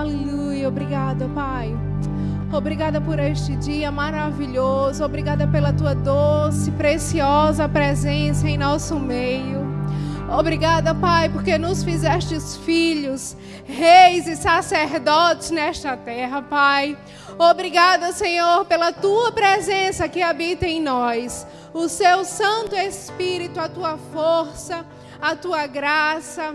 Aleluia. 0.00 0.66
Obrigada, 0.66 1.28
Pai. 1.34 1.76
Obrigada 2.50 3.02
por 3.02 3.18
este 3.18 3.54
dia 3.56 3.92
maravilhoso. 3.92 5.04
Obrigada 5.04 5.46
pela 5.46 5.74
tua 5.74 5.94
doce, 5.94 6.70
preciosa 6.70 7.68
presença 7.68 8.48
em 8.48 8.56
nosso 8.56 8.98
meio. 8.98 9.60
Obrigada, 10.26 10.94
Pai, 10.94 11.28
porque 11.28 11.58
nos 11.58 11.84
fizestes 11.84 12.56
filhos, 12.56 13.36
reis 13.66 14.26
e 14.26 14.36
sacerdotes 14.36 15.50
nesta 15.50 15.94
terra, 15.98 16.40
Pai. 16.40 16.96
Obrigada, 17.38 18.10
Senhor, 18.10 18.64
pela 18.64 18.92
tua 18.92 19.32
presença 19.32 20.08
que 20.08 20.22
habita 20.22 20.66
em 20.66 20.80
nós. 20.80 21.46
O 21.74 21.90
seu 21.90 22.24
Santo 22.24 22.74
Espírito, 22.74 23.60
a 23.60 23.68
tua 23.68 23.98
força, 24.14 24.82
a 25.20 25.36
tua 25.36 25.66
graça, 25.66 26.54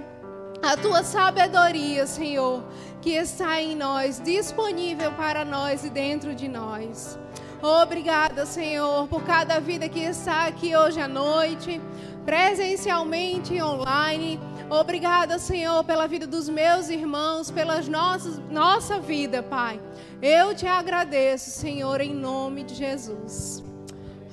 a 0.72 0.78
tua 0.78 1.04
sabedoria, 1.04 2.08
Senhor, 2.08 2.64
que 3.02 3.12
está 3.12 3.62
em 3.62 3.76
nós, 3.76 4.22
disponível 4.24 5.12
para 5.12 5.46
nós 5.46 5.84
e 5.84 5.90
dentro 5.90 6.34
de 6.34 6.48
nós. 6.48 7.18
Obrigada, 7.62 8.46
Senhor, 8.46 9.08
por 9.08 9.24
cada 9.24 9.60
vida 9.60 9.88
que 9.88 10.00
está 10.00 10.46
aqui 10.46 10.76
hoje 10.76 11.00
à 11.00 11.08
noite 11.08 11.82
presencialmente 12.26 13.54
e 13.54 13.62
online. 13.62 14.40
Obrigada, 14.70 15.38
Senhor, 15.38 15.84
pela 15.84 16.08
vida 16.08 16.26
dos 16.26 16.50
meus 16.50 16.90
irmãos, 16.90 17.52
pela 17.52 17.80
nossa 18.50 19.00
vida, 19.00 19.44
Pai. 19.44 19.80
Eu 20.22 20.56
te 20.56 20.66
agradeço, 20.66 21.52
Senhor, 21.52 22.02
em 22.02 22.14
nome 22.14 22.64
de 22.64 22.74
Jesus. 22.74 23.64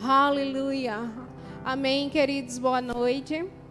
Aleluia. 0.02 1.10
Amém, 1.64 2.08
queridos. 2.08 2.58
Boa 2.58 2.80
noite. 2.80 3.61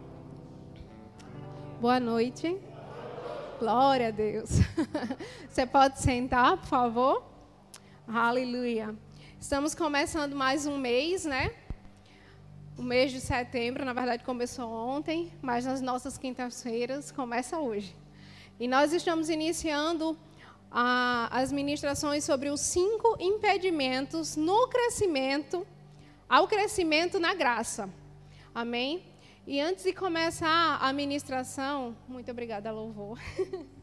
Boa 1.82 1.98
noite. 1.98 2.56
Glória 3.58 4.06
a 4.06 4.10
Deus. 4.12 4.50
Você 5.50 5.66
pode 5.66 5.98
sentar, 5.98 6.56
por 6.56 6.68
favor? 6.68 7.24
Aleluia. 8.06 8.94
Estamos 9.40 9.74
começando 9.74 10.36
mais 10.36 10.64
um 10.64 10.78
mês, 10.78 11.24
né? 11.24 11.52
O 12.78 12.84
mês 12.84 13.10
de 13.10 13.20
setembro, 13.20 13.84
na 13.84 13.92
verdade, 13.92 14.22
começou 14.22 14.70
ontem, 14.70 15.32
mas 15.42 15.66
nas 15.66 15.80
nossas 15.80 16.16
quintas-feiras 16.16 17.10
começa 17.10 17.58
hoje. 17.58 17.96
E 18.60 18.68
nós 18.68 18.92
estamos 18.92 19.28
iniciando 19.28 20.16
as 20.70 21.50
ministrações 21.50 22.22
sobre 22.22 22.48
os 22.48 22.60
cinco 22.60 23.16
impedimentos 23.18 24.36
no 24.36 24.68
crescimento, 24.68 25.66
ao 26.28 26.46
crescimento 26.46 27.18
na 27.18 27.34
graça. 27.34 27.90
Amém? 28.54 29.11
E 29.46 29.60
antes 29.60 29.84
de 29.84 29.92
começar 29.92 30.78
a 30.80 30.92
ministração, 30.92 31.96
muito 32.08 32.30
obrigada, 32.30 32.70
louvor. 32.70 33.18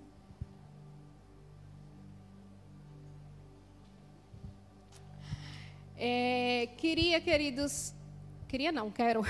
É, 6.01 6.69
queria, 6.77 7.19
queridos, 7.19 7.93
Queria 8.49 8.71
não, 8.71 8.89
quero 8.89 9.21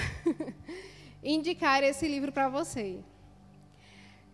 indicar 1.21 1.83
esse 1.83 2.08
livro 2.08 2.31
para 2.31 2.47
você. 2.47 2.99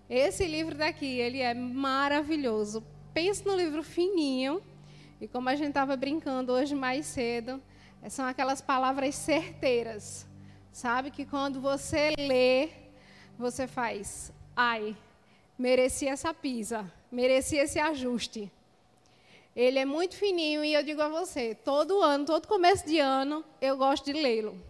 Esse 0.07 0.45
livro 0.45 0.75
daqui, 0.75 1.07
ele 1.07 1.41
é 1.41 1.55
maravilhoso. 1.55 2.83
Pense 3.11 3.43
no 3.43 3.57
livro 3.57 3.81
fininho. 3.81 4.61
E 5.19 5.27
como 5.27 5.49
a 5.49 5.55
gente 5.55 5.69
estava 5.69 5.97
brincando 5.97 6.51
hoje 6.51 6.75
mais 6.75 7.07
cedo, 7.07 7.59
são 8.09 8.27
aquelas 8.27 8.61
palavras 8.61 9.15
certeiras. 9.15 10.27
Sabe 10.75 11.09
que 11.09 11.25
quando 11.25 11.61
você 11.61 12.13
lê, 12.17 12.67
você 13.39 13.65
faz, 13.65 14.33
ai, 14.53 14.93
merecia 15.57 16.11
essa 16.11 16.33
pisa, 16.33 16.91
merecia 17.09 17.63
esse 17.63 17.79
ajuste. 17.79 18.51
Ele 19.55 19.79
é 19.79 19.85
muito 19.85 20.17
fininho 20.17 20.65
e 20.65 20.73
eu 20.73 20.83
digo 20.83 21.01
a 21.01 21.07
você, 21.07 21.55
todo 21.55 22.01
ano, 22.01 22.25
todo 22.25 22.45
começo 22.45 22.85
de 22.85 22.99
ano, 22.99 23.41
eu 23.61 23.77
gosto 23.77 24.03
de 24.03 24.21
lê-lo. 24.21 24.61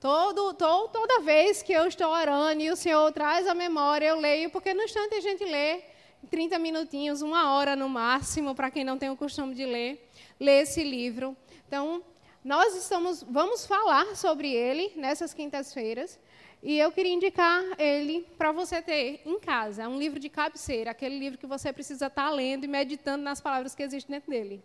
Todo, 0.00 0.54
todo, 0.54 0.88
toda 0.88 1.20
vez 1.20 1.62
que 1.62 1.74
eu 1.74 1.86
estou 1.86 2.10
orando 2.10 2.62
e 2.62 2.70
o 2.70 2.76
Senhor 2.76 3.12
traz 3.12 3.46
a 3.46 3.54
memória, 3.54 4.06
eu 4.06 4.18
leio, 4.18 4.48
porque 4.48 4.72
no 4.72 4.84
instante 4.84 5.16
a 5.16 5.20
gente 5.20 5.44
lê 5.44 5.82
30 6.30 6.58
minutinhos, 6.58 7.20
uma 7.20 7.54
hora 7.54 7.76
no 7.76 7.90
máximo, 7.90 8.54
para 8.54 8.70
quem 8.70 8.84
não 8.84 8.96
tem 8.96 9.10
o 9.10 9.16
costume 9.16 9.54
de 9.54 9.66
ler, 9.66 10.08
lê 10.40 10.62
esse 10.62 10.82
livro. 10.82 11.36
Então, 11.68 12.02
nós 12.44 12.74
estamos, 12.74 13.22
vamos 13.22 13.66
falar 13.66 14.16
sobre 14.16 14.52
ele 14.52 14.92
nessas 14.96 15.34
quintas-feiras. 15.34 16.18
E 16.62 16.78
eu 16.78 16.92
queria 16.92 17.12
indicar 17.12 17.62
ele 17.78 18.26
para 18.36 18.52
você 18.52 18.82
ter 18.82 19.22
em 19.24 19.38
casa. 19.40 19.84
É 19.84 19.88
um 19.88 19.98
livro 19.98 20.20
de 20.20 20.28
cabeceira, 20.28 20.90
aquele 20.90 21.18
livro 21.18 21.38
que 21.38 21.46
você 21.46 21.72
precisa 21.72 22.06
estar 22.06 22.28
tá 22.28 22.30
lendo 22.30 22.64
e 22.64 22.68
meditando 22.68 23.22
nas 23.22 23.40
palavras 23.40 23.74
que 23.74 23.82
existem 23.82 24.16
dentro 24.16 24.30
dele. 24.30 24.62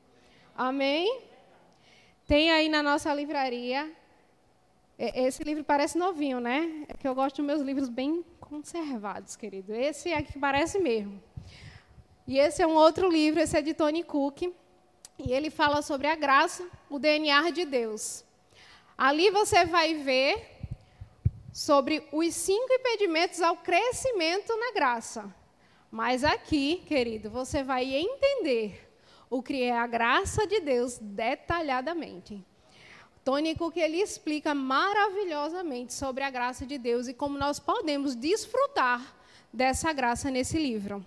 Amém? 0.55 1.21
Tem 2.27 2.51
aí 2.51 2.67
na 2.67 2.83
nossa 2.83 3.13
livraria 3.13 3.89
esse 4.97 5.43
livro 5.43 5.63
parece 5.63 5.97
novinho, 5.97 6.39
né? 6.39 6.85
É 6.87 6.93
que 6.93 7.07
eu 7.07 7.13
gosto 7.13 7.37
dos 7.37 7.45
meus 7.45 7.61
livros 7.61 7.89
bem 7.89 8.23
conservados, 8.39 9.35
querido. 9.35 9.73
Esse 9.73 10.09
é 10.09 10.21
que 10.21 10.39
parece 10.39 10.79
mesmo. 10.79 11.21
E 12.25 12.39
esse 12.39 12.61
é 12.61 12.67
um 12.67 12.75
outro 12.75 13.09
livro, 13.09 13.41
esse 13.41 13.57
é 13.57 13.61
de 13.61 13.73
Tony 13.73 14.03
Cook, 14.03 14.53
e 15.17 15.31
ele 15.31 15.49
fala 15.49 15.81
sobre 15.81 16.07
a 16.07 16.15
graça, 16.15 16.67
o 16.89 16.99
DNA 16.99 17.49
de 17.51 17.65
Deus. 17.65 18.23
Ali 18.97 19.29
você 19.29 19.65
vai 19.65 19.95
ver 19.95 20.55
sobre 21.51 22.07
os 22.11 22.33
cinco 22.33 22.71
impedimentos 22.73 23.41
ao 23.41 23.57
crescimento 23.57 24.55
na 24.57 24.73
graça. 24.73 25.33
Mas 25.89 26.23
aqui, 26.23 26.83
querido, 26.85 27.29
você 27.29 27.63
vai 27.63 27.85
entender 27.85 28.91
o 29.29 29.41
que 29.41 29.63
é 29.63 29.77
a 29.77 29.87
graça 29.87 30.45
de 30.45 30.59
Deus 30.59 30.97
detalhadamente. 30.99 32.43
Tony 33.23 33.55
Cook 33.55 33.77
ele 33.77 34.01
explica 34.01 34.53
maravilhosamente 34.53 35.93
sobre 35.93 36.23
a 36.23 36.29
graça 36.29 36.65
de 36.65 36.77
Deus 36.77 37.07
e 37.07 37.13
como 37.13 37.37
nós 37.37 37.59
podemos 37.59 38.15
desfrutar 38.15 39.15
dessa 39.51 39.91
graça 39.91 40.29
nesse 40.29 40.59
livro. 40.59 41.03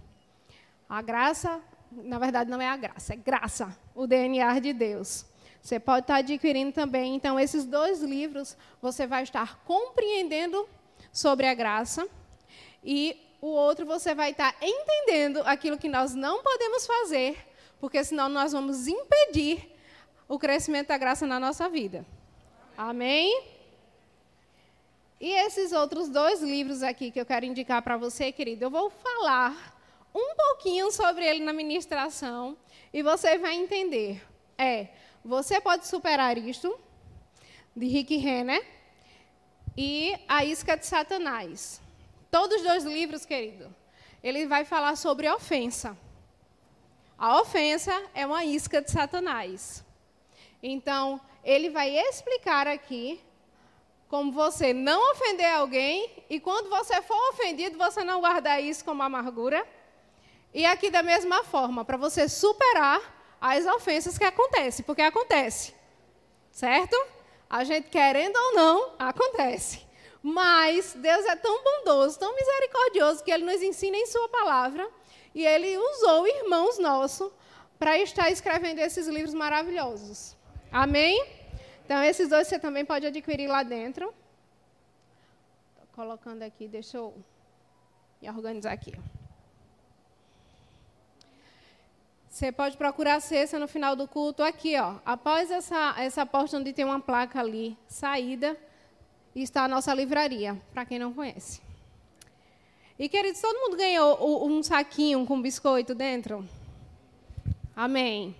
A 0.88 1.00
graça, 1.00 1.62
na 1.90 2.18
verdade, 2.18 2.50
não 2.50 2.60
é 2.60 2.68
a 2.68 2.76
graça, 2.76 3.14
é 3.14 3.16
graça, 3.16 3.76
o 3.94 4.06
DNA 4.06 4.58
de 4.60 4.72
Deus. 4.72 5.24
Você 5.60 5.80
pode 5.80 6.04
estar 6.04 6.16
adquirindo 6.16 6.72
também, 6.72 7.14
então, 7.14 7.38
esses 7.38 7.64
dois 7.64 8.00
livros, 8.00 8.56
você 8.80 9.06
vai 9.06 9.22
estar 9.22 9.58
compreendendo 9.64 10.68
sobre 11.12 11.46
a 11.46 11.54
graça 11.54 12.08
e 12.82 13.16
o 13.40 13.48
outro 13.48 13.86
você 13.86 14.14
vai 14.14 14.30
estar 14.30 14.54
entendendo 14.60 15.42
aquilo 15.44 15.78
que 15.78 15.88
nós 15.88 16.14
não 16.14 16.42
podemos 16.42 16.86
fazer, 16.86 17.36
porque 17.80 18.02
senão 18.02 18.28
nós 18.28 18.52
vamos 18.52 18.86
impedir 18.86 19.74
o 20.28 20.38
crescimento 20.38 20.88
da 20.88 20.98
graça 20.98 21.26
na 21.26 21.40
nossa 21.40 21.68
vida. 21.68 22.04
Amém? 22.76 23.42
E 25.20 25.32
esses 25.32 25.72
outros 25.72 26.08
dois 26.08 26.40
livros 26.40 26.82
aqui 26.82 27.10
que 27.10 27.20
eu 27.20 27.26
quero 27.26 27.44
indicar 27.44 27.82
para 27.82 27.96
você, 27.96 28.30
querido, 28.30 28.64
eu 28.64 28.70
vou 28.70 28.90
falar 28.90 29.77
um 30.14 30.34
pouquinho 30.34 30.90
sobre 30.90 31.26
ele 31.26 31.44
na 31.44 31.52
ministração 31.52 32.56
e 32.92 33.02
você 33.02 33.38
vai 33.38 33.54
entender. 33.54 34.22
É, 34.56 34.88
você 35.24 35.60
pode 35.60 35.86
superar 35.86 36.38
isto, 36.38 36.78
de 37.74 37.86
Rick 37.86 38.16
Renner, 38.16 38.64
e 39.76 40.16
A 40.26 40.44
Isca 40.44 40.76
de 40.76 40.86
Satanás. 40.86 41.80
Todos 42.30 42.56
os 42.56 42.62
dois 42.62 42.84
livros, 42.84 43.24
querido, 43.24 43.72
ele 44.22 44.46
vai 44.46 44.64
falar 44.64 44.96
sobre 44.96 45.28
ofensa. 45.28 45.96
A 47.16 47.40
ofensa 47.40 47.92
é 48.14 48.26
uma 48.26 48.44
isca 48.44 48.82
de 48.82 48.90
Satanás. 48.90 49.84
Então, 50.62 51.20
ele 51.44 51.70
vai 51.70 51.96
explicar 51.96 52.66
aqui 52.66 53.20
como 54.08 54.32
você 54.32 54.72
não 54.72 55.12
ofender 55.12 55.46
alguém 55.46 56.24
e 56.28 56.40
quando 56.40 56.68
você 56.68 57.00
for 57.02 57.30
ofendido, 57.30 57.78
você 57.78 58.02
não 58.02 58.20
guardar 58.20 58.62
isso 58.62 58.84
como 58.84 59.02
amargura. 59.02 59.66
E 60.52 60.64
aqui 60.64 60.90
da 60.90 61.02
mesma 61.02 61.44
forma, 61.44 61.84
para 61.84 61.96
você 61.96 62.28
superar 62.28 63.00
as 63.40 63.66
ofensas 63.66 64.18
que 64.18 64.24
acontecem, 64.24 64.84
porque 64.84 65.02
acontece. 65.02 65.74
Certo? 66.50 66.96
A 67.48 67.64
gente 67.64 67.88
querendo 67.88 68.36
ou 68.36 68.54
não, 68.54 68.92
acontece. 68.98 69.86
Mas 70.22 70.94
Deus 70.94 71.24
é 71.26 71.36
tão 71.36 71.62
bondoso, 71.62 72.18
tão 72.18 72.34
misericordioso 72.34 73.22
que 73.22 73.30
ele 73.30 73.44
nos 73.44 73.62
ensina 73.62 73.96
em 73.96 74.06
sua 74.06 74.28
palavra 74.28 74.88
e 75.34 75.46
ele 75.46 75.76
usou 75.78 76.26
irmãos 76.26 76.78
nossos 76.78 77.30
para 77.78 77.96
estar 77.98 78.28
escrevendo 78.30 78.80
esses 78.80 79.06
livros 79.06 79.34
maravilhosos. 79.34 80.36
Amém? 80.72 81.24
Então, 81.84 82.02
esses 82.02 82.28
dois 82.28 82.48
você 82.48 82.58
também 82.58 82.84
pode 82.84 83.06
adquirir 83.06 83.48
lá 83.48 83.62
dentro. 83.62 84.12
Estou 85.70 85.86
colocando 85.94 86.42
aqui, 86.42 86.66
deixa 86.66 86.98
eu 86.98 87.14
me 88.20 88.28
organizar 88.28 88.72
aqui. 88.72 88.92
Você 92.38 92.52
pode 92.52 92.76
procurar 92.76 93.16
a 93.16 93.20
cesta 93.20 93.58
no 93.58 93.66
final 93.66 93.96
do 93.96 94.06
culto 94.06 94.44
aqui, 94.44 94.78
ó. 94.78 94.94
Após 95.04 95.50
essa, 95.50 95.96
essa 95.98 96.24
porta 96.24 96.56
onde 96.56 96.72
tem 96.72 96.84
uma 96.84 97.00
placa 97.00 97.40
ali, 97.40 97.76
saída, 97.88 98.56
está 99.34 99.64
a 99.64 99.68
nossa 99.68 99.92
livraria, 99.92 100.56
para 100.72 100.84
quem 100.84 101.00
não 101.00 101.12
conhece. 101.12 101.60
E, 102.96 103.08
queridos, 103.08 103.40
todo 103.40 103.58
mundo 103.58 103.76
ganhou 103.76 104.46
um 104.46 104.62
saquinho 104.62 105.26
com 105.26 105.42
biscoito 105.42 105.96
dentro? 105.96 106.48
Amém. 107.74 108.36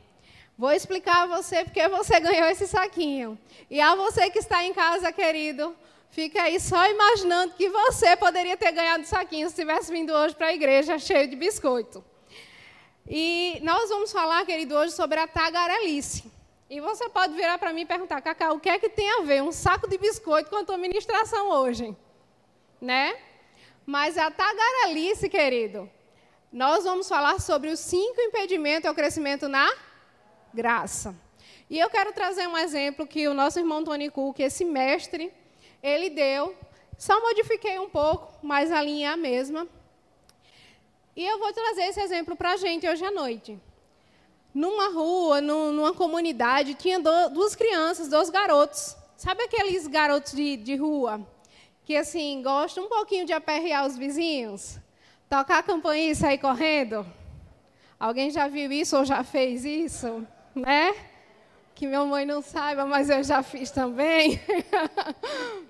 Vou 0.57 0.71
explicar 0.71 1.25
a 1.25 1.27
você 1.27 1.65
porque 1.65 1.89
você 1.89 2.21
ganhou 2.21 2.49
esse 2.49 2.69
saquinho. 2.69 3.37
E 3.69 3.81
a 3.81 3.97
você 3.97 4.31
que 4.31 4.39
está 4.39 4.63
em 4.63 4.73
casa, 4.73 5.11
querido, 5.11 5.75
fica 6.09 6.43
aí 6.43 6.61
só 6.61 6.89
imaginando 6.89 7.55
que 7.55 7.69
você 7.69 8.17
poderia 8.17 8.57
ter 8.57 8.71
ganhado 8.71 9.05
saquinho 9.05 9.51
se 9.51 9.57
tivesse 9.57 9.91
vindo 9.91 10.13
hoje 10.13 10.37
para 10.37 10.47
a 10.47 10.55
igreja 10.55 11.01
cheio 11.01 11.29
de 11.29 11.35
biscoito. 11.35 12.05
E 13.11 13.59
nós 13.63 13.89
vamos 13.89 14.13
falar, 14.13 14.45
querido, 14.45 14.75
hoje 14.75 14.93
sobre 14.93 15.19
a 15.19 15.27
tagarelice. 15.27 16.31
E 16.69 16.79
você 16.79 17.09
pode 17.09 17.33
virar 17.35 17.57
para 17.57 17.73
mim 17.73 17.81
e 17.81 17.87
perguntar, 17.87 18.21
Cacá, 18.21 18.53
o 18.53 18.61
que 18.61 18.69
é 18.69 18.79
que 18.79 18.91
tem 18.91 19.11
a 19.13 19.23
ver 19.23 19.43
um 19.43 19.51
saco 19.51 19.89
de 19.89 19.97
biscoito 19.97 20.51
com 20.51 20.57
a 20.57 20.65
tua 20.65 20.77
ministração 20.77 21.49
hoje? 21.49 21.97
Né? 22.79 23.17
Mas 23.87 24.19
a 24.19 24.31
tagarelice, 24.31 25.31
querido, 25.31 25.91
nós 26.53 26.85
vamos 26.85 27.09
falar 27.09 27.41
sobre 27.41 27.71
os 27.71 27.81
cinco 27.81 28.21
impedimentos 28.21 28.87
ao 28.87 28.95
crescimento 28.95 29.49
na 29.49 29.67
graça. 30.53 31.17
E 31.71 31.79
eu 31.79 31.89
quero 31.89 32.13
trazer 32.13 32.47
um 32.47 32.59
exemplo 32.59 33.07
que 33.07 33.27
o 33.27 33.33
nosso 33.33 33.59
irmão 33.59 33.83
Tony 33.83 34.11
Cook, 34.11 34.41
esse 34.41 34.67
mestre, 34.67 35.33
ele 35.83 36.11
deu. 36.11 36.55
Só 36.99 37.19
modifiquei 37.23 37.79
um 37.79 37.89
pouco, 37.89 38.35
mas 38.43 38.71
a 38.71 38.83
linha 38.83 39.09
é 39.09 39.13
a 39.13 39.17
mesma. 39.17 39.67
E 41.19 41.27
eu 41.27 41.37
vou 41.41 41.53
trazer 41.53 41.83
esse 41.83 42.01
exemplo 42.01 42.37
para 42.37 42.53
a 42.53 42.57
gente 42.57 42.89
hoje 42.89 43.05
à 43.05 43.11
noite. 43.11 43.59
Numa 44.55 44.89
rua, 44.91 45.41
numa 45.41 45.93
comunidade, 45.93 46.75
tinha 46.75 47.01
duas 47.01 47.57
crianças, 47.57 48.07
dois 48.07 48.31
garotos. 48.31 48.97
Sabe 49.17 49.43
aqueles 49.43 49.89
garotos 49.89 50.33
de, 50.33 50.57
de 50.57 50.77
rua 50.77 51.21
que 51.85 51.97
assim 51.97 52.41
gostam 52.41 52.85
um 52.85 52.89
pouquinho 52.89 53.27
de 53.27 53.33
aperrear 53.33 53.85
os 53.85 53.97
vizinhos? 53.97 54.79
Tocar 55.29 55.59
a 55.59 55.63
campainha 55.65 56.13
e 56.13 56.15
sair 56.15 56.39
correndo? 56.39 57.05
Alguém 57.99 58.31
já 58.31 58.47
viu 58.47 58.71
isso 58.71 58.97
ou 58.97 59.05
já 59.05 59.25
fez 59.25 59.65
isso? 59.65 60.25
né? 60.55 60.95
Que 61.75 61.85
minha 61.85 62.05
mãe 62.05 62.25
não 62.25 62.41
saiba, 62.41 62.87
mas 62.87 63.11
eu 63.11 63.25
já 63.25 63.43
fiz 63.43 63.73
também. 63.73 64.41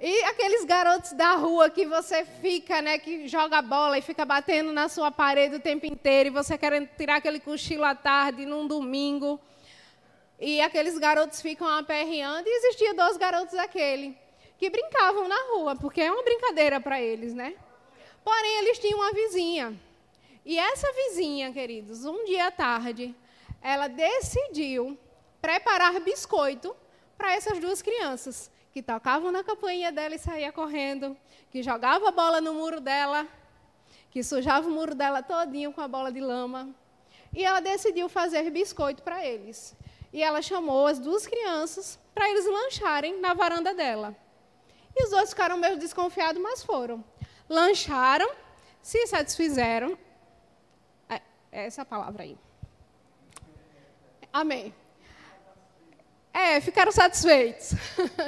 e 0.00 0.24
aqueles 0.24 0.64
garotos 0.64 1.12
da 1.12 1.34
rua 1.34 1.68
que 1.68 1.84
você 1.84 2.24
fica, 2.24 2.80
né, 2.80 2.98
que 2.98 3.28
joga 3.28 3.60
bola 3.60 3.98
e 3.98 4.02
fica 4.02 4.24
batendo 4.24 4.72
na 4.72 4.88
sua 4.88 5.10
parede 5.10 5.56
o 5.56 5.60
tempo 5.60 5.84
inteiro 5.84 6.28
e 6.28 6.32
você 6.32 6.56
querendo 6.56 6.88
tirar 6.96 7.16
aquele 7.16 7.38
cochilo 7.38 7.84
à 7.84 7.94
tarde 7.94 8.46
num 8.46 8.66
domingo. 8.66 9.38
E 10.38 10.58
aqueles 10.62 10.96
garotos 10.96 11.42
ficam 11.42 11.68
aperreando 11.68 12.48
e 12.48 12.56
existia 12.56 12.94
dois 12.94 13.18
garotos 13.18 13.54
aquele 13.58 14.16
que 14.56 14.70
brincavam 14.70 15.28
na 15.28 15.36
rua, 15.52 15.76
porque 15.76 16.00
é 16.00 16.10
uma 16.10 16.22
brincadeira 16.22 16.80
para 16.80 16.98
eles, 16.98 17.34
né? 17.34 17.54
Porém, 18.24 18.58
eles 18.58 18.78
tinham 18.78 19.00
uma 19.00 19.12
vizinha. 19.12 19.78
E 20.46 20.58
essa 20.58 20.90
vizinha, 20.92 21.52
queridos, 21.52 22.06
um 22.06 22.24
dia 22.24 22.46
à 22.46 22.50
tarde, 22.50 23.14
ela 23.60 23.86
decidiu 23.86 24.98
preparar 25.42 26.00
biscoito 26.00 26.74
para 27.18 27.34
essas 27.34 27.58
duas 27.58 27.82
crianças, 27.82 28.50
que 28.72 28.82
tocavam 28.82 29.32
na 29.32 29.42
campainha 29.42 29.90
dela 29.90 30.14
e 30.14 30.18
saía 30.18 30.52
correndo, 30.52 31.16
que 31.50 31.62
jogava 31.62 32.08
a 32.08 32.12
bola 32.12 32.40
no 32.40 32.54
muro 32.54 32.80
dela, 32.80 33.26
que 34.10 34.22
sujava 34.22 34.68
o 34.68 34.70
muro 34.70 34.94
dela 34.94 35.22
todinho 35.22 35.72
com 35.72 35.80
a 35.80 35.88
bola 35.88 36.12
de 36.12 36.20
lama. 36.20 36.70
E 37.34 37.44
ela 37.44 37.60
decidiu 37.60 38.08
fazer 38.08 38.50
biscoito 38.50 39.02
para 39.02 39.24
eles. 39.24 39.76
E 40.12 40.22
ela 40.22 40.42
chamou 40.42 40.86
as 40.86 40.98
duas 40.98 41.26
crianças 41.26 41.98
para 42.14 42.28
eles 42.28 42.44
lancharem 42.46 43.20
na 43.20 43.34
varanda 43.34 43.72
dela. 43.72 44.16
E 44.96 45.04
os 45.04 45.10
dois 45.10 45.30
ficaram 45.30 45.56
meio 45.56 45.78
desconfiados, 45.78 46.42
mas 46.42 46.64
foram. 46.64 47.04
Lancharam, 47.48 48.28
se 48.82 49.06
satisfizeram. 49.06 49.96
É, 51.08 51.20
essa 51.52 51.80
é 51.80 51.82
a 51.82 51.86
palavra 51.86 52.24
aí. 52.24 52.36
Amém. 54.32 54.74
É, 56.32 56.60
ficaram 56.60 56.92
satisfeitos. 56.92 57.72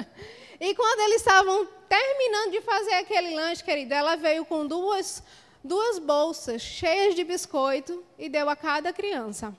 e 0.60 0.75
quando 0.75 1.00
eles 1.00 1.16
estavam 1.16 1.66
terminando 1.88 2.52
de 2.52 2.60
fazer 2.60 2.94
aquele 2.94 3.34
lanche, 3.34 3.62
querida, 3.62 3.94
ela 3.94 4.16
veio 4.16 4.44
com 4.44 4.66
duas, 4.66 5.22
duas 5.62 5.99
bolsas 5.99 6.62
cheias 6.62 7.14
de 7.14 7.25
biscoito 7.25 8.04
e 8.19 8.28
deu 8.28 8.49
a 8.49 8.56
cada 8.56 8.93
criança. 8.93 9.56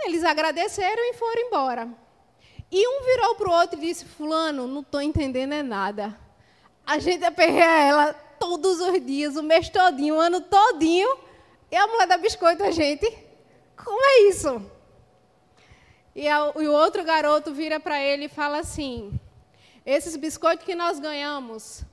Eles 0.00 0.24
agradeceram 0.24 1.02
e 1.10 1.14
foram 1.14 1.42
embora. 1.42 1.88
E 2.70 2.86
um 2.86 3.04
virou 3.04 3.34
para 3.36 3.48
o 3.48 3.52
outro 3.52 3.78
e 3.78 3.86
disse: 3.86 4.04
Fulano, 4.04 4.66
não 4.66 4.80
estou 4.80 5.00
entendendo 5.00 5.54
é 5.54 5.62
nada. 5.62 6.18
A 6.86 6.98
gente 6.98 7.24
aperreia 7.24 7.88
ela 7.88 8.12
todos 8.12 8.80
os 8.80 9.04
dias, 9.04 9.36
o 9.36 9.42
mês 9.42 9.68
todinho, 9.68 10.16
o 10.16 10.20
ano 10.20 10.40
todinho. 10.40 11.16
E 11.70 11.76
a 11.76 11.86
mulher 11.86 12.06
da 12.06 12.16
biscoito 12.16 12.62
a 12.62 12.70
gente 12.70 13.26
como 13.76 14.00
é 14.04 14.22
isso? 14.22 14.70
E, 16.16 16.26
a, 16.26 16.50
e 16.56 16.66
o 16.66 16.72
outro 16.72 17.04
garoto 17.04 17.52
vira 17.52 17.78
para 17.78 18.00
ele 18.02 18.24
e 18.24 18.28
fala 18.28 18.60
assim: 18.60 19.12
Esses 19.84 20.16
biscoitos 20.16 20.64
que 20.64 20.74
nós 20.74 20.98
ganhamos 20.98 21.84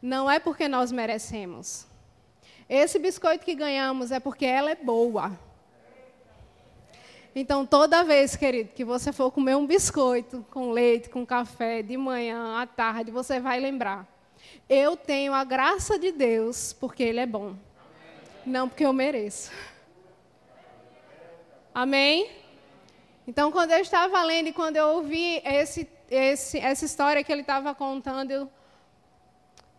não 0.00 0.30
é 0.30 0.38
porque 0.38 0.68
nós 0.68 0.92
merecemos. 0.92 1.84
Esse 2.68 2.96
biscoito 2.96 3.44
que 3.44 3.56
ganhamos 3.56 4.12
é 4.12 4.20
porque 4.20 4.46
ela 4.46 4.70
é 4.70 4.76
boa. 4.76 5.36
Então, 7.34 7.66
toda 7.66 8.04
vez, 8.04 8.36
querido, 8.36 8.72
que 8.72 8.84
você 8.84 9.12
for 9.12 9.32
comer 9.32 9.56
um 9.56 9.66
biscoito 9.66 10.46
com 10.48 10.70
leite, 10.70 11.10
com 11.10 11.26
café, 11.26 11.82
de 11.82 11.96
manhã, 11.96 12.60
à 12.60 12.66
tarde, 12.66 13.10
você 13.10 13.40
vai 13.40 13.58
lembrar. 13.58 14.06
Eu 14.68 14.96
tenho 14.96 15.32
a 15.32 15.42
graça 15.42 15.98
de 15.98 16.12
Deus 16.12 16.72
porque 16.72 17.02
Ele 17.02 17.18
é 17.18 17.26
bom. 17.26 17.56
Não 18.46 18.68
porque 18.68 18.86
eu 18.86 18.92
mereço. 18.92 19.50
Amém? 21.74 22.41
Então, 23.26 23.52
quando 23.52 23.70
eu 23.70 23.78
estava 23.78 24.22
lendo 24.22 24.48
e 24.48 24.52
quando 24.52 24.76
eu 24.76 24.88
ouvi 24.88 25.40
esse, 25.44 25.88
esse, 26.10 26.58
essa 26.58 26.84
história 26.84 27.22
que 27.22 27.30
ele 27.30 27.42
estava 27.42 27.74
contando, 27.74 28.30
eu, 28.30 28.50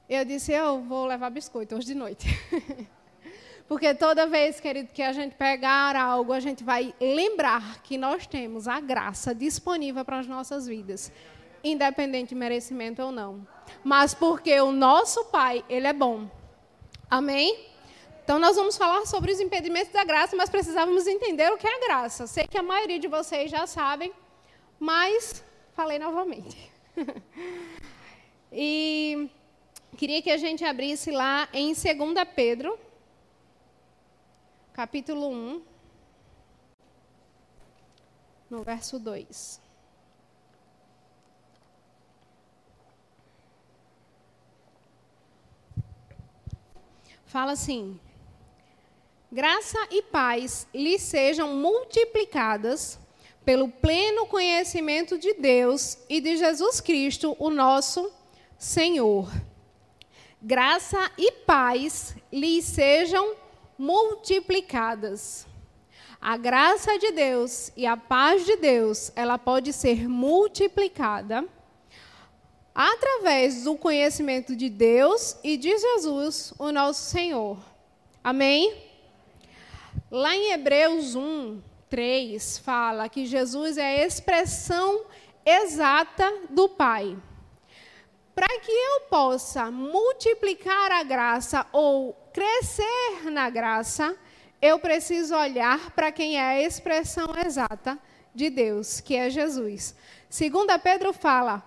eu 0.10 0.24
disse: 0.24 0.52
Eu 0.52 0.82
vou 0.82 1.06
levar 1.06 1.30
biscoito 1.30 1.76
hoje 1.76 1.88
de 1.88 1.96
noite. 1.96 2.28
Porque 3.68 3.94
toda 3.94 4.28
vez, 4.28 4.60
querido, 4.60 4.92
que 4.94 5.02
a 5.02 5.14
gente 5.14 5.36
pegar 5.36 5.96
algo, 5.96 6.32
a 6.32 6.40
gente 6.40 6.64
vai 6.64 6.94
lembrar 7.00 7.82
que 7.82 7.98
nós 7.98 8.28
temos 8.28 8.68
a 8.68 8.80
graça 8.80 9.34
disponível 9.34 10.04
para 10.04 10.20
as 10.20 10.28
nossas 10.28 10.68
vidas, 10.68 11.12
independente 11.64 12.30
de 12.30 12.36
merecimento 12.36 13.02
ou 13.02 13.12
não. 13.12 13.48
Mas 13.84 14.14
porque 14.14 14.60
o 14.62 14.72
nosso 14.72 15.26
Pai, 15.26 15.64
Ele 15.70 15.88
é 15.88 15.94
bom. 15.94 16.30
Amém? 17.10 17.73
Então, 18.24 18.40
nós 18.40 18.56
vamos 18.56 18.78
falar 18.78 19.06
sobre 19.06 19.34
os 19.34 19.40
impedimentos 19.42 19.92
da 19.92 20.06
graça, 20.06 20.34
mas 20.34 20.50
precisávamos 20.50 21.06
entender 21.08 21.52
o 21.52 21.58
que 21.58 21.68
é 21.68 21.76
a 21.76 21.80
graça. 21.88 22.26
Sei 22.26 22.48
que 22.48 22.58
a 22.58 22.64
maioria 22.64 22.98
de 22.98 23.08
vocês 23.08 23.52
já 23.52 23.68
sabem, 23.68 24.14
mas 24.80 25.44
falei 25.74 26.00
novamente. 26.00 26.72
e 28.50 29.30
queria 29.98 30.22
que 30.22 30.32
a 30.32 30.38
gente 30.38 30.64
abrisse 30.64 31.12
lá 31.12 31.50
em 31.52 31.74
2 31.74 31.84
Pedro, 32.34 32.80
capítulo 34.72 35.28
1, 35.30 35.62
no 38.50 38.64
verso 38.64 38.98
2. 39.00 39.62
Fala 47.26 47.52
assim: 47.52 48.00
graça 49.34 49.80
e 49.90 50.04
paz 50.04 50.68
lhe 50.72 51.00
sejam 51.00 51.56
multiplicadas 51.56 53.00
pelo 53.44 53.68
pleno 53.68 54.28
conhecimento 54.28 55.18
de 55.18 55.34
Deus 55.34 55.98
e 56.08 56.22
de 56.22 56.38
Jesus 56.38 56.80
Cristo, 56.80 57.36
o 57.40 57.50
nosso 57.50 58.12
Senhor. 58.60 59.28
Graça 60.40 61.12
e 61.18 61.32
paz 61.32 62.16
lhe 62.32 62.62
sejam 62.62 63.34
multiplicadas. 63.76 65.48
A 66.22 66.38
graça 66.38 67.00
de 67.00 67.12
Deus 67.12 67.72
e 67.76 67.88
a 67.88 67.98
paz 67.98 68.46
de 68.46 68.56
Deus, 68.56 69.12
ela 69.16 69.40
pode 69.40 69.74
ser 69.74 70.08
multiplicada 70.08 71.44
através 72.74 73.64
do 73.64 73.76
conhecimento 73.76 74.56
de 74.56 74.70
Deus 74.70 75.38
e 75.44 75.58
de 75.58 75.76
Jesus, 75.76 76.54
o 76.60 76.72
nosso 76.72 77.10
Senhor. 77.10 77.58
Amém? 78.24 78.93
Lá 80.10 80.36
em 80.36 80.52
Hebreus 80.52 81.16
1, 81.16 81.62
3, 81.90 82.58
fala 82.60 83.10
que 83.10 83.26
Jesus 83.26 83.78
é 83.78 84.02
a 84.02 84.06
expressão 84.06 85.06
exata 85.46 86.32
do 86.50 86.70
Pai. 86.70 87.18
Para 88.36 88.60
que 88.60 88.72
eu 88.72 89.02
possa 89.10 89.70
multiplicar 89.70 90.92
a 90.92 91.04
graça 91.04 91.66
ou 91.72 92.14
crescer 92.34 93.30
na 93.32 93.50
graça, 93.50 94.16
eu 94.62 94.80
preciso 94.80 95.36
olhar 95.36 95.92
para 95.92 96.12
quem 96.12 96.38
é 96.38 96.42
a 96.42 96.62
expressão 96.62 97.28
exata 97.46 98.00
de 98.34 98.50
Deus, 98.50 99.00
que 99.00 99.16
é 99.16 99.30
Jesus. 99.30 99.96
Segunda 100.30 100.80
Pedro 100.80 101.14
fala, 101.14 101.62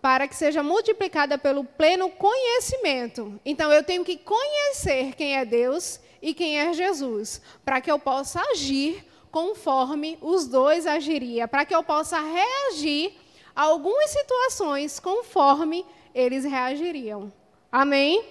para 0.00 0.26
que 0.26 0.34
seja 0.34 0.62
multiplicada 0.62 1.36
pelo 1.36 1.64
pleno 1.64 2.08
conhecimento. 2.10 3.38
Então 3.44 3.72
eu 3.72 3.82
tenho 3.82 4.04
que 4.04 4.16
conhecer 4.16 5.14
quem 5.14 5.36
é 5.36 5.44
Deus 5.44 6.00
e 6.20 6.34
quem 6.34 6.58
é 6.58 6.72
Jesus, 6.72 7.40
para 7.64 7.80
que 7.80 7.90
eu 7.90 7.98
possa 7.98 8.40
agir 8.50 9.04
conforme 9.30 10.18
os 10.20 10.46
dois 10.46 10.86
agiriam, 10.86 11.46
para 11.48 11.64
que 11.64 11.74
eu 11.74 11.82
possa 11.82 12.18
reagir 12.20 13.14
a 13.54 13.62
algumas 13.62 14.10
situações 14.10 14.98
conforme 14.98 15.84
eles 16.14 16.44
reagiriam. 16.44 17.32
Amém? 17.70 18.24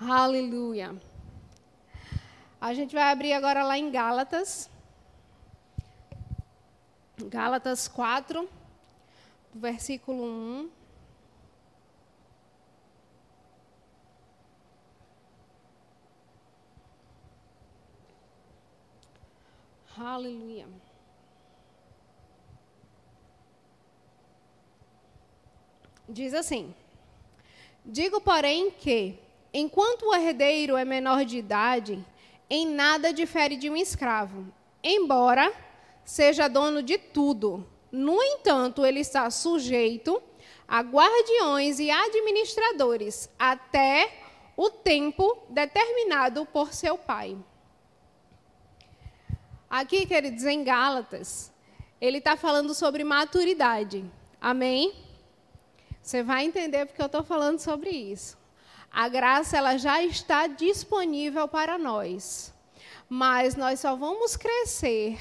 Aleluia. 0.00 0.94
A 2.60 2.72
gente 2.72 2.94
vai 2.94 3.12
abrir 3.12 3.32
agora 3.32 3.62
lá 3.62 3.76
em 3.76 3.90
Gálatas. 3.90 4.70
Gálatas 7.18 7.86
4, 7.88 8.48
versículo 9.54 10.24
1. 10.24 10.70
Aleluia. 19.96 20.66
Diz 26.08 26.34
assim: 26.34 26.74
Digo, 27.84 28.20
porém, 28.20 28.70
que, 28.72 29.18
enquanto 29.52 30.06
o 30.06 30.14
herdeiro 30.14 30.76
é 30.76 30.84
menor 30.84 31.24
de 31.24 31.38
idade, 31.38 32.04
em 32.50 32.66
nada 32.66 33.12
difere 33.12 33.56
de 33.56 33.70
um 33.70 33.76
escravo, 33.76 34.52
embora 34.82 35.52
seja 36.04 36.48
dono 36.48 36.82
de 36.82 36.98
tudo. 36.98 37.66
No 37.90 38.20
entanto, 38.22 38.84
ele 38.84 39.00
está 39.00 39.30
sujeito 39.30 40.20
a 40.66 40.80
guardiões 40.80 41.78
e 41.78 41.90
administradores 41.90 43.30
até 43.38 44.12
o 44.56 44.70
tempo 44.70 45.38
determinado 45.48 46.44
por 46.46 46.72
seu 46.74 46.98
pai. 46.98 47.36
Aqui, 49.76 50.06
queridos, 50.06 50.44
em 50.44 50.62
Gálatas, 50.62 51.52
ele 52.00 52.18
está 52.18 52.36
falando 52.36 52.72
sobre 52.72 53.02
maturidade. 53.02 54.08
Amém? 54.40 54.94
Você 56.00 56.22
vai 56.22 56.44
entender 56.44 56.86
porque 56.86 57.02
eu 57.02 57.06
estou 57.06 57.24
falando 57.24 57.58
sobre 57.58 57.90
isso. 57.90 58.38
A 58.88 59.08
graça 59.08 59.56
ela 59.56 59.76
já 59.76 60.00
está 60.00 60.46
disponível 60.46 61.48
para 61.48 61.76
nós, 61.76 62.54
mas 63.08 63.56
nós 63.56 63.80
só 63.80 63.96
vamos 63.96 64.36
crescer 64.36 65.18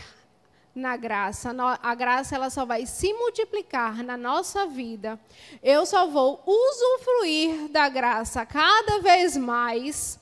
na 0.75 0.95
graça. 0.98 1.50
A 1.81 1.95
graça 1.95 2.36
ela 2.36 2.51
só 2.51 2.63
vai 2.63 2.86
se 2.86 3.12
multiplicar 3.12 4.03
na 4.03 4.15
nossa 4.15 4.67
vida. 4.67 5.19
Eu 5.63 5.83
só 5.83 6.05
vou 6.05 6.43
usufruir 6.45 7.69
da 7.69 7.89
graça 7.89 8.45
cada 8.45 9.00
vez 9.00 9.36
mais 9.36 10.19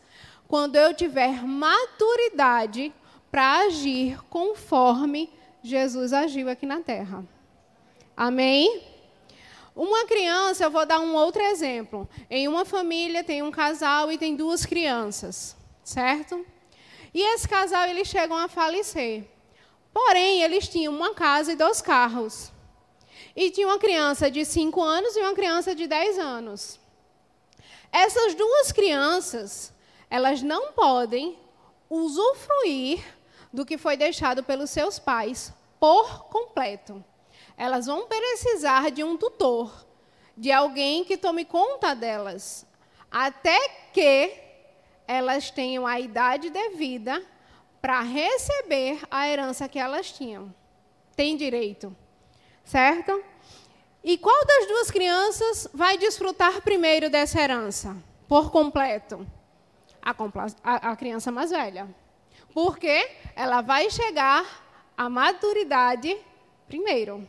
quando 0.47 0.77
eu 0.77 0.93
tiver 0.93 1.43
maturidade 1.43 2.93
para 3.31 3.59
agir 3.59 4.21
conforme 4.29 5.31
Jesus 5.63 6.11
agiu 6.11 6.49
aqui 6.49 6.65
na 6.65 6.81
terra. 6.81 7.23
Amém? 8.15 8.83
Uma 9.73 10.05
criança, 10.05 10.65
eu 10.65 10.71
vou 10.71 10.85
dar 10.85 10.99
um 10.99 11.15
outro 11.15 11.41
exemplo. 11.41 12.07
Em 12.29 12.47
uma 12.47 12.65
família 12.65 13.23
tem 13.23 13.41
um 13.41 13.49
casal 13.49 14.11
e 14.11 14.17
tem 14.17 14.35
duas 14.35 14.65
crianças, 14.65 15.55
certo? 15.83 16.45
E 17.13 17.21
esse 17.33 17.47
casal 17.47 17.87
eles 17.87 18.07
chegam 18.07 18.37
a 18.37 18.49
falecer. 18.49 19.23
Porém, 19.93 20.41
eles 20.41 20.67
tinham 20.67 20.93
uma 20.93 21.13
casa 21.13 21.53
e 21.53 21.55
dois 21.55 21.81
carros. 21.81 22.51
E 23.35 23.49
tinha 23.49 23.67
uma 23.67 23.79
criança 23.79 24.29
de 24.29 24.43
5 24.43 24.81
anos 24.81 25.15
e 25.15 25.21
uma 25.21 25.33
criança 25.33 25.73
de 25.73 25.87
10 25.87 26.19
anos. 26.19 26.79
Essas 27.91 28.33
duas 28.35 28.71
crianças, 28.71 29.73
elas 30.09 30.41
não 30.41 30.71
podem 30.73 31.37
usufruir 31.89 33.03
do 33.51 33.65
que 33.65 33.77
foi 33.77 33.97
deixado 33.97 34.43
pelos 34.43 34.69
seus 34.69 34.99
pais 34.99 35.53
por 35.79 36.25
completo 36.25 37.03
elas 37.61 37.85
vão 37.85 38.07
precisar 38.07 38.89
de 38.89 39.03
um 39.03 39.15
tutor, 39.15 39.85
de 40.35 40.51
alguém 40.51 41.03
que 41.03 41.15
tome 41.15 41.45
conta 41.45 41.93
delas, 41.93 42.65
até 43.11 43.69
que 43.93 44.33
elas 45.07 45.51
tenham 45.51 45.85
a 45.85 45.99
idade 45.99 46.49
devida 46.49 47.23
para 47.79 48.01
receber 48.01 49.01
a 49.11 49.27
herança 49.27 49.69
que 49.69 49.77
elas 49.77 50.11
tinham. 50.11 50.51
Tem 51.15 51.37
direito, 51.37 51.95
certo? 52.63 53.23
E 54.03 54.17
qual 54.17 54.43
das 54.43 54.67
duas 54.67 54.89
crianças 54.89 55.67
vai 55.71 55.99
desfrutar 55.99 56.63
primeiro 56.63 57.11
dessa 57.11 57.39
herança, 57.39 57.95
por 58.27 58.49
completo? 58.49 59.23
A, 60.01 60.15
a, 60.63 60.91
a 60.91 60.95
criança 60.95 61.31
mais 61.31 61.51
velha. 61.51 61.87
Porque 62.53 63.09
ela 63.35 63.61
vai 63.61 63.89
chegar 63.89 64.45
à 64.97 65.09
maturidade 65.09 66.17
primeiro 66.67 67.27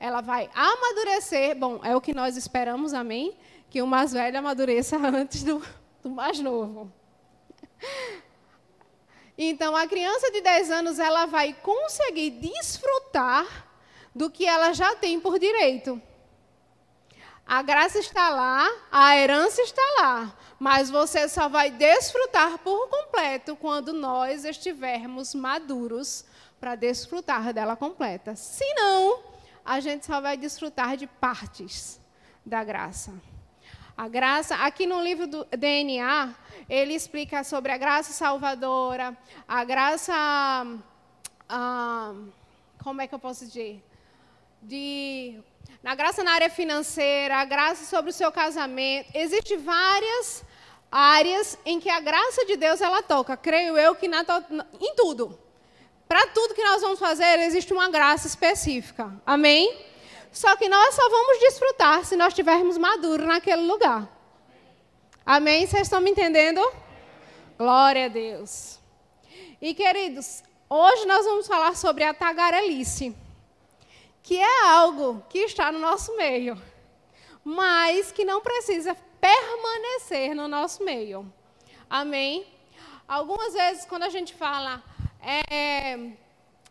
ela 0.00 0.22
vai 0.22 0.48
amadurecer. 0.54 1.54
Bom, 1.54 1.78
é 1.84 1.94
o 1.94 2.00
que 2.00 2.14
nós 2.14 2.34
esperamos, 2.36 2.94
amém? 2.94 3.36
Que 3.68 3.82
o 3.82 3.86
mais 3.86 4.12
velho 4.14 4.38
amadureça 4.38 4.96
antes 5.06 5.42
do, 5.44 5.62
do 6.02 6.08
mais 6.08 6.40
novo. 6.40 6.90
Então, 9.36 9.76
a 9.76 9.86
criança 9.86 10.30
de 10.32 10.40
10 10.40 10.70
anos, 10.70 10.98
ela 10.98 11.26
vai 11.26 11.52
conseguir 11.52 12.30
desfrutar 12.30 13.68
do 14.14 14.30
que 14.30 14.46
ela 14.46 14.72
já 14.72 14.96
tem 14.96 15.20
por 15.20 15.38
direito. 15.38 16.00
A 17.50 17.62
graça 17.62 17.98
está 17.98 18.28
lá, 18.28 18.70
a 18.92 19.16
herança 19.16 19.60
está 19.62 19.82
lá, 19.98 20.32
mas 20.56 20.88
você 20.88 21.28
só 21.28 21.48
vai 21.48 21.68
desfrutar 21.68 22.58
por 22.58 22.86
completo 22.86 23.56
quando 23.56 23.92
nós 23.92 24.44
estivermos 24.44 25.34
maduros 25.34 26.24
para 26.60 26.76
desfrutar 26.76 27.52
dela 27.52 27.74
completa. 27.74 28.36
Se 28.36 28.64
não, 28.74 29.24
a 29.64 29.80
gente 29.80 30.06
só 30.06 30.20
vai 30.20 30.36
desfrutar 30.36 30.96
de 30.96 31.08
partes 31.08 32.00
da 32.46 32.62
graça. 32.62 33.12
A 33.96 34.06
graça, 34.06 34.54
aqui 34.54 34.86
no 34.86 35.02
livro 35.02 35.26
do 35.26 35.44
DNA, 35.46 36.32
ele 36.68 36.94
explica 36.94 37.42
sobre 37.42 37.72
a 37.72 37.76
graça 37.76 38.12
salvadora, 38.12 39.18
a 39.48 39.64
graça. 39.64 40.14
Ah, 41.48 42.14
como 42.80 43.00
é 43.00 43.08
que 43.08 43.14
eu 43.16 43.18
posso 43.18 43.44
dizer? 43.44 43.84
De, 44.62 45.42
na 45.82 45.94
graça 45.94 46.22
na 46.22 46.32
área 46.32 46.50
financeira, 46.50 47.36
a 47.36 47.44
graça 47.44 47.84
sobre 47.84 48.10
o 48.10 48.14
seu 48.14 48.30
casamento. 48.30 49.10
Existem 49.14 49.58
várias 49.58 50.44
áreas 50.90 51.58
em 51.64 51.80
que 51.80 51.88
a 51.88 52.00
graça 52.00 52.44
de 52.44 52.56
Deus 52.56 52.80
ela 52.80 53.02
toca. 53.02 53.36
Creio 53.36 53.78
eu 53.78 53.94
que 53.94 54.08
na, 54.08 54.24
em 54.80 54.94
tudo. 54.94 55.38
Para 56.08 56.26
tudo 56.28 56.54
que 56.54 56.64
nós 56.64 56.82
vamos 56.82 56.98
fazer, 56.98 57.38
existe 57.40 57.72
uma 57.72 57.88
graça 57.88 58.26
específica. 58.26 59.12
Amém? 59.24 59.86
Só 60.32 60.56
que 60.56 60.68
nós 60.68 60.94
só 60.94 61.08
vamos 61.08 61.38
desfrutar 61.40 62.04
se 62.04 62.16
nós 62.16 62.28
estivermos 62.28 62.76
maduros 62.76 63.26
naquele 63.26 63.62
lugar. 63.62 64.08
Amém? 65.24 65.66
Vocês 65.66 65.82
estão 65.82 66.00
me 66.00 66.10
entendendo? 66.10 66.60
Glória 67.56 68.06
a 68.06 68.08
Deus. 68.08 68.78
E 69.60 69.74
queridos, 69.74 70.42
hoje 70.68 71.06
nós 71.06 71.24
vamos 71.24 71.46
falar 71.46 71.76
sobre 71.76 72.04
a 72.04 72.14
tagarelice, 72.14 73.14
que 74.22 74.38
é 74.38 74.66
algo 74.66 75.24
que 75.28 75.38
está 75.38 75.72
no 75.72 75.78
nosso 75.78 76.16
meio, 76.16 76.60
mas 77.44 78.12
que 78.12 78.24
não 78.24 78.40
precisa 78.40 78.96
permanecer 79.20 80.34
no 80.34 80.48
nosso 80.48 80.84
meio. 80.84 81.30
Amém? 81.88 82.46
Algumas 83.08 83.52
vezes, 83.54 83.84
quando 83.84 84.04
a 84.04 84.08
gente 84.08 84.34
fala 84.34 84.82
é, 85.22 86.12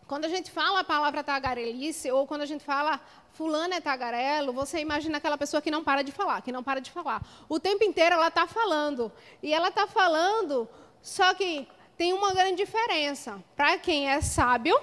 quando 0.10 0.25
a 0.25 0.27
gente 0.27 0.50
fala 0.50 0.79
a 0.79 0.84
palavra 0.84 1.24
tagarelice, 1.24 2.10
ou 2.10 2.25
quando 2.25 2.41
a 2.41 2.46
gente 2.46 2.63
fala 2.63 3.00
fulano 3.34 3.75
é 3.75 3.79
tagarelo, 3.79 4.51
você 4.51 4.79
imagina 4.79 5.20
aquela 5.20 5.38
pessoa 5.38 5.62
que 5.62 5.70
não 5.70 5.84
para 5.84 6.01
de 6.01 6.12
falar, 6.12 6.41
que 6.41 6.51
não 6.51 6.63
para 6.63 6.82
de 6.82 6.89
falar. 6.89 7.22
O 7.48 7.60
tempo 7.60 7.84
inteiro 7.84 8.15
ela 8.15 8.29
está 8.29 8.48
falando. 8.48 9.12
E 9.44 9.53
ela 9.53 9.68
está 9.68 9.86
falando, 9.86 10.68
só 11.00 11.32
que 11.36 11.68
tem 11.96 12.12
uma 12.12 12.34
grande 12.34 12.56
diferença. 12.56 13.39
Para 13.56 13.77
quem 13.77 14.10
é 14.10 14.20
sábio 14.20 14.82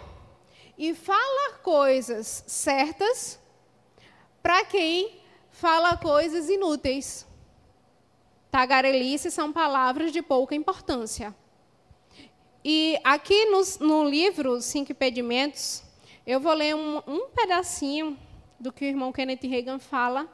e 0.78 0.95
fala 0.95 1.54
coisas 1.62 2.45
certas, 2.47 3.40
para 4.42 4.64
quem 4.64 5.21
fala 5.50 5.97
coisas 5.97 6.49
inúteis. 6.49 7.26
Tagarelice 8.50 9.30
são 9.30 9.52
palavras 9.52 10.12
de 10.12 10.23
pouca 10.23 10.54
importância. 10.54 11.35
E 12.64 12.99
aqui 13.04 13.47
no, 13.47 13.62
no 13.87 14.09
livro 14.09 14.61
Cinco 14.61 14.92
Impedimentos, 14.92 15.83
eu 16.26 16.40
vou 16.40 16.52
ler 16.52 16.75
um, 16.75 17.00
um 17.06 17.28
pedacinho 17.28 18.18
do 18.59 18.73
que 18.73 18.85
o 18.85 18.88
irmão 18.88 19.12
Kenneth 19.12 19.47
Reagan 19.47 19.78
fala 19.78 20.28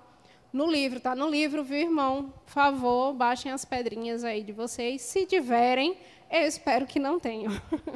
no 0.53 0.71
livro. 0.71 0.99
Está 0.99 1.15
no 1.15 1.29
livro, 1.29 1.63
viu, 1.63 1.79
irmão? 1.79 2.33
Por 2.45 2.53
favor, 2.53 3.13
baixem 3.13 3.51
as 3.51 3.65
pedrinhas 3.65 4.25
aí 4.25 4.43
de 4.43 4.53
vocês. 4.53 5.03
Se 5.03 5.27
tiverem, 5.27 5.97
eu 6.33 6.47
espero 6.47 6.87
que 6.87 6.99
não 6.99 7.21
tenham. 7.21 7.53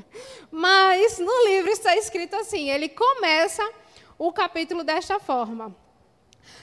Mas 0.50 1.19
no 1.19 1.47
livro 1.47 1.71
está 1.71 1.97
escrito 1.97 2.37
assim: 2.37 2.71
ele 2.71 2.88
começa 2.88 3.62
o 4.19 4.33
capítulo 4.33 4.85
desta 4.85 5.19
forma. 5.19 5.75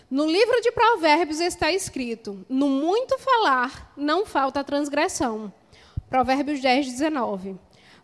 No 0.10 0.26
livro 0.26 0.62
de 0.62 0.72
Provérbios 0.72 1.40
está 1.40 1.72
escrito: 1.72 2.46
No 2.48 2.70
muito 2.70 3.18
falar 3.18 3.92
não 3.98 4.26
falta 4.26 4.64
transgressão 4.64 5.52
Provérbios 6.14 6.62
10, 6.62 6.92
19. 6.92 7.58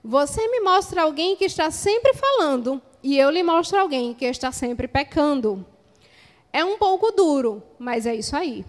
Você 0.04 0.48
me 0.48 0.62
mostra 0.62 1.04
alguém 1.04 1.36
que 1.36 1.46
está 1.46 1.70
sempre 1.70 2.12
falando, 2.16 2.82
e 3.04 3.16
eu 3.16 3.30
lhe 3.30 3.44
mostro 3.44 3.80
alguém 3.80 4.16
que 4.16 4.26
está 4.26 4.52
sempre 4.52 4.88
pecando. 4.88 5.64
É 6.52 6.66
um 6.66 6.80
pouco 6.80 7.12
duro, 7.12 7.62
mas 7.78 8.08
é 8.08 8.16
isso 8.16 8.36
aí. 8.36 8.66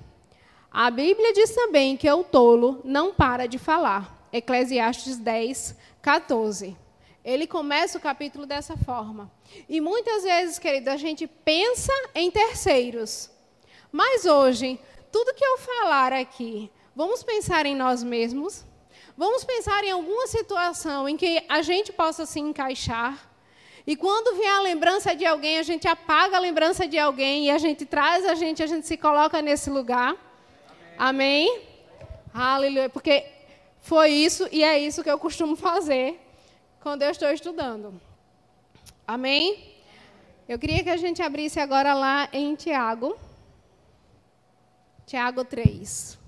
A 0.70 0.90
Bíblia 0.90 1.32
diz 1.32 1.54
também 1.54 1.96
que 1.96 2.10
o 2.10 2.22
tolo 2.22 2.82
não 2.84 3.14
para 3.14 3.48
de 3.48 3.56
falar. 3.56 4.19
Eclesiastes 4.32 5.16
10, 5.16 5.76
14. 6.00 6.76
Ele 7.24 7.46
começa 7.46 7.98
o 7.98 8.00
capítulo 8.00 8.46
dessa 8.46 8.76
forma. 8.76 9.30
E 9.68 9.80
muitas 9.80 10.22
vezes, 10.22 10.58
querido, 10.58 10.90
a 10.90 10.96
gente 10.96 11.26
pensa 11.26 11.92
em 12.14 12.30
terceiros. 12.30 13.30
Mas 13.92 14.24
hoje, 14.24 14.80
tudo 15.12 15.34
que 15.34 15.44
eu 15.44 15.58
falar 15.58 16.12
aqui, 16.12 16.70
vamos 16.94 17.22
pensar 17.22 17.66
em 17.66 17.74
nós 17.74 18.02
mesmos? 18.02 18.64
Vamos 19.16 19.44
pensar 19.44 19.84
em 19.84 19.90
alguma 19.90 20.26
situação 20.26 21.08
em 21.08 21.16
que 21.16 21.44
a 21.48 21.60
gente 21.60 21.92
possa 21.92 22.24
se 22.24 22.40
encaixar? 22.40 23.30
E 23.86 23.96
quando 23.96 24.36
vier 24.36 24.54
a 24.54 24.60
lembrança 24.60 25.14
de 25.14 25.26
alguém, 25.26 25.58
a 25.58 25.62
gente 25.62 25.88
apaga 25.88 26.36
a 26.36 26.40
lembrança 26.40 26.86
de 26.86 26.98
alguém 26.98 27.46
e 27.46 27.50
a 27.50 27.58
gente 27.58 27.84
traz 27.84 28.24
a 28.24 28.34
gente, 28.34 28.62
a 28.62 28.66
gente 28.66 28.86
se 28.86 28.96
coloca 28.96 29.42
nesse 29.42 29.68
lugar. 29.68 30.16
Amém? 30.96 31.50
Amém? 31.50 31.62
Aleluia. 32.32 32.88
Porque 32.88 33.26
foi 33.80 34.10
isso 34.10 34.48
e 34.52 34.62
é 34.62 34.78
isso 34.78 35.02
que 35.02 35.10
eu 35.10 35.18
costumo 35.18 35.56
fazer 35.56 36.20
quando 36.80 37.02
eu 37.02 37.10
estou 37.10 37.30
estudando. 37.30 38.00
Amém? 39.06 39.74
Eu 40.48 40.58
queria 40.58 40.82
que 40.82 40.90
a 40.90 40.96
gente 40.96 41.22
abrisse 41.22 41.58
agora 41.58 41.94
lá 41.94 42.28
em 42.32 42.54
Tiago. 42.54 43.18
Tiago 45.06 45.44
3. 45.44 46.18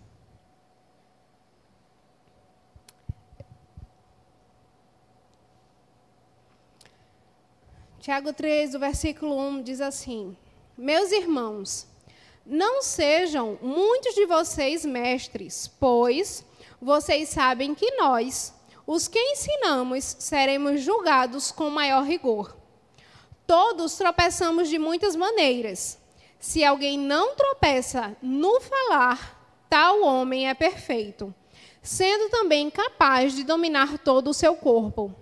Tiago 8.01 8.33
3, 8.33 8.75
o 8.75 8.81
versículo 8.81 9.39
1 9.39 9.63
diz 9.63 9.81
assim: 9.81 10.37
Meus 10.77 11.13
irmãos, 11.13 11.87
não 12.45 12.83
sejam 12.83 13.57
muitos 13.63 14.17
de 14.17 14.27
vocês 14.27 14.85
mestres, 14.85 15.69
pois 15.79 16.45
vocês 16.83 17.29
sabem 17.29 17.77
que 17.77 17.93
nós, 17.93 18.53
os 18.85 19.07
que 19.07 19.17
ensinamos, 19.17 20.17
seremos 20.19 20.81
julgados 20.81 21.53
com 21.53 21.71
maior 21.71 22.03
rigor. 22.03 22.57
Todos 23.47 23.97
tropeçamos 23.97 24.69
de 24.69 24.81
muitas 24.81 25.15
maneiras. 25.15 25.97
Se 26.41 26.65
alguém 26.65 26.99
não 26.99 27.37
tropeça 27.37 28.17
no 28.21 28.61
falar, 28.61 29.65
tal 29.71 30.03
homem 30.03 30.49
é 30.49 30.55
perfeito, 30.55 31.33
sendo 31.81 32.29
também 32.31 32.69
capaz 32.69 33.33
de 33.33 33.45
dominar 33.45 33.99
todo 33.99 34.31
o 34.31 34.35
seu 34.35 34.57
corpo. 34.57 35.15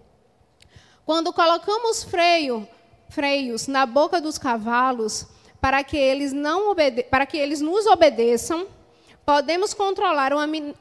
Quando 1.05 1.31
colocamos 1.31 2.03
freio, 2.03 2.67
freios 3.11 3.67
na 3.67 3.85
boca 3.85 4.19
dos 4.19 4.39
cavalos 4.39 5.27
para 5.61 5.85
que 5.85 5.99
eles 5.99 6.33
não 6.33 6.75
para 7.11 7.27
que 7.27 7.37
eles 7.37 7.61
nos 7.61 7.85
obedeçam, 7.85 8.67
podemos 9.25 9.75
controlar 9.75 10.33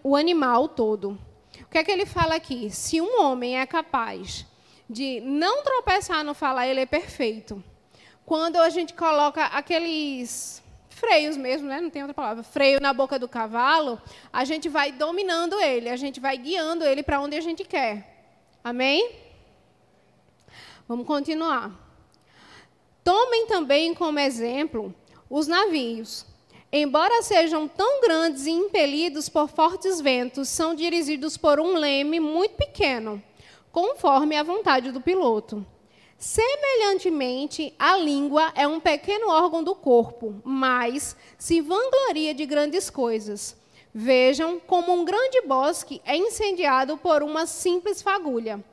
o, 0.04 0.16
animal 0.16 0.68
todo. 0.68 1.18
O 1.62 1.66
que 1.70 1.78
é 1.78 1.84
que 1.84 1.92
ele 1.92 2.06
fala 2.06 2.36
aqui? 2.36 2.70
Se 2.70 3.00
um 3.00 3.22
homem 3.22 3.60
é 3.60 3.66
capaz 3.66 4.46
de 4.90 5.22
não 5.22 5.64
tropeçar 5.64 6.24
no 6.24 6.34
falar, 6.34 6.68
ele 6.68 6.80
é 6.80 6.86
perfeito. 6.86 7.64
Quando 8.26 8.58
a 8.58 8.70
gente 8.70 8.94
coloca 8.94 9.46
aqueles 9.46 10.64
freios 10.90 11.38
mesmo, 11.38 11.68
né? 11.68 11.80
não 11.80 11.90
tem 11.90 12.02
outra 12.02 12.14
palavra, 12.14 12.44
freio 12.44 12.82
na 12.82 12.94
boca 12.94 13.18
do 13.18 13.28
cavalo, 13.28 14.02
a 14.34 14.44
gente 14.44 14.68
vai 14.68 14.92
dominando 14.92 15.60
ele, 15.62 15.90
a 15.90 15.96
gente 15.96 16.20
vai 16.20 16.38
guiando 16.38 16.84
ele 16.84 17.02
para 17.02 17.22
onde 17.22 17.38
a 17.38 17.42
gente 17.42 17.64
quer. 17.64 18.36
Amém? 18.64 19.16
Vamos 20.88 21.06
continuar. 21.06 21.72
Tomem 23.04 23.48
também 23.48 23.94
como 23.94 24.20
exemplo 24.20 24.94
os 25.30 25.48
navios. 25.48 26.26
Embora 26.72 27.24
sejam 27.24 27.68
tão 27.68 28.00
grandes 28.00 28.46
e 28.46 28.52
impelidos 28.52 29.28
por 29.28 29.50
fortes 29.50 30.00
ventos, 30.00 30.50
são 30.50 30.76
dirigidos 30.76 31.36
por 31.36 31.60
um 31.60 31.74
leme 31.74 32.20
muito 32.20 32.58
pequeno, 32.58 33.22
conforme 33.72 34.36
a 34.36 34.44
vontade 34.44 34.92
do 34.92 35.02
piloto. 35.02 35.66
Semelhantemente, 36.20 37.74
a 37.80 37.98
língua 37.98 38.52
é 38.54 38.68
um 38.68 38.80
pequeno 38.80 39.30
órgão 39.30 39.64
do 39.64 39.74
corpo, 39.74 40.36
mas 40.44 41.16
se 41.40 41.60
vangloria 41.60 42.36
de 42.36 42.46
grandes 42.46 42.90
coisas. 42.90 43.58
Vejam 43.92 44.60
como 44.60 44.94
um 44.94 45.04
grande 45.04 45.42
bosque 45.42 46.00
é 46.06 46.16
incendiado 46.16 46.98
por 46.98 47.24
uma 47.24 47.48
simples 47.48 48.04
fagulha. 48.04 48.64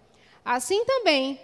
Assim 0.44 0.84
também, 0.84 1.40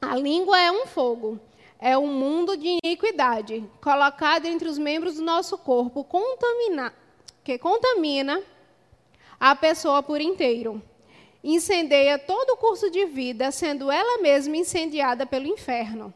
a 0.00 0.14
língua 0.14 0.60
é 0.60 0.70
um 0.70 0.86
fogo, 0.86 1.40
é 1.78 1.96
um 1.98 2.06
mundo 2.06 2.56
de 2.56 2.78
iniquidade, 2.82 3.64
colocado 3.80 4.46
entre 4.46 4.68
os 4.68 4.78
membros 4.78 5.16
do 5.16 5.22
nosso 5.22 5.58
corpo, 5.58 6.04
contamina, 6.04 6.94
que 7.42 7.58
contamina 7.58 8.42
a 9.38 9.54
pessoa 9.54 10.02
por 10.02 10.20
inteiro. 10.20 10.82
Incendeia 11.42 12.18
todo 12.18 12.50
o 12.50 12.56
curso 12.56 12.90
de 12.90 13.04
vida, 13.04 13.50
sendo 13.50 13.90
ela 13.90 14.22
mesma 14.22 14.56
incendiada 14.56 15.26
pelo 15.26 15.46
inferno. 15.46 16.12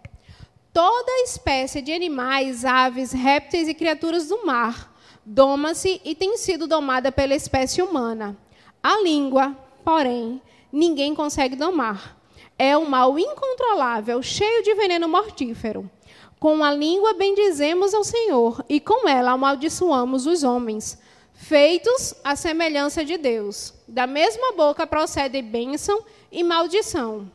Toda 0.72 1.22
espécie 1.22 1.82
de 1.82 1.92
animais, 1.92 2.64
aves, 2.64 3.12
répteis 3.12 3.68
e 3.68 3.74
criaturas 3.74 4.28
do 4.28 4.46
mar 4.46 4.96
doma-se 5.24 6.00
e 6.04 6.14
tem 6.14 6.38
sido 6.38 6.66
domada 6.66 7.12
pela 7.12 7.34
espécie 7.34 7.82
humana. 7.82 8.34
A 8.82 9.02
língua, 9.02 9.54
porém, 9.84 10.40
ninguém 10.72 11.14
consegue 11.14 11.56
domar 11.56 12.17
é 12.58 12.76
um 12.76 12.86
mal 12.86 13.18
incontrolável, 13.18 14.20
cheio 14.22 14.62
de 14.62 14.74
veneno 14.74 15.08
mortífero. 15.08 15.88
Com 16.40 16.64
a 16.64 16.72
língua 16.72 17.14
bendizemos 17.14 17.94
ao 17.94 18.04
Senhor, 18.04 18.64
e 18.68 18.80
com 18.80 19.08
ela 19.08 19.32
amaldiçoamos 19.32 20.26
os 20.26 20.42
homens, 20.42 20.98
feitos 21.32 22.14
à 22.24 22.34
semelhança 22.34 23.04
de 23.04 23.16
Deus. 23.16 23.72
Da 23.86 24.06
mesma 24.06 24.52
boca 24.52 24.86
procede 24.86 25.40
bênção 25.40 26.04
e 26.30 26.42
maldição. 26.42 27.30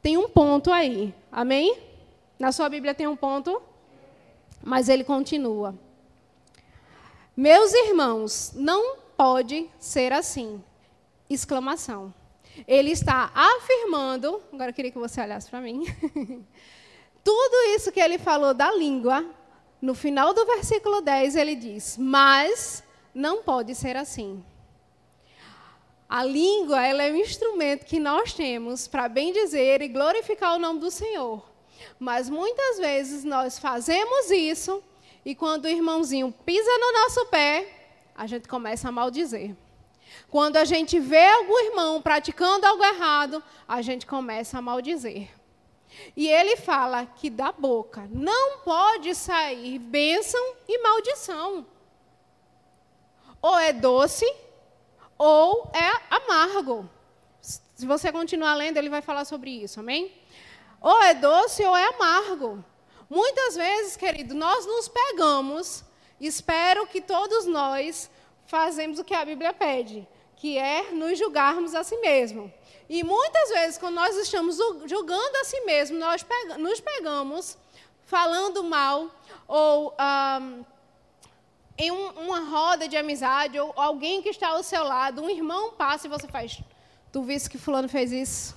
Tem 0.00 0.16
um 0.16 0.28
ponto 0.28 0.72
aí, 0.72 1.14
amém? 1.30 1.78
Na 2.38 2.52
sua 2.52 2.68
Bíblia 2.68 2.94
tem 2.94 3.06
um 3.06 3.16
ponto, 3.16 3.60
mas 4.62 4.88
ele 4.88 5.04
continua. 5.04 5.74
Meus 7.36 7.72
irmãos, 7.72 8.52
não 8.54 8.96
pode 9.16 9.70
ser 9.78 10.12
assim! 10.12 10.62
Exclamação. 11.28 12.14
Ele 12.66 12.90
está 12.90 13.30
afirmando, 13.34 14.42
agora 14.52 14.70
eu 14.70 14.74
queria 14.74 14.90
que 14.90 14.98
você 14.98 15.20
olhasse 15.20 15.50
para 15.50 15.60
mim, 15.60 15.84
tudo 17.24 17.74
isso 17.74 17.90
que 17.90 18.00
ele 18.00 18.18
falou 18.18 18.54
da 18.54 18.72
língua, 18.72 19.24
no 19.80 19.94
final 19.94 20.32
do 20.32 20.44
versículo 20.46 21.00
10 21.00 21.36
ele 21.36 21.54
diz: 21.54 21.96
Mas 21.98 22.82
não 23.14 23.42
pode 23.42 23.74
ser 23.74 23.96
assim. 23.96 24.44
A 26.08 26.22
língua 26.22 26.86
ela 26.86 27.02
é 27.02 27.12
um 27.12 27.16
instrumento 27.16 27.84
que 27.84 27.98
nós 27.98 28.32
temos 28.32 28.86
para 28.86 29.08
bem 29.08 29.32
dizer 29.32 29.82
e 29.82 29.88
glorificar 29.88 30.54
o 30.54 30.58
nome 30.58 30.78
do 30.78 30.90
Senhor. 30.90 31.44
Mas 31.98 32.30
muitas 32.30 32.78
vezes 32.78 33.24
nós 33.24 33.58
fazemos 33.58 34.30
isso 34.30 34.82
e 35.24 35.34
quando 35.34 35.64
o 35.64 35.68
irmãozinho 35.68 36.32
pisa 36.44 36.70
no 36.78 36.92
nosso 37.00 37.26
pé, 37.26 37.66
a 38.14 38.26
gente 38.26 38.46
começa 38.46 38.88
a 38.88 38.92
maldizer. 38.92 39.56
Quando 40.28 40.56
a 40.56 40.64
gente 40.64 40.98
vê 40.98 41.24
algum 41.24 41.58
irmão 41.66 42.02
praticando 42.02 42.66
algo 42.66 42.82
errado, 42.82 43.42
a 43.66 43.80
gente 43.80 44.06
começa 44.06 44.58
a 44.58 44.62
maldizer. 44.62 45.30
E 46.16 46.28
ele 46.28 46.56
fala 46.56 47.06
que 47.06 47.30
da 47.30 47.52
boca 47.52 48.08
não 48.10 48.58
pode 48.58 49.14
sair 49.14 49.78
bênção 49.78 50.54
e 50.68 50.82
maldição. 50.82 51.66
Ou 53.40 53.56
é 53.58 53.72
doce, 53.72 54.26
ou 55.16 55.70
é 55.72 56.14
amargo. 56.14 56.88
Se 57.40 57.86
você 57.86 58.10
continuar 58.10 58.54
lendo, 58.54 58.78
ele 58.78 58.90
vai 58.90 59.00
falar 59.02 59.24
sobre 59.24 59.50
isso, 59.50 59.78
amém? 59.78 60.12
Ou 60.80 61.02
é 61.02 61.14
doce 61.14 61.64
ou 61.64 61.76
é 61.76 61.84
amargo. 61.94 62.64
Muitas 63.08 63.54
vezes, 63.54 63.96
querido, 63.96 64.34
nós 64.34 64.66
nos 64.66 64.88
pegamos, 64.88 65.84
espero 66.20 66.86
que 66.88 67.00
todos 67.00 67.46
nós 67.46 68.10
fazemos 68.46 68.98
o 68.98 69.04
que 69.04 69.14
a 69.14 69.24
Bíblia 69.24 69.52
pede 69.52 70.06
que 70.36 70.58
é 70.58 70.92
nos 70.92 71.18
julgarmos 71.18 71.74
a 71.74 71.82
si 71.82 71.96
mesmo. 71.96 72.52
E 72.88 73.02
muitas 73.02 73.48
vezes, 73.48 73.78
quando 73.78 73.96
nós 73.96 74.16
estamos 74.16 74.56
julgando 74.86 75.36
a 75.38 75.44
si 75.44 75.60
mesmo, 75.62 75.98
nós 75.98 76.24
nos 76.58 76.80
pegamos 76.80 77.58
falando 78.04 78.62
mal 78.62 79.10
ou 79.48 79.92
um, 80.40 80.64
em 81.76 81.90
um, 81.90 82.08
uma 82.10 82.40
roda 82.40 82.86
de 82.86 82.96
amizade 82.96 83.58
ou 83.58 83.72
alguém 83.76 84.22
que 84.22 84.28
está 84.28 84.48
ao 84.48 84.62
seu 84.62 84.84
lado, 84.84 85.22
um 85.22 85.28
irmão 85.28 85.72
passa 85.72 86.06
e 86.06 86.10
você 86.10 86.28
faz, 86.28 86.60
tu 87.10 87.22
viste 87.22 87.50
que 87.50 87.58
fulano 87.58 87.88
fez 87.88 88.12
isso? 88.12 88.56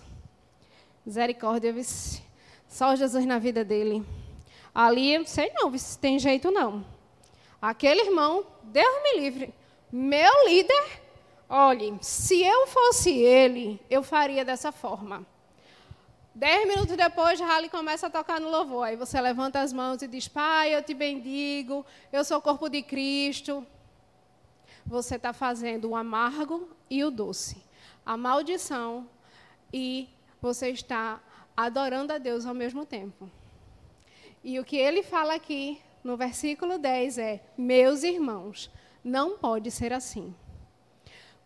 Misericórdia, 1.05 1.73
vice. 1.73 2.21
Só 2.67 2.95
Jesus 2.95 3.25
na 3.25 3.39
vida 3.39 3.65
dele. 3.65 4.05
Ali, 4.75 5.25
sei 5.27 5.51
não, 5.55 5.75
se 5.75 5.97
tem 5.97 6.19
jeito 6.19 6.51
não. 6.51 6.85
Aquele 7.59 8.01
irmão, 8.01 8.45
Deus 8.63 9.03
me 9.03 9.19
livre, 9.21 9.53
meu 9.91 10.47
líder 10.47 11.08
Olhe, 11.49 11.97
se 11.99 12.43
eu 12.43 12.67
fosse 12.67 13.09
ele, 13.09 13.81
eu 13.89 14.03
faria 14.03 14.45
dessa 14.45 14.71
forma. 14.71 15.25
Dez 16.35 16.67
minutos 16.67 16.95
depois, 16.95 17.39
Rally 17.39 17.69
começa 17.69 18.05
a 18.05 18.09
tocar 18.09 18.39
no 18.39 18.51
louvor. 18.51 18.83
Aí 18.83 18.95
você 18.95 19.19
levanta 19.19 19.59
as 19.59 19.73
mãos 19.73 19.99
e 20.03 20.07
diz: 20.07 20.27
Pai, 20.27 20.75
eu 20.75 20.83
te 20.83 20.93
bendigo, 20.93 21.83
eu 22.13 22.23
sou 22.23 22.37
o 22.37 22.41
corpo 22.41 22.69
de 22.69 22.83
Cristo. 22.83 23.65
Você 24.85 25.15
está 25.15 25.33
fazendo 25.33 25.89
o 25.89 25.95
amargo 25.95 26.69
e 26.87 27.03
o 27.03 27.09
doce, 27.09 27.57
a 28.05 28.15
maldição, 28.15 29.09
e 29.73 30.07
você 30.39 30.69
está 30.69 31.19
adorando 31.57 32.13
a 32.13 32.19
Deus 32.19 32.45
ao 32.45 32.53
mesmo 32.53 32.85
tempo. 32.85 33.29
E 34.43 34.59
o 34.59 34.63
que 34.63 34.77
ele 34.77 35.01
fala 35.01 35.33
aqui 35.33 35.81
no 36.03 36.15
versículo 36.15 36.77
10 36.77 37.17
é: 37.17 37.43
Meus 37.57 38.03
irmãos, 38.03 38.69
não 39.03 39.35
pode 39.35 39.71
ser 39.71 39.91
assim. 39.91 40.33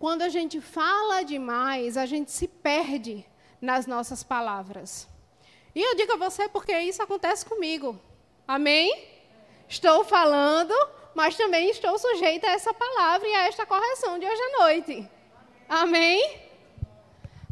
Quando 0.03 0.23
a 0.23 0.27
gente 0.27 0.59
fala 0.59 1.23
demais, 1.23 1.95
a 1.95 2.05
gente 2.05 2.29
se 2.29 2.45
perde 2.45 3.25
nas 3.61 3.87
nossas 3.87 4.21
palavras. 4.21 5.07
E 5.73 5.81
eu 5.81 5.95
digo 5.95 6.11
a 6.11 6.17
você 6.17 6.49
porque 6.49 6.77
isso 6.77 7.01
acontece 7.01 7.45
comigo. 7.45 7.97
Amém? 8.45 9.07
Estou 9.65 10.03
falando, 10.03 10.73
mas 11.15 11.37
também 11.37 11.69
estou 11.69 11.97
sujeita 11.97 12.47
a 12.47 12.51
essa 12.51 12.73
palavra 12.73 13.25
e 13.25 13.33
a 13.33 13.47
esta 13.47 13.65
correção 13.65 14.19
de 14.19 14.25
hoje 14.25 14.41
à 14.41 14.59
noite. 14.59 15.09
Amém? 15.69 16.49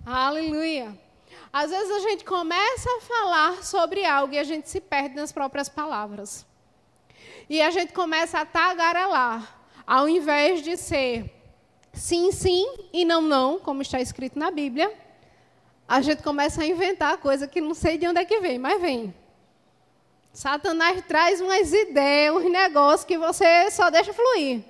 Aleluia. 0.06 0.94
Às 1.54 1.72
vezes 1.72 1.90
a 1.90 2.00
gente 2.00 2.26
começa 2.26 2.90
a 2.98 3.00
falar 3.00 3.64
sobre 3.64 4.04
algo 4.04 4.34
e 4.34 4.38
a 4.38 4.44
gente 4.44 4.70
se 4.70 4.82
perde 4.82 5.16
nas 5.16 5.32
próprias 5.32 5.70
palavras. 5.70 6.46
E 7.50 7.62
a 7.62 7.72
gente 7.72 7.94
começa 7.94 8.42
a 8.42 8.46
tagarelar, 8.46 9.58
ao 9.88 10.10
invés 10.10 10.62
de 10.62 10.76
ser 10.76 11.41
sim, 11.94 12.32
sim 12.32 12.68
e 12.94 13.06
não, 13.06 13.22
não, 13.22 13.60
como 13.60 13.82
está 13.82 14.00
escrito 14.00 14.38
na 14.38 14.52
Bíblia, 14.52 14.92
a 15.88 16.02
gente 16.02 16.24
começa 16.24 16.62
a 16.62 16.66
inventar 16.66 17.18
coisa 17.18 17.48
que 17.48 17.60
não 17.60 17.74
sei 17.74 17.98
de 17.98 18.08
onde 18.08 18.20
é 18.20 18.26
que 18.26 18.40
vem, 18.40 18.58
mas 18.58 18.82
vem. 18.82 19.14
Satanás 20.34 21.04
traz 21.06 21.42
umas 21.42 21.74
ideias, 21.74 22.34
uns 22.34 22.50
negócios 22.50 23.04
que 23.04 23.18
você 23.18 23.70
só 23.70 23.90
deixa 23.90 24.14
fluir. 24.14 24.64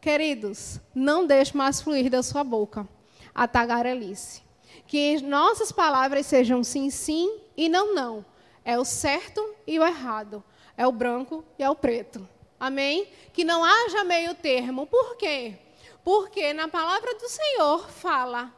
Queridos, 0.00 0.80
não 0.94 1.26
deixe 1.26 1.56
mais 1.56 1.80
fluir 1.80 2.10
da 2.10 2.22
sua 2.22 2.42
boca 2.42 2.88
a 3.34 3.46
tagarelice. 3.46 4.42
Que 4.86 5.20
nossas 5.22 5.70
palavras 5.70 6.26
sejam 6.26 6.64
sim, 6.64 6.90
sim 6.90 7.38
e 7.56 7.68
não, 7.68 7.94
não. 7.94 8.24
É 8.64 8.78
o 8.78 8.84
certo 8.84 9.54
e 9.66 9.78
o 9.78 9.86
errado. 9.86 10.42
É 10.76 10.86
o 10.86 10.92
branco 10.92 11.44
e 11.58 11.62
é 11.62 11.70
o 11.70 11.76
preto. 11.76 12.26
Amém? 12.58 13.06
Que 13.32 13.44
não 13.44 13.62
haja 13.64 14.02
meio 14.02 14.34
termo. 14.34 14.86
Por 14.86 15.16
quê? 15.16 15.54
Porque 16.04 16.52
na 16.52 16.68
palavra 16.68 17.14
do 17.14 17.28
Senhor 17.28 17.88
fala 17.90 18.52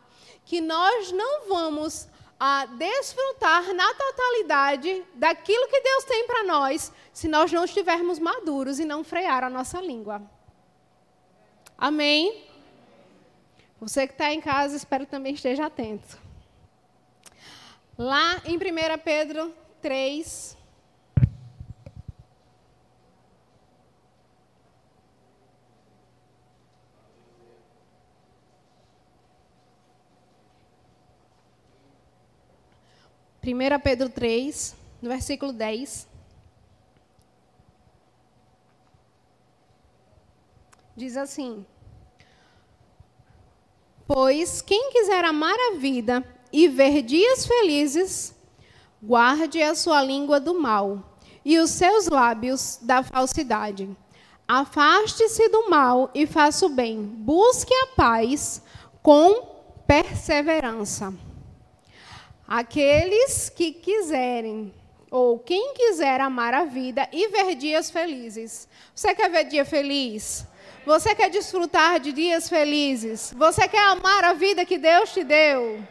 que 0.44 0.60
nós 0.60 1.12
não 1.12 1.48
vamos 1.48 2.08
a 2.38 2.66
desfrutar 2.66 3.72
na 3.72 3.94
totalidade 3.94 5.04
daquilo 5.14 5.68
que 5.68 5.80
Deus 5.80 6.04
tem 6.04 6.26
para 6.26 6.42
nós 6.44 6.92
se 7.12 7.28
nós 7.28 7.52
não 7.52 7.64
estivermos 7.64 8.18
maduros 8.18 8.80
e 8.80 8.84
não 8.84 9.04
frear 9.04 9.44
a 9.44 9.50
nossa 9.50 9.80
língua. 9.80 10.22
Amém? 11.78 12.44
Você 13.80 14.06
que 14.06 14.12
está 14.12 14.32
em 14.32 14.40
casa, 14.40 14.76
espero 14.76 15.04
que 15.04 15.10
também 15.10 15.34
esteja 15.34 15.66
atento. 15.66 16.18
Lá 17.98 18.40
em 18.44 18.56
1 18.56 18.98
Pedro 19.04 19.54
3, 19.80 20.56
1 33.44 33.80
Pedro 33.80 34.08
3, 34.08 34.76
no 35.02 35.08
versículo 35.08 35.52
10. 35.52 36.06
Diz 40.96 41.16
assim: 41.16 41.66
Pois 44.06 44.62
quem 44.62 44.92
quiser 44.92 45.24
amar 45.24 45.56
a 45.58 45.76
vida 45.76 46.24
e 46.52 46.68
ver 46.68 47.02
dias 47.02 47.44
felizes, 47.44 48.32
guarde 49.02 49.60
a 49.60 49.74
sua 49.74 50.00
língua 50.00 50.38
do 50.38 50.60
mal 50.60 51.18
e 51.44 51.58
os 51.58 51.70
seus 51.70 52.06
lábios 52.06 52.78
da 52.80 53.02
falsidade. 53.02 53.90
Afaste-se 54.46 55.48
do 55.48 55.68
mal 55.68 56.12
e 56.14 56.26
faça 56.26 56.66
o 56.66 56.68
bem. 56.68 57.02
Busque 57.02 57.74
a 57.74 57.86
paz 57.96 58.62
com 59.02 59.42
perseverança. 59.84 61.12
Aqueles 62.46 63.48
que 63.48 63.72
quiserem, 63.72 64.72
ou 65.10 65.38
quem 65.38 65.74
quiser 65.74 66.20
amar 66.20 66.54
a 66.54 66.64
vida 66.64 67.08
e 67.12 67.28
ver 67.28 67.54
dias 67.54 67.90
felizes. 67.90 68.68
Você 68.94 69.14
quer 69.14 69.30
ver 69.30 69.44
dia 69.44 69.64
feliz? 69.64 70.46
Você 70.84 71.14
quer 71.14 71.30
desfrutar 71.30 72.00
de 72.00 72.12
dias 72.12 72.48
felizes? 72.48 73.32
Você 73.36 73.68
quer 73.68 73.86
amar 73.88 74.24
a 74.24 74.32
vida 74.32 74.64
que 74.64 74.78
Deus 74.78 75.12
te 75.12 75.22
deu? 75.22 75.82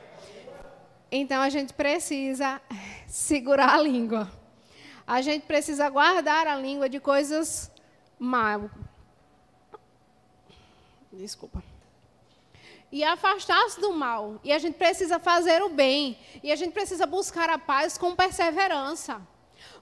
Então 1.12 1.42
a 1.42 1.50
gente 1.50 1.74
precisa 1.74 2.62
segurar 3.08 3.76
a 3.76 3.78
língua. 3.78 4.32
A 5.06 5.22
gente 5.22 5.46
precisa 5.46 5.90
guardar 5.90 6.48
a 6.48 6.56
língua 6.56 6.90
de 6.90 7.00
coisas 7.00 7.72
mal. 8.20 8.70
Desculpa 11.12 11.71
e 12.92 13.04
afastar-se 13.04 13.80
do 13.80 13.94
mal. 13.94 14.40
E 14.44 14.52
a 14.52 14.60
gente 14.60 14.76
precisa 14.76 15.20
fazer 15.20 15.62
o 15.62 15.70
bem. 15.70 16.18
E 16.44 16.52
a 16.52 16.56
gente 16.56 16.74
precisa 16.74 17.06
buscar 17.06 17.50
a 17.50 17.58
paz 17.58 17.98
com 17.98 18.16
perseverança. 18.16 19.22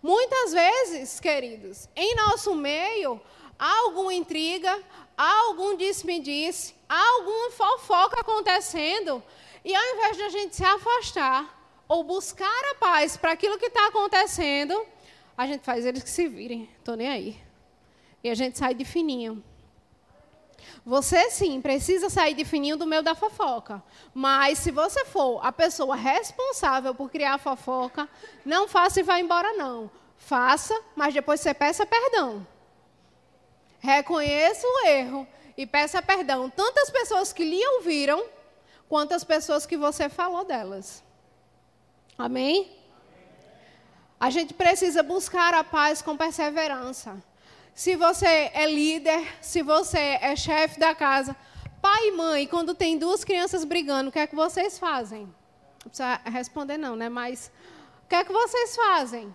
Muitas 0.02 0.54
vezes, 0.54 1.20
queridos, 1.20 1.90
em 1.96 2.16
nosso 2.16 2.56
meio, 2.56 3.20
há 3.58 3.80
alguma 3.80 4.14
intriga, 4.14 4.82
há 5.18 5.40
algum 5.48 5.76
disse-me-disse, 5.76 6.76
há 6.88 7.16
alguma 7.16 7.52
fofoca 7.52 8.22
acontecendo. 8.22 9.24
E 9.66 9.74
ao 9.74 9.84
invés 9.96 10.18
de 10.18 10.24
a 10.24 10.30
gente 10.30 10.56
se 10.56 10.64
afastar 10.64 11.58
ou 11.88 12.04
buscar 12.04 12.62
a 12.72 12.76
paz 12.76 13.18
para 13.18 13.32
aquilo 13.32 13.58
que 13.58 13.66
está 13.66 13.88
acontecendo, 13.88 14.86
a 15.36 15.48
gente 15.48 15.64
faz 15.64 15.86
eles 15.86 16.04
que 16.04 16.10
se 16.10 16.28
virem. 16.28 16.70
Estou 16.78 16.96
nem 16.96 17.10
aí. 17.10 17.42
E 18.24 18.30
a 18.30 18.36
gente 18.36 18.58
sai 18.58 18.74
de 18.74 18.86
fininho. 18.86 19.44
Você 20.86 21.30
sim 21.30 21.62
precisa 21.62 22.10
sair 22.10 22.34
de 22.34 22.46
fininho 22.46 22.78
do 22.78 22.86
meio 22.86 23.04
da 23.04 23.16
fofoca. 23.16 23.84
Mas 24.14 24.60
se 24.60 24.72
você 24.72 25.06
for 25.06 25.46
a 25.46 25.52
pessoa 25.52 25.96
responsável 25.96 26.96
por 26.96 27.10
criar 27.10 27.36
a 27.36 27.38
fofoca, 27.38 28.08
não 28.46 28.68
faça 28.68 29.00
e 29.00 29.04
vá 29.04 29.20
embora 29.20 29.54
não. 29.54 29.90
Faça, 30.18 30.80
mas 30.96 31.14
depois 31.14 31.40
você 31.40 31.54
peça 31.54 31.86
perdão. 31.86 32.46
Reconheça 33.80 34.66
o 34.68 34.88
erro 34.88 35.28
e 35.58 35.66
peça 35.66 36.02
perdão. 36.02 36.50
Tantas 36.50 36.90
pessoas 36.90 37.32
que 37.32 37.44
lhe 37.44 37.66
ouviram, 37.76 38.26
quanto 38.88 39.14
as 39.14 39.24
pessoas 39.24 39.66
que 39.66 39.78
você 39.78 40.10
falou 40.10 40.44
delas. 40.44 41.04
Amém? 42.18 42.78
A 44.20 44.30
gente 44.30 44.54
precisa 44.54 45.02
buscar 45.02 45.54
a 45.54 45.64
paz 45.64 46.02
com 46.02 46.18
perseverança 46.18 47.29
se 47.80 47.96
você 47.96 48.52
é 48.54 48.70
líder, 48.70 49.26
se 49.40 49.62
você 49.62 50.20
é 50.20 50.36
chefe 50.36 50.78
da 50.78 50.94
casa, 50.94 51.34
pai 51.82 52.10
e 52.10 52.12
mãe, 52.12 52.46
quando 52.46 52.76
tem 52.76 52.98
duas 52.98 53.24
crianças 53.24 53.64
brigando, 53.64 54.10
o 54.10 54.12
que 54.12 54.20
é 54.20 54.28
que 54.28 54.36
vocês 54.36 54.78
fazem? 54.78 55.22
Não 55.22 55.90
precisa 55.90 56.20
responder 56.26 56.78
não, 56.78 56.98
né? 56.98 57.08
Mas 57.08 57.50
o 58.04 58.10
que 58.10 58.16
é 58.16 58.24
que 58.26 58.34
vocês 58.34 58.76
fazem? 58.76 59.34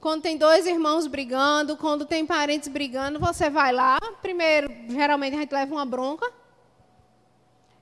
Quando 0.00 0.22
tem 0.22 0.36
dois 0.36 0.68
irmãos 0.68 1.08
brigando, 1.08 1.76
quando 1.76 2.06
tem 2.06 2.24
parentes 2.24 2.68
brigando, 2.68 3.18
você 3.18 3.50
vai 3.50 3.72
lá, 3.72 3.98
primeiro, 4.22 4.72
geralmente 4.88 5.34
a 5.34 5.40
gente 5.40 5.52
leva 5.52 5.74
uma 5.74 5.84
bronca. 5.84 6.32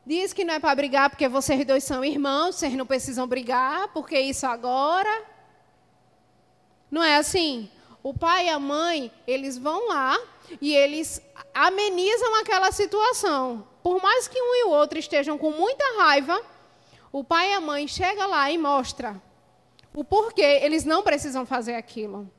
Diz 0.07 0.33
que 0.33 0.43
não 0.43 0.55
é 0.55 0.59
para 0.59 0.75
brigar 0.75 1.11
porque 1.11 1.29
vocês 1.29 1.67
dois 1.67 1.85
são 1.85 2.03
irmãos, 2.03 2.55
vocês 2.55 2.73
não 2.73 2.87
precisam 2.87 3.27
brigar, 3.27 3.89
porque 3.89 4.19
isso 4.19 4.47
agora. 4.47 5.23
Não 6.91 7.05
é 7.05 7.19
assim? 7.19 7.71
O 8.07 8.15
pai 8.15 8.47
e 8.47 8.51
a 8.51 8.59
mãe, 8.61 9.11
eles 9.27 9.59
vão 9.59 9.89
lá 9.89 10.17
e 10.61 10.73
eles 10.73 11.21
amenizam 11.53 12.37
aquela 12.37 12.71
situação. 12.71 13.67
Por 13.83 14.01
mais 14.01 14.29
que 14.29 14.41
um 14.41 14.55
e 14.55 14.65
o 14.67 14.71
outro 14.71 14.97
estejam 14.97 15.37
com 15.37 15.51
muita 15.51 15.85
raiva, 15.99 16.41
o 17.11 17.25
pai 17.25 17.51
e 17.51 17.55
a 17.55 17.61
mãe 17.61 17.89
chega 17.89 18.25
lá 18.25 18.49
e 18.49 18.57
mostra 18.59 19.21
o 19.93 20.05
porquê 20.05 20.61
eles 20.63 20.85
não 20.85 21.03
precisam 21.03 21.45
fazer 21.45 21.75
aquilo. 21.75 22.31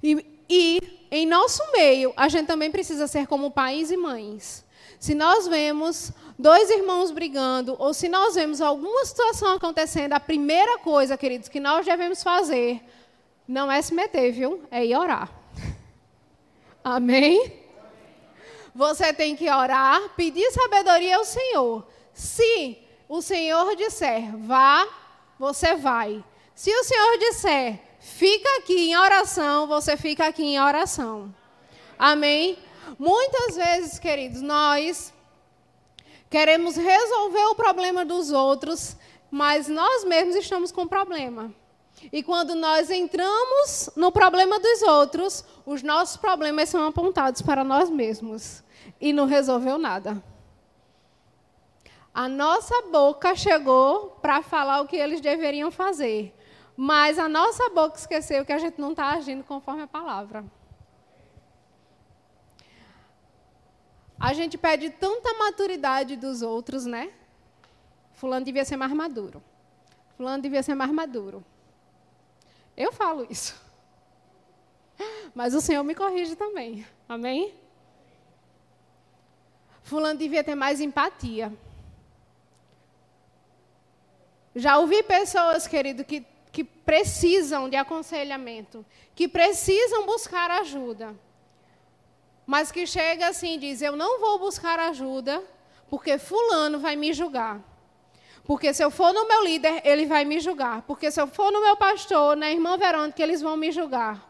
E, 0.00 0.24
e 0.48 1.08
em 1.10 1.26
nosso 1.26 1.60
meio, 1.72 2.12
a 2.16 2.28
gente 2.28 2.46
também 2.46 2.70
precisa 2.70 3.08
ser 3.08 3.26
como 3.26 3.50
pais 3.50 3.90
e 3.90 3.96
mães. 3.96 4.64
Se 5.00 5.16
nós 5.16 5.48
vemos 5.48 6.12
dois 6.38 6.70
irmãos 6.70 7.10
brigando, 7.10 7.74
ou 7.76 7.92
se 7.92 8.08
nós 8.08 8.36
vemos 8.36 8.60
alguma 8.60 9.04
situação 9.04 9.54
acontecendo, 9.54 10.12
a 10.12 10.20
primeira 10.20 10.78
coisa, 10.78 11.18
queridos, 11.18 11.48
que 11.48 11.58
nós 11.58 11.84
devemos 11.84 12.22
fazer 12.22 12.80
não 13.48 13.72
é 13.72 13.82
se 13.82 13.94
meter, 13.94 14.30
viu? 14.30 14.62
É 14.70 14.84
ir 14.84 14.94
orar. 14.94 15.32
Amém? 16.84 17.66
você 18.78 19.12
tem 19.12 19.34
que 19.34 19.50
orar, 19.50 20.10
pedir 20.10 20.48
sabedoria 20.52 21.16
ao 21.16 21.24
Senhor. 21.24 21.84
Se 22.12 22.78
o 23.08 23.20
Senhor 23.20 23.74
disser, 23.74 24.36
vá, 24.36 24.86
você 25.36 25.74
vai. 25.74 26.24
Se 26.54 26.70
o 26.70 26.84
Senhor 26.84 27.18
disser, 27.18 27.80
fica 27.98 28.48
aqui 28.58 28.90
em 28.90 28.96
oração, 28.96 29.66
você 29.66 29.96
fica 29.96 30.28
aqui 30.28 30.44
em 30.44 30.60
oração. 30.60 31.34
Amém? 31.98 32.56
Muitas 32.96 33.56
vezes, 33.56 33.98
queridos, 33.98 34.40
nós 34.40 35.12
queremos 36.30 36.76
resolver 36.76 37.46
o 37.46 37.56
problema 37.56 38.04
dos 38.04 38.30
outros, 38.30 38.96
mas 39.28 39.66
nós 39.66 40.04
mesmos 40.04 40.36
estamos 40.36 40.70
com 40.70 40.86
problema. 40.86 41.52
E 42.12 42.22
quando 42.22 42.54
nós 42.54 42.90
entramos 42.90 43.90
no 43.96 44.12
problema 44.12 44.58
dos 44.58 44.82
outros, 44.82 45.44
os 45.66 45.82
nossos 45.82 46.16
problemas 46.16 46.68
são 46.68 46.86
apontados 46.86 47.42
para 47.42 47.64
nós 47.64 47.90
mesmos 47.90 48.62
e 49.00 49.12
não 49.12 49.26
resolveu 49.26 49.78
nada. 49.78 50.22
A 52.14 52.28
nossa 52.28 52.82
boca 52.90 53.34
chegou 53.34 54.10
para 54.22 54.42
falar 54.42 54.80
o 54.80 54.86
que 54.86 54.96
eles 54.96 55.20
deveriam 55.20 55.70
fazer, 55.70 56.34
mas 56.76 57.18
a 57.18 57.28
nossa 57.28 57.68
boca 57.70 57.96
esqueceu 57.96 58.44
que 58.44 58.52
a 58.52 58.58
gente 58.58 58.80
não 58.80 58.90
está 58.92 59.10
agindo 59.10 59.44
conforme 59.44 59.82
a 59.82 59.86
palavra. 59.86 60.44
A 64.18 64.32
gente 64.32 64.58
pede 64.58 64.90
tanta 64.90 65.32
maturidade 65.34 66.16
dos 66.16 66.42
outros, 66.42 66.84
né? 66.84 67.12
Fulano 68.14 68.44
devia 68.44 68.64
ser 68.64 68.76
mais 68.76 68.92
maduro. 68.92 69.40
Fulano 70.16 70.42
devia 70.42 70.60
ser 70.60 70.74
mais 70.74 70.90
maduro. 70.90 71.44
Eu 72.78 72.92
falo 72.92 73.26
isso. 73.28 73.60
Mas 75.34 75.52
o 75.54 75.60
Senhor 75.60 75.82
me 75.82 75.94
corrige 75.94 76.34
também. 76.36 76.86
Amém? 77.06 77.54
Fulano 79.82 80.18
devia 80.18 80.42
ter 80.42 80.54
mais 80.54 80.80
empatia. 80.80 81.52
Já 84.54 84.78
ouvi 84.78 85.02
pessoas, 85.02 85.66
querido, 85.66 86.04
que, 86.04 86.24
que 86.50 86.64
precisam 86.64 87.68
de 87.68 87.76
aconselhamento, 87.76 88.86
que 89.14 89.28
precisam 89.28 90.06
buscar 90.06 90.50
ajuda 90.50 91.14
mas 92.48 92.72
que 92.72 92.86
chega 92.86 93.28
assim 93.28 93.56
e 93.56 93.58
diz: 93.58 93.82
Eu 93.82 93.94
não 93.94 94.18
vou 94.18 94.38
buscar 94.38 94.78
ajuda, 94.78 95.44
porque 95.90 96.16
Fulano 96.16 96.78
vai 96.78 96.96
me 96.96 97.12
julgar. 97.12 97.60
Porque 98.48 98.72
se 98.72 98.82
eu 98.82 98.90
for 98.90 99.12
no 99.12 99.28
meu 99.28 99.44
líder, 99.44 99.82
ele 99.84 100.06
vai 100.06 100.24
me 100.24 100.40
julgar. 100.40 100.80
Porque 100.86 101.10
se 101.10 101.20
eu 101.20 101.26
for 101.26 101.52
no 101.52 101.60
meu 101.60 101.76
pastor, 101.76 102.34
na 102.34 102.50
irmã 102.50 102.78
Verônica, 102.78 103.22
eles 103.22 103.42
vão 103.42 103.58
me 103.58 103.70
julgar. 103.70 104.26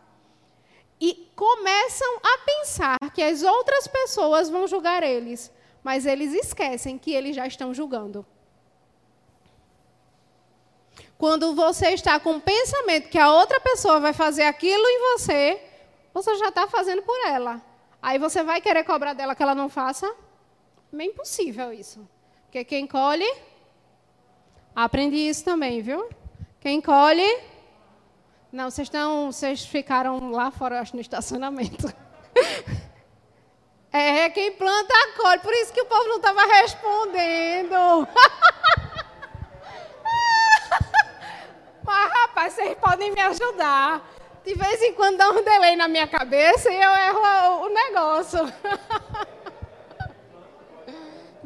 E 1.00 1.30
começam 1.36 2.16
a 2.16 2.38
pensar 2.44 2.98
que 3.14 3.22
as 3.22 3.44
outras 3.44 3.86
pessoas 3.86 4.50
vão 4.50 4.66
julgar 4.66 5.04
eles, 5.04 5.52
mas 5.84 6.04
eles 6.04 6.34
esquecem 6.34 6.98
que 6.98 7.12
eles 7.12 7.36
já 7.36 7.46
estão 7.46 7.72
julgando. 7.72 8.26
Quando 11.16 11.54
você 11.54 11.90
está 11.90 12.18
com 12.18 12.38
o 12.38 12.40
pensamento 12.40 13.10
que 13.10 13.20
a 13.20 13.32
outra 13.32 13.60
pessoa 13.60 14.00
vai 14.00 14.12
fazer 14.12 14.46
aquilo 14.46 14.84
em 14.84 14.98
você, 15.12 15.62
você 16.12 16.34
já 16.38 16.48
está 16.48 16.66
fazendo 16.66 17.02
por 17.02 17.16
ela. 17.24 17.62
Aí 18.02 18.18
você 18.18 18.42
vai 18.42 18.60
querer 18.60 18.82
cobrar 18.82 19.12
dela 19.12 19.36
que 19.36 19.44
ela 19.44 19.54
não 19.54 19.68
faça? 19.68 20.12
É 20.92 21.04
impossível 21.04 21.72
isso. 21.72 22.04
Porque 22.46 22.64
quem 22.64 22.84
colhe. 22.84 23.46
Aprendi 24.80 25.16
isso 25.16 25.44
também, 25.44 25.82
viu? 25.82 26.08
Quem 26.60 26.80
colhe. 26.80 27.40
Não, 28.52 28.70
vocês 28.70 28.86
estão. 28.86 29.32
Vocês 29.32 29.66
ficaram 29.66 30.30
lá 30.30 30.52
fora, 30.52 30.80
acho, 30.80 30.94
no 30.94 31.00
estacionamento. 31.00 31.92
É, 33.90 34.28
quem 34.28 34.52
planta, 34.52 34.94
colhe. 35.16 35.40
Por 35.40 35.52
isso 35.54 35.72
que 35.72 35.80
o 35.80 35.86
povo 35.86 36.04
não 36.04 36.16
estava 36.16 36.42
respondendo. 36.42 38.06
Mas, 41.82 42.12
rapaz, 42.12 42.52
vocês 42.52 42.76
podem 42.78 43.10
me 43.10 43.20
ajudar. 43.22 44.06
De 44.44 44.54
vez 44.54 44.82
em 44.82 44.92
quando 44.92 45.16
dá 45.16 45.30
um 45.30 45.42
delay 45.42 45.74
na 45.74 45.88
minha 45.88 46.06
cabeça 46.06 46.70
e 46.70 46.76
eu 46.76 46.90
erro 46.90 47.64
o 47.64 47.68
negócio. 47.70 48.40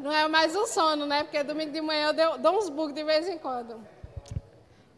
Não 0.02 0.12
é 0.12 0.26
mais 0.26 0.56
o 0.56 0.66
sono, 0.66 1.06
né? 1.06 1.22
Porque 1.22 1.44
domingo 1.44 1.70
de 1.70 1.80
manhã 1.80 2.12
eu 2.12 2.36
dou 2.36 2.58
uns 2.58 2.68
bugs 2.68 2.92
de 2.92 3.04
vez 3.04 3.28
em 3.28 3.38
quando. 3.38 3.76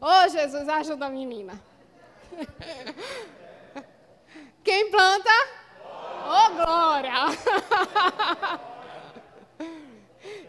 Ô 0.00 0.06
oh, 0.06 0.26
Jesus, 0.28 0.66
ajuda 0.66 1.04
a 1.04 1.10
menina. 1.10 1.60
Quem 4.64 4.90
planta? 4.90 5.28
Ô 6.24 6.30
oh, 6.30 6.54
glória! 6.54 7.12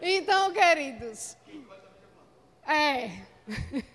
então, 0.00 0.50
queridos. 0.52 1.36
É. 2.66 3.10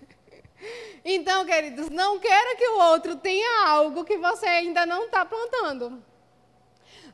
Então, 1.04 1.44
queridos, 1.44 1.90
não 1.90 2.20
queira 2.20 2.54
que 2.54 2.64
o 2.64 2.78
outro 2.78 3.16
tenha 3.16 3.66
algo 3.66 4.04
que 4.04 4.16
você 4.16 4.46
ainda 4.46 4.86
não 4.86 5.06
está 5.06 5.24
plantando. 5.24 6.00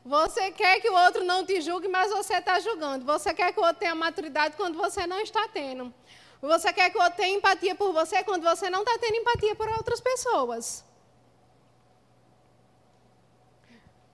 Você 0.05 0.51
quer 0.51 0.79
que 0.79 0.89
o 0.89 0.93
outro 0.93 1.23
não 1.23 1.45
te 1.45 1.59
julgue, 1.61 1.87
mas 1.87 2.11
você 2.11 2.35
está 2.35 2.59
julgando. 2.59 3.05
Você 3.05 3.33
quer 3.33 3.51
que 3.53 3.59
o 3.59 3.63
outro 3.63 3.79
tenha 3.79 3.93
maturidade 3.93 4.55
quando 4.55 4.77
você 4.77 5.05
não 5.05 5.19
está 5.19 5.47
tendo. 5.47 5.93
Você 6.41 6.71
quer 6.71 6.89
que 6.89 6.97
o 6.97 7.01
outro 7.01 7.17
tenha 7.17 7.35
empatia 7.37 7.75
por 7.75 7.91
você 7.91 8.23
quando 8.23 8.43
você 8.43 8.69
não 8.69 8.79
está 8.79 8.97
tendo 8.97 9.15
empatia 9.15 9.55
por 9.55 9.67
outras 9.69 9.99
pessoas. 9.99 10.85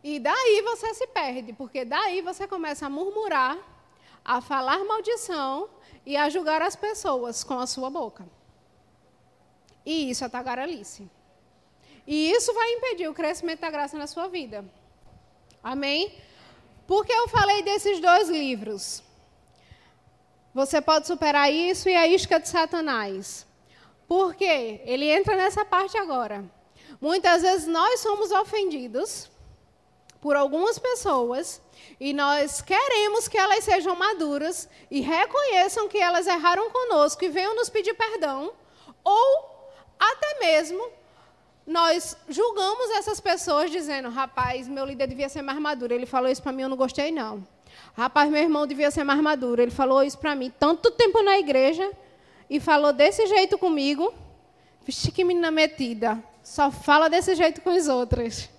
E 0.03 0.19
daí 0.19 0.61
você 0.61 0.93
se 0.93 1.07
perde, 1.07 1.53
porque 1.53 1.85
daí 1.85 2.21
você 2.21 2.47
começa 2.47 2.85
a 2.85 2.89
murmurar, 2.89 3.57
a 4.23 4.41
falar 4.41 4.83
maldição 4.85 5.69
e 6.05 6.15
a 6.17 6.29
julgar 6.29 6.61
as 6.61 6.75
pessoas 6.75 7.43
com 7.43 7.59
a 7.59 7.67
sua 7.67 7.89
boca. 7.89 8.25
E 9.85 10.09
isso 10.09 10.23
é 10.23 10.29
tagarelice. 10.29 11.09
E 12.07 12.31
isso 12.31 12.53
vai 12.53 12.71
impedir 12.73 13.07
o 13.07 13.13
crescimento 13.13 13.61
da 13.61 13.69
graça 13.69 13.97
na 13.97 14.07
sua 14.07 14.27
vida. 14.27 14.65
Amém? 15.65 16.15
Por 16.85 17.03
que 17.03 17.11
eu 17.11 17.27
falei 17.27 17.63
desses 17.63 17.99
dois 17.99 18.29
livros? 18.29 19.01
Você 20.53 20.79
pode 20.79 21.07
superar 21.07 21.51
isso 21.51 21.89
e 21.89 21.95
a 21.95 22.07
isca 22.07 22.39
de 22.39 22.47
Satanás. 22.47 23.47
Por 24.07 24.35
quê? 24.35 24.81
Ele 24.85 25.09
entra 25.09 25.35
nessa 25.35 25.65
parte 25.65 25.97
agora. 25.97 26.45
Muitas 27.01 27.41
vezes 27.41 27.65
nós 27.65 27.99
somos 27.99 28.29
ofendidos 28.29 29.27
por 30.21 30.35
algumas 30.35 30.77
pessoas 30.77 31.59
e 31.99 32.13
nós 32.13 32.61
queremos 32.61 33.27
que 33.27 33.35
elas 33.35 33.63
sejam 33.63 33.95
maduras 33.95 34.69
e 34.91 35.01
reconheçam 35.01 35.89
que 35.89 35.97
elas 35.97 36.27
erraram 36.27 36.69
conosco 36.69 37.25
e 37.25 37.29
venham 37.29 37.55
nos 37.55 37.71
pedir 37.71 37.95
perdão, 37.95 38.53
ou 39.03 39.71
até 39.99 40.39
mesmo 40.41 40.91
nós 41.65 42.15
julgamos 42.29 42.91
essas 42.91 43.19
pessoas 43.19 43.71
dizendo: 43.71 44.09
rapaz, 44.09 44.67
meu 44.67 44.85
líder 44.85 45.07
devia 45.07 45.29
ser 45.29 45.41
mais 45.41 45.59
maduro. 45.59 45.93
Ele 45.93 46.05
falou 46.05 46.29
isso 46.29 46.41
para 46.41 46.51
mim, 46.51 46.61
eu 46.63 46.69
não 46.69 46.77
gostei, 46.77 47.11
não. 47.11 47.45
Rapaz, 47.93 48.29
meu 48.29 48.41
irmão 48.41 48.67
devia 48.67 48.91
ser 48.91 49.03
mais 49.03 49.19
maduro. 49.19 49.61
Ele 49.61 49.71
falou 49.71 50.03
isso 50.03 50.17
para 50.17 50.35
mim 50.35 50.51
tanto 50.59 50.91
tempo 50.91 51.23
na 51.23 51.39
igreja 51.39 51.91
e 52.49 52.59
falou 52.59 52.93
desse 52.93 53.25
jeito 53.25 53.57
comigo. 53.57 54.13
Vixe, 54.85 55.11
que 55.11 55.23
menina 55.23 55.49
metida. 55.49 56.23
Só 56.43 56.69
fala 56.69 57.09
desse 57.09 57.33
jeito 57.33 57.61
com 57.61 57.71
os 57.71 57.87
outros. 57.87 58.49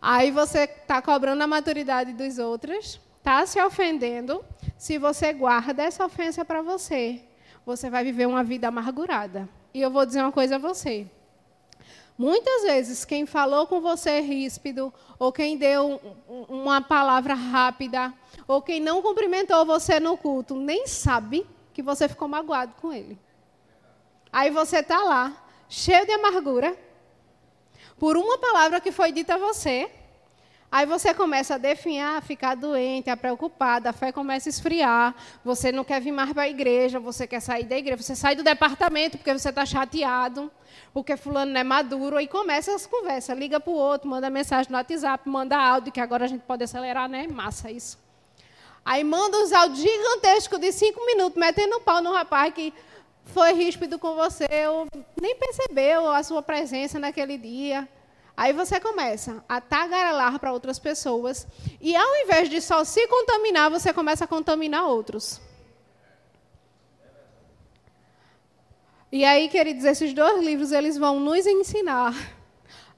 Aí 0.00 0.30
você 0.30 0.60
está 0.60 1.02
cobrando 1.02 1.42
a 1.42 1.46
maturidade 1.46 2.12
dos 2.12 2.38
outros, 2.38 3.00
está 3.18 3.44
se 3.44 3.60
ofendendo. 3.60 4.42
Se 4.78 4.98
você 4.98 5.32
guarda 5.32 5.82
essa 5.82 6.04
ofensa 6.04 6.44
para 6.44 6.62
você, 6.62 7.22
você 7.64 7.90
vai 7.90 8.04
viver 8.04 8.26
uma 8.26 8.44
vida 8.44 8.68
amargurada. 8.68 9.48
E 9.76 9.82
eu 9.82 9.90
vou 9.90 10.06
dizer 10.06 10.22
uma 10.22 10.32
coisa 10.32 10.54
a 10.54 10.58
você. 10.58 11.06
Muitas 12.16 12.62
vezes, 12.62 13.04
quem 13.04 13.26
falou 13.26 13.66
com 13.66 13.78
você 13.78 14.20
ríspido, 14.20 14.90
ou 15.18 15.30
quem 15.30 15.58
deu 15.58 16.00
uma 16.48 16.80
palavra 16.80 17.34
rápida, 17.34 18.10
ou 18.48 18.62
quem 18.62 18.80
não 18.80 19.02
cumprimentou 19.02 19.66
você 19.66 20.00
no 20.00 20.16
culto, 20.16 20.54
nem 20.54 20.86
sabe 20.86 21.46
que 21.74 21.82
você 21.82 22.08
ficou 22.08 22.26
magoado 22.26 22.72
com 22.80 22.90
ele. 22.90 23.18
Aí 24.32 24.50
você 24.50 24.78
está 24.78 25.02
lá, 25.02 25.44
cheio 25.68 26.06
de 26.06 26.12
amargura, 26.12 26.74
por 27.98 28.16
uma 28.16 28.38
palavra 28.38 28.80
que 28.80 28.90
foi 28.90 29.12
dita 29.12 29.34
a 29.34 29.38
você, 29.38 29.90
Aí 30.70 30.84
você 30.84 31.14
começa 31.14 31.54
a 31.54 31.58
definhar, 31.58 32.18
a 32.18 32.20
ficar 32.20 32.56
doente, 32.56 33.08
a 33.08 33.16
preocupada, 33.16 33.90
a 33.90 33.92
fé 33.92 34.10
começa 34.10 34.48
a 34.48 34.50
esfriar, 34.50 35.14
você 35.44 35.70
não 35.70 35.84
quer 35.84 36.00
vir 36.00 36.10
mais 36.12 36.32
para 36.32 36.42
a 36.42 36.48
igreja, 36.48 36.98
você 36.98 37.26
quer 37.26 37.40
sair 37.40 37.64
da 37.64 37.76
igreja, 37.76 38.02
você 38.02 38.16
sai 38.16 38.34
do 38.34 38.42
departamento 38.42 39.16
porque 39.16 39.32
você 39.32 39.48
está 39.48 39.64
chateado, 39.64 40.50
porque 40.92 41.16
fulano 41.16 41.52
não 41.52 41.60
é 41.60 41.64
maduro, 41.64 42.16
aí 42.16 42.26
começa 42.26 42.74
as 42.74 42.84
conversas, 42.84 43.38
liga 43.38 43.60
para 43.60 43.72
o 43.72 43.76
outro, 43.76 44.08
manda 44.08 44.28
mensagem 44.28 44.70
no 44.70 44.76
WhatsApp, 44.76 45.28
manda 45.28 45.56
áudio, 45.56 45.92
que 45.92 46.00
agora 46.00 46.24
a 46.24 46.28
gente 46.28 46.42
pode 46.42 46.64
acelerar, 46.64 47.08
né? 47.08 47.28
Massa 47.28 47.70
isso. 47.70 47.98
Aí 48.84 49.02
manda 49.02 49.38
uns 49.38 49.52
áudios 49.52 49.80
gigantescos 49.80 50.58
de 50.58 50.72
cinco 50.72 51.04
minutos, 51.06 51.38
metendo 51.38 51.76
um 51.76 51.80
pau 51.80 52.02
no 52.02 52.12
rapaz 52.12 52.52
que 52.52 52.72
foi 53.24 53.52
ríspido 53.52 53.98
com 53.98 54.14
você, 54.14 54.46
ou 54.68 54.86
nem 55.20 55.36
percebeu 55.36 56.08
a 56.08 56.22
sua 56.22 56.42
presença 56.42 56.98
naquele 56.98 57.38
dia. 57.38 57.88
Aí 58.36 58.52
você 58.52 58.78
começa 58.78 59.42
a 59.48 59.60
tagarelar 59.62 60.38
para 60.38 60.52
outras 60.52 60.78
pessoas 60.78 61.46
e 61.80 61.96
ao 61.96 62.16
invés 62.16 62.50
de 62.50 62.60
só 62.60 62.84
se 62.84 63.06
contaminar, 63.08 63.70
você 63.70 63.94
começa 63.94 64.24
a 64.24 64.28
contaminar 64.28 64.84
outros. 64.84 65.40
E 69.10 69.24
aí, 69.24 69.48
queridos, 69.48 69.84
esses 69.84 70.12
dois 70.12 70.44
livros 70.44 70.72
eles 70.72 70.98
vão 70.98 71.18
nos 71.18 71.46
ensinar 71.46 72.14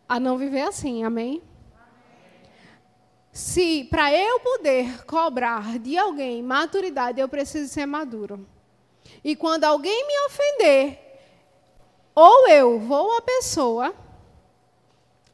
a 0.09 0.18
não 0.18 0.37
viver 0.37 0.62
assim, 0.62 1.05
amém? 1.05 1.40
Se 3.31 3.85
para 3.85 4.12
eu 4.12 4.40
poder 4.40 5.05
cobrar 5.05 5.79
de 5.79 5.96
alguém 5.96 6.42
maturidade, 6.42 7.20
eu 7.20 7.29
preciso 7.29 7.72
ser 7.72 7.87
maduro. 7.87 8.44
E 9.22 9.37
quando 9.37 9.62
alguém 9.62 10.07
me 10.09 10.18
ofender, 10.27 10.98
ou 12.12 12.48
eu 12.48 12.81
vou 12.81 13.16
à 13.16 13.22
pessoa 13.22 13.94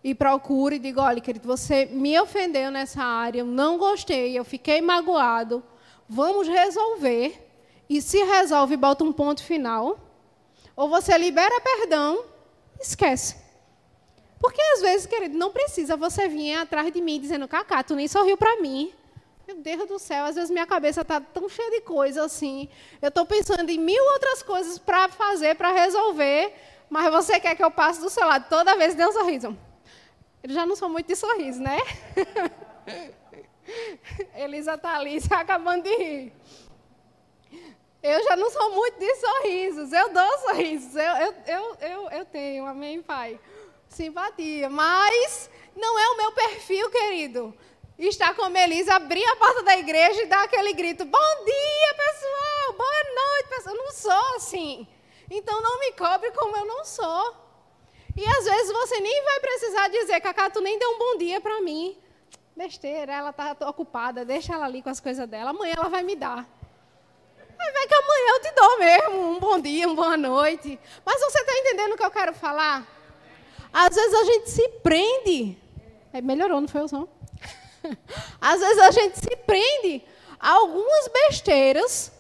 e 0.05 0.15
procuro 0.15 0.75
e 0.75 0.79
digo: 0.79 1.01
olha, 1.01 1.21
querido, 1.21 1.49
você 1.49 1.87
me 1.87 2.21
ofendeu 2.21 2.71
nessa 2.71 3.03
área, 3.03 3.41
eu 3.41 3.47
não 3.47 3.79
gostei, 3.79 4.39
eu 4.39 4.45
fiquei 4.45 4.83
magoado, 4.83 5.65
vamos 6.07 6.47
resolver. 6.47 7.41
E 7.89 8.01
se 8.01 8.23
resolve, 8.23 8.77
bota 8.77 9.05
um 9.05 9.13
ponto 9.13 9.43
final. 9.43 9.99
Ou 10.77 10.89
você 10.89 11.17
libera 11.17 11.61
perdão, 11.61 12.25
esquece. 12.81 13.37
Porque 14.41 14.61
às 14.61 14.81
vezes, 14.81 15.07
querido, 15.07 15.39
não 15.39 15.51
precisa 15.51 15.97
você 15.97 16.29
vir 16.29 16.55
atrás 16.55 16.93
de 16.93 17.01
mim 17.01 17.21
dizendo, 17.21 17.49
Cacá, 17.49 17.83
tu 17.83 17.95
nem 17.95 18.09
sorriu 18.09 18.37
para 18.37 18.61
mim. 18.61 18.93
Meu 19.47 19.57
Deus 19.57 19.87
do 19.87 19.99
céu, 19.99 20.25
às 20.25 20.35
vezes 20.35 20.51
minha 20.51 20.67
cabeça 20.67 21.03
está 21.03 21.21
tão 21.21 21.49
cheia 21.49 21.71
de 21.71 21.83
coisa 21.83 22.25
assim. 22.25 22.69
Eu 23.01 23.09
estou 23.09 23.27
pensando 23.27 23.69
em 23.69 23.79
mil 23.79 24.03
outras 24.13 24.43
coisas 24.43 24.79
para 24.79 25.09
fazer, 25.11 25.55
para 25.55 25.71
resolver, 25.71 26.53
mas 26.89 27.13
você 27.13 27.39
quer 27.39 27.55
que 27.55 27.63
eu 27.63 27.71
passe 27.71 28.01
do 28.01 28.09
seu 28.09 28.27
lado 28.27 28.47
toda 28.49 28.77
vez 28.77 28.95
dê 28.95 29.07
um 29.07 29.13
sorriso. 29.13 29.57
Eles 30.45 30.55
já 30.55 30.67
não 30.67 30.77
são 30.77 30.91
muito 30.91 31.07
de 31.07 31.17
sorriso, 31.17 31.59
né? 31.63 31.79
Elisa 34.37 34.75
está 34.75 34.99
ali 34.99 35.19
se 35.19 35.33
acabando 35.33 35.85
de 35.85 35.97
rir. 35.97 36.33
Eu 38.03 38.23
já 38.25 38.37
não 38.37 38.51
sou 38.51 38.75
muito 38.75 38.99
de 38.99 39.15
sorrisos. 39.15 39.91
Eu 39.91 40.13
dou 40.13 40.39
sorrisos. 40.41 40.95
Eu, 40.95 41.03
eu, 41.03 41.35
eu, 41.47 41.77
eu, 41.81 42.11
eu 42.11 42.25
tenho, 42.27 42.67
amém, 42.67 43.01
Pai? 43.01 43.41
Simpatia. 43.89 44.69
Mas 44.69 45.49
não 45.75 45.99
é 45.99 46.09
o 46.11 46.17
meu 46.19 46.33
perfil, 46.33 46.91
querido. 46.91 47.55
Estar 47.99 48.35
com 48.35 48.55
Elisa, 48.55 48.97
abrir 48.97 49.25
a 49.25 49.37
porta 49.37 49.63
da 49.63 49.79
igreja 49.79 50.25
e 50.25 50.27
dar 50.27 50.45
aquele 50.45 50.75
grito: 50.75 51.07
Bom 51.07 51.45
dia, 51.47 51.95
pessoal! 51.97 52.77
Boa 52.77 53.05
noite, 53.15 53.49
pessoal. 53.49 53.75
Eu 53.75 53.83
não 53.83 53.93
sou 53.93 54.37
assim. 54.37 54.87
Então 55.31 55.63
não 55.63 55.81
me 55.81 55.93
cobre 55.93 56.31
como 56.33 56.55
eu 56.55 56.67
não 56.67 56.85
sou. 56.85 57.44
E 58.17 58.25
às 58.25 58.45
vezes 58.45 58.73
você 58.73 59.01
nem 59.01 59.25
vai 59.25 59.41
precisar 59.41 59.89
dizer, 59.89 60.21
Cacá, 60.21 60.49
tu 60.49 60.61
nem 60.61 60.79
deu 60.79 60.91
um 60.91 60.99
bom 60.99 61.19
dia 61.19 61.41
para 61.41 61.61
mim. 61.61 61.97
Besteira, 62.57 63.13
ela 63.13 63.31
está 63.31 63.57
ocupada, 63.69 64.25
deixa 64.25 64.55
ela 64.55 64.67
ali 64.67 64.81
com 64.81 64.89
as 64.89 65.01
coisas 65.01 65.29
dela. 65.29 65.51
Amanhã 65.51 65.75
ela 65.77 65.89
vai 65.89 66.05
me 66.05 66.15
dar. 66.15 66.47
Aí 67.59 67.73
vai 67.73 67.87
que 67.87 67.95
amanhã 67.95 68.29
eu 68.29 68.41
te 68.41 68.51
dou 68.53 68.79
mesmo 68.79 69.31
um 69.31 69.41
bom 69.41 69.61
dia, 69.61 69.87
uma 69.87 69.97
boa 69.97 70.17
noite. 70.17 70.79
Mas 71.05 71.21
você 71.21 71.41
está 71.41 71.53
entendendo 71.53 71.93
o 71.95 71.97
que 71.97 72.05
eu 72.05 72.11
quero 72.11 72.33
falar? 72.35 72.87
Às 73.73 73.95
vezes 73.95 74.15
a 74.15 74.25
gente 74.25 74.51
se 74.51 74.69
prende. 74.85 75.59
É, 76.13 76.21
melhorou, 76.21 76.61
não 76.61 76.69
foi 76.69 76.83
o 76.83 76.89
som? 76.89 77.09
Às 78.41 78.61
vezes 78.61 78.79
a 78.79 78.91
gente 78.93 79.19
se 79.19 79.37
prende 79.37 80.05
a 80.39 80.53
algumas 80.53 81.09
besteiras 81.09 82.13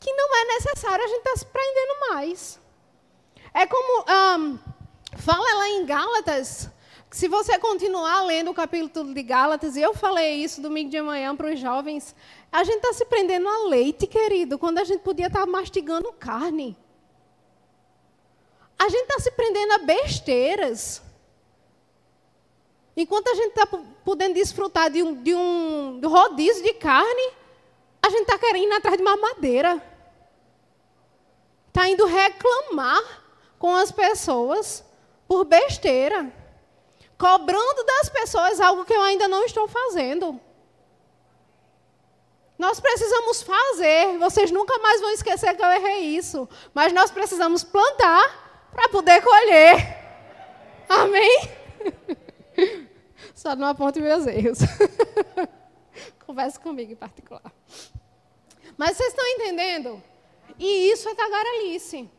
que 0.00 0.12
não 0.12 0.36
é 0.36 0.44
necessário 0.54 1.04
a 1.04 1.06
gente 1.06 1.18
estar 1.18 1.30
tá 1.30 1.36
se 1.36 1.46
prendendo 1.46 2.10
mais. 2.10 2.60
É 3.54 3.66
como 3.66 4.04
um, 4.08 4.58
fala 5.16 5.54
lá 5.58 5.68
em 5.68 5.84
Gálatas, 5.84 6.70
se 7.10 7.28
você 7.28 7.58
continuar 7.58 8.22
lendo 8.22 8.50
o 8.50 8.54
capítulo 8.54 9.12
de 9.12 9.22
Gálatas, 9.22 9.76
e 9.76 9.82
eu 9.82 9.92
falei 9.92 10.36
isso 10.36 10.62
domingo 10.62 10.90
de 10.90 11.00
manhã 11.02 11.36
para 11.36 11.52
os 11.52 11.60
jovens, 11.60 12.16
a 12.50 12.64
gente 12.64 12.76
está 12.76 12.94
se 12.94 13.04
prendendo 13.04 13.46
a 13.46 13.68
leite, 13.68 14.06
querido, 14.06 14.58
quando 14.58 14.78
a 14.78 14.84
gente 14.84 15.00
podia 15.00 15.26
estar 15.26 15.40
tá 15.40 15.46
mastigando 15.46 16.12
carne. 16.14 16.76
A 18.78 18.88
gente 18.88 19.02
está 19.02 19.20
se 19.20 19.30
prendendo 19.30 19.72
a 19.74 19.78
besteiras. 19.78 21.02
Enquanto 22.96 23.28
a 23.28 23.34
gente 23.34 23.50
está 23.50 23.66
podendo 23.66 24.34
desfrutar 24.34 24.90
de 24.90 25.02
um, 25.02 25.22
de 25.22 25.34
um 25.34 26.00
rodízio 26.02 26.62
de 26.62 26.72
carne, 26.74 27.32
a 28.02 28.08
gente 28.08 28.22
está 28.22 28.38
querendo 28.38 28.72
ir 28.72 28.72
atrás 28.72 28.96
de 28.96 29.02
uma 29.02 29.16
madeira. 29.16 29.82
Está 31.68 31.88
indo 31.88 32.06
reclamar 32.06 33.02
com 33.58 33.76
as 33.76 33.92
pessoas 33.92 34.82
por 35.32 35.46
besteira. 35.46 36.30
Cobrando 37.16 37.84
das 37.84 38.10
pessoas 38.10 38.60
algo 38.60 38.84
que 38.84 38.92
eu 38.92 39.00
ainda 39.00 39.26
não 39.26 39.42
estou 39.46 39.66
fazendo. 39.66 40.38
Nós 42.58 42.78
precisamos 42.78 43.42
fazer. 43.42 44.18
Vocês 44.18 44.50
nunca 44.50 44.76
mais 44.80 45.00
vão 45.00 45.10
esquecer 45.10 45.56
que 45.56 45.64
eu 45.64 45.70
errei 45.70 46.00
isso. 46.00 46.46
Mas 46.74 46.92
nós 46.92 47.10
precisamos 47.10 47.64
plantar 47.64 48.68
para 48.72 48.90
poder 48.90 49.22
colher. 49.22 49.74
Amém? 50.86 51.50
Só 53.34 53.56
não 53.56 53.68
aponte 53.68 54.02
meus 54.02 54.26
erros. 54.26 54.58
Converse 56.26 56.60
comigo 56.60 56.92
em 56.92 56.96
particular. 56.96 57.50
Mas 58.76 58.98
vocês 58.98 59.08
estão 59.08 59.26
entendendo? 59.26 60.02
E 60.58 60.90
isso 60.90 61.08
é 61.08 61.14
tagarelice. 61.14 62.10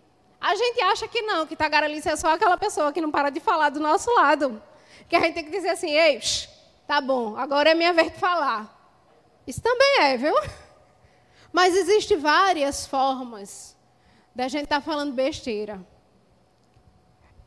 A 0.43 0.55
gente 0.55 0.81
acha 0.81 1.07
que 1.07 1.21
não, 1.21 1.47
que 1.47 1.55
tagarelice 1.55 2.09
é 2.09 2.17
só 2.17 2.33
aquela 2.33 2.57
pessoa 2.57 2.91
que 2.91 2.99
não 2.99 3.09
para 3.09 3.29
de 3.29 3.39
falar 3.39 3.69
do 3.69 3.79
nosso 3.79 4.13
lado. 4.13 4.61
Que 5.07 5.15
a 5.15 5.21
gente 5.21 5.35
tem 5.35 5.45
que 5.45 5.49
dizer 5.49 5.69
assim, 5.69 5.89
ei, 5.89 6.19
tá 6.85 6.99
bom, 6.99 7.37
agora 7.37 7.69
é 7.69 7.73
minha 7.73 7.93
vez 7.93 8.11
de 8.11 8.19
falar. 8.19 8.69
Isso 9.47 9.61
também 9.61 10.01
é, 10.01 10.17
viu? 10.17 10.35
Mas 11.53 11.77
existem 11.77 12.17
várias 12.17 12.85
formas 12.85 13.77
da 14.35 14.49
gente 14.49 14.65
estar 14.65 14.81
tá 14.81 14.85
falando 14.85 15.13
besteira. 15.13 15.79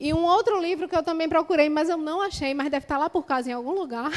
E 0.00 0.14
um 0.14 0.24
outro 0.24 0.58
livro 0.58 0.88
que 0.88 0.96
eu 0.96 1.02
também 1.02 1.28
procurei, 1.28 1.68
mas 1.68 1.88
eu 1.88 1.96
não 1.96 2.20
achei, 2.20 2.52
mas 2.52 2.70
deve 2.70 2.84
estar 2.84 2.96
tá 2.96 3.00
lá 3.00 3.10
por 3.10 3.24
casa 3.24 3.50
em 3.50 3.52
algum 3.54 3.72
lugar, 3.72 4.10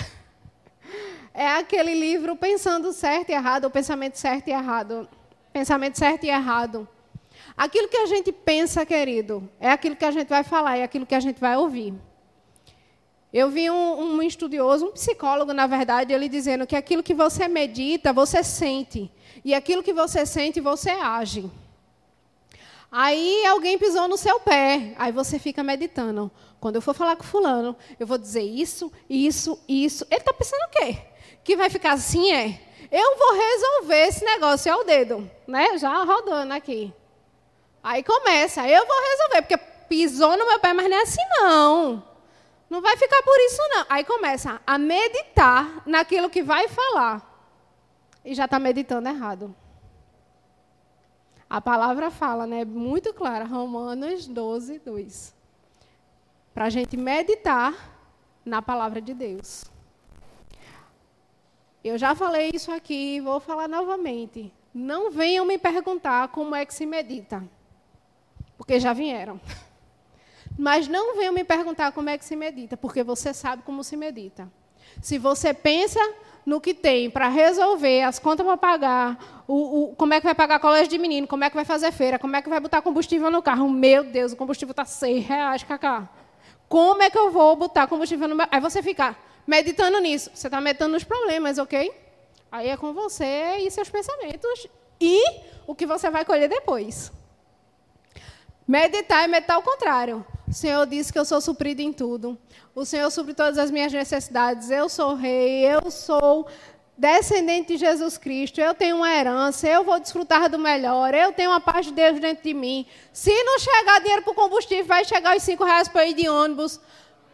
é 1.33 1.47
aquele 1.47 1.93
livro 1.93 2.35
Pensando 2.35 2.91
Certo 2.91 3.29
e 3.29 3.33
Errado, 3.33 3.63
ou 3.63 3.69
Pensamento 3.69 4.17
Certo 4.17 4.49
e 4.49 4.51
Errado. 4.51 5.07
Pensamento 5.51 5.97
certo 5.97 6.25
e 6.25 6.29
errado. 6.29 6.87
Aquilo 7.59 7.89
que 7.89 7.97
a 7.97 8.05
gente 8.05 8.31
pensa, 8.31 8.85
querido, 8.85 9.49
é 9.59 9.69
aquilo 9.69 9.93
que 9.93 10.05
a 10.05 10.11
gente 10.11 10.29
vai 10.29 10.45
falar, 10.45 10.77
é 10.77 10.83
aquilo 10.83 11.05
que 11.05 11.13
a 11.13 11.19
gente 11.19 11.41
vai 11.41 11.57
ouvir. 11.57 11.93
Eu 13.33 13.49
vi 13.49 13.69
um, 13.69 14.01
um, 14.01 14.21
estudioso, 14.21 14.85
um 14.85 14.91
psicólogo, 14.93 15.51
na 15.51 15.67
verdade, 15.67 16.13
ele 16.13 16.29
dizendo 16.29 16.65
que 16.65 16.73
aquilo 16.73 17.03
que 17.03 17.13
você 17.13 17.49
medita, 17.49 18.13
você 18.13 18.45
sente. 18.45 19.11
E 19.43 19.53
aquilo 19.53 19.83
que 19.83 19.91
você 19.91 20.25
sente, 20.25 20.61
você 20.61 20.91
age. 20.91 21.51
Aí 22.89 23.45
alguém 23.47 23.77
pisou 23.77 24.07
no 24.07 24.15
seu 24.15 24.39
pé, 24.39 24.93
aí 24.97 25.11
você 25.11 25.37
fica 25.37 25.61
meditando. 25.61 26.31
Quando 26.61 26.77
eu 26.77 26.81
for 26.81 26.95
falar 26.95 27.17
com 27.17 27.23
fulano, 27.23 27.75
eu 27.99 28.07
vou 28.07 28.17
dizer 28.17 28.41
isso, 28.41 28.89
isso, 29.09 29.61
isso. 29.67 30.07
Ele 30.09 30.21
está 30.21 30.31
pensando 30.31 30.61
o 30.61 30.69
quê? 30.69 30.97
Que 31.43 31.57
vai 31.57 31.69
ficar 31.69 31.91
assim, 31.91 32.31
é? 32.31 32.57
Eu 32.89 33.17
vou 33.17 33.33
resolver 33.33 34.07
esse 34.07 34.23
negócio, 34.23 34.71
é 34.71 34.75
o 34.77 34.85
dedo, 34.85 35.29
né? 35.45 35.77
Já 35.77 36.05
rodando 36.05 36.53
aqui. 36.53 36.93
Aí 37.83 38.03
começa, 38.03 38.67
eu 38.67 38.85
vou 38.85 39.09
resolver, 39.09 39.41
porque 39.43 39.57
pisou 39.87 40.37
no 40.37 40.47
meu 40.47 40.59
pé, 40.59 40.73
mas 40.73 40.89
não 40.89 40.97
é 40.97 41.01
assim 41.01 41.21
não. 41.39 42.03
Não 42.69 42.81
vai 42.81 42.95
ficar 42.97 43.21
por 43.23 43.39
isso, 43.39 43.61
não. 43.69 43.85
Aí 43.89 44.03
começa 44.03 44.61
a 44.65 44.77
meditar 44.77 45.81
naquilo 45.85 46.29
que 46.29 46.43
vai 46.43 46.67
falar. 46.67 47.25
E 48.23 48.35
já 48.35 48.45
está 48.45 48.59
meditando 48.59 49.09
errado. 49.09 49.55
A 51.49 51.59
palavra 51.59 52.11
fala, 52.11 52.45
né? 52.45 52.63
Muito 52.63 53.11
clara, 53.11 53.43
Romanos 53.43 54.27
12, 54.27 54.79
2. 54.79 55.33
Para 56.53 56.65
a 56.65 56.69
gente 56.69 56.95
meditar 56.95 57.73
na 58.45 58.61
palavra 58.61 59.01
de 59.01 59.15
Deus. 59.15 59.65
Eu 61.83 61.97
já 61.97 62.13
falei 62.13 62.51
isso 62.53 62.71
aqui, 62.71 63.19
vou 63.19 63.39
falar 63.39 63.67
novamente. 63.67 64.53
Não 64.71 65.09
venham 65.09 65.45
me 65.45 65.57
perguntar 65.57 66.27
como 66.27 66.53
é 66.53 66.65
que 66.65 66.73
se 66.73 66.85
medita. 66.85 67.43
Porque 68.59 68.77
já 68.77 68.91
vieram. 68.91 69.39
Mas 70.59 70.89
não 70.89 71.15
venham 71.15 71.33
me 71.33 71.45
perguntar 71.45 71.93
como 71.93 72.09
é 72.09 72.17
que 72.17 72.25
se 72.25 72.35
medita, 72.35 72.75
porque 72.75 73.01
você 73.01 73.33
sabe 73.33 73.63
como 73.63 73.85
se 73.85 73.95
medita. 73.95 74.51
Se 75.01 75.17
você 75.17 75.53
pensa 75.53 75.99
no 76.45 76.59
que 76.59 76.73
tem 76.73 77.09
para 77.09 77.29
resolver, 77.29 78.01
as 78.01 78.19
contas 78.19 78.45
para 78.45 78.57
pagar, 78.57 79.43
o, 79.47 79.83
o, 79.91 79.95
como 79.95 80.13
é 80.13 80.19
que 80.19 80.25
vai 80.25 80.35
pagar 80.35 80.59
colégio 80.59 80.89
de 80.89 80.97
menino, 80.97 81.25
como 81.25 81.45
é 81.45 81.49
que 81.49 81.55
vai 81.55 81.63
fazer 81.63 81.93
feira, 81.93 82.19
como 82.19 82.35
é 82.35 82.41
que 82.41 82.49
vai 82.49 82.59
botar 82.59 82.81
combustível 82.81 83.31
no 83.31 83.41
carro. 83.41 83.69
Meu 83.69 84.03
Deus, 84.03 84.33
o 84.33 84.35
combustível 84.35 84.71
está 84.71 84.83
seis 84.83 85.25
reais, 85.25 85.63
Cacá. 85.63 86.09
Como 86.67 87.01
é 87.01 87.09
que 87.09 87.17
eu 87.17 87.31
vou 87.31 87.55
botar 87.55 87.87
combustível 87.87 88.27
no 88.27 88.35
meu... 88.35 88.45
Aí 88.51 88.59
você 88.59 88.83
fica 88.83 89.15
meditando 89.47 89.97
nisso. 89.99 90.29
Você 90.33 90.47
está 90.47 90.59
meditando 90.59 90.91
nos 90.91 91.05
problemas, 91.05 91.57
ok? 91.57 91.91
Aí 92.51 92.67
é 92.67 92.75
com 92.75 92.93
você 92.93 93.57
e 93.59 93.71
seus 93.71 93.89
pensamentos 93.89 94.67
e 94.99 95.23
o 95.65 95.73
que 95.73 95.85
você 95.85 96.09
vai 96.09 96.25
colher 96.25 96.49
depois. 96.49 97.11
Meditar 98.69 99.23
é 99.23 99.27
meditar 99.27 99.55
ao 99.55 99.63
contrário. 99.63 100.23
O 100.47 100.53
Senhor 100.53 100.85
disse 100.85 101.11
que 101.11 101.17
eu 101.17 101.25
sou 101.25 101.41
suprido 101.41 101.81
em 101.81 101.91
tudo. 101.91 102.37
O 102.75 102.85
Senhor 102.85 103.09
supre 103.09 103.33
todas 103.33 103.57
as 103.57 103.71
minhas 103.71 103.91
necessidades. 103.91 104.69
Eu 104.69 104.87
sou 104.87 105.15
rei, 105.15 105.65
eu 105.65 105.89
sou 105.89 106.45
descendente 106.95 107.69
de 107.69 107.77
Jesus 107.77 108.15
Cristo, 108.15 108.61
eu 108.61 108.75
tenho 108.75 108.97
uma 108.97 109.11
herança, 109.11 109.67
eu 109.67 109.83
vou 109.83 109.99
desfrutar 109.99 110.47
do 110.51 110.59
melhor, 110.59 111.15
eu 111.15 111.33
tenho 111.33 111.51
a 111.51 111.59
paz 111.59 111.87
de 111.87 111.93
Deus 111.93 112.19
dentro 112.19 112.43
de 112.43 112.53
mim. 112.53 112.85
Se 113.11 113.31
não 113.43 113.57
chegar 113.57 114.01
dinheiro 114.01 114.21
para 114.21 114.33
o 114.33 114.35
combustível, 114.35 114.85
vai 114.85 115.03
chegar 115.03 115.35
os 115.35 115.41
cinco 115.41 115.63
reais 115.63 115.87
para 115.87 116.05
ir 116.05 116.13
de 116.13 116.29
ônibus. 116.29 116.79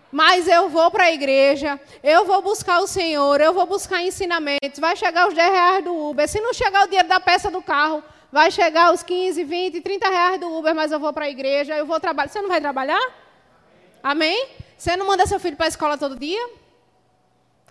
Mas 0.10 0.48
eu 0.48 0.70
vou 0.70 0.90
para 0.90 1.06
a 1.06 1.12
igreja, 1.12 1.78
eu 2.02 2.24
vou 2.24 2.42
buscar 2.42 2.80
o 2.80 2.88
Senhor, 2.88 3.42
eu 3.42 3.54
vou 3.54 3.66
buscar 3.66 4.02
ensinamentos, 4.02 4.80
vai 4.80 4.96
chegar 4.96 5.28
os 5.28 5.34
10 5.34 5.52
reais 5.52 5.84
do 5.84 5.94
Uber. 5.94 6.30
Se 6.30 6.40
não 6.40 6.54
chegar 6.54 6.86
o 6.86 6.88
dinheiro 6.88 7.10
da 7.10 7.20
peça 7.20 7.52
do 7.52 7.62
carro, 7.62 8.02
vai 8.32 8.52
chegar 8.52 8.94
os 8.94 9.04
15, 9.04 9.44
20, 9.44 9.82
30 9.82 10.10
reais 10.10 10.40
do 10.40 10.52
Uber, 10.58 10.76
mas 10.76 10.92
eu 10.92 11.00
vou 11.00 11.14
para 11.14 11.26
a 11.26 11.30
igreja, 11.30 11.76
eu 11.76 11.86
vou 11.86 12.00
trabalhar. 12.00 12.30
Você 12.30 12.42
não 12.42 12.50
vai 12.50 12.62
trabalhar? 12.62 13.02
Amém? 14.04 14.48
Você 14.78 14.96
não 14.96 15.08
manda 15.08 15.26
seu 15.26 15.40
filho 15.40 15.56
para 15.56 15.66
a 15.66 15.70
escola 15.70 15.98
todo 15.98 16.20
dia? 16.20 16.50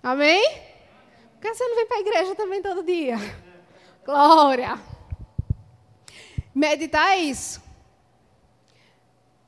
Amém? 0.01 0.43
Por 1.33 1.41
que 1.41 1.53
você 1.53 1.67
não 1.67 1.75
vem 1.75 1.85
para 1.85 1.97
a 1.97 2.01
igreja 2.01 2.35
também 2.35 2.61
todo 2.61 2.83
dia? 2.83 3.17
Glória! 4.05 4.79
Meditar 6.53 7.13
é 7.13 7.17
isso. 7.17 7.61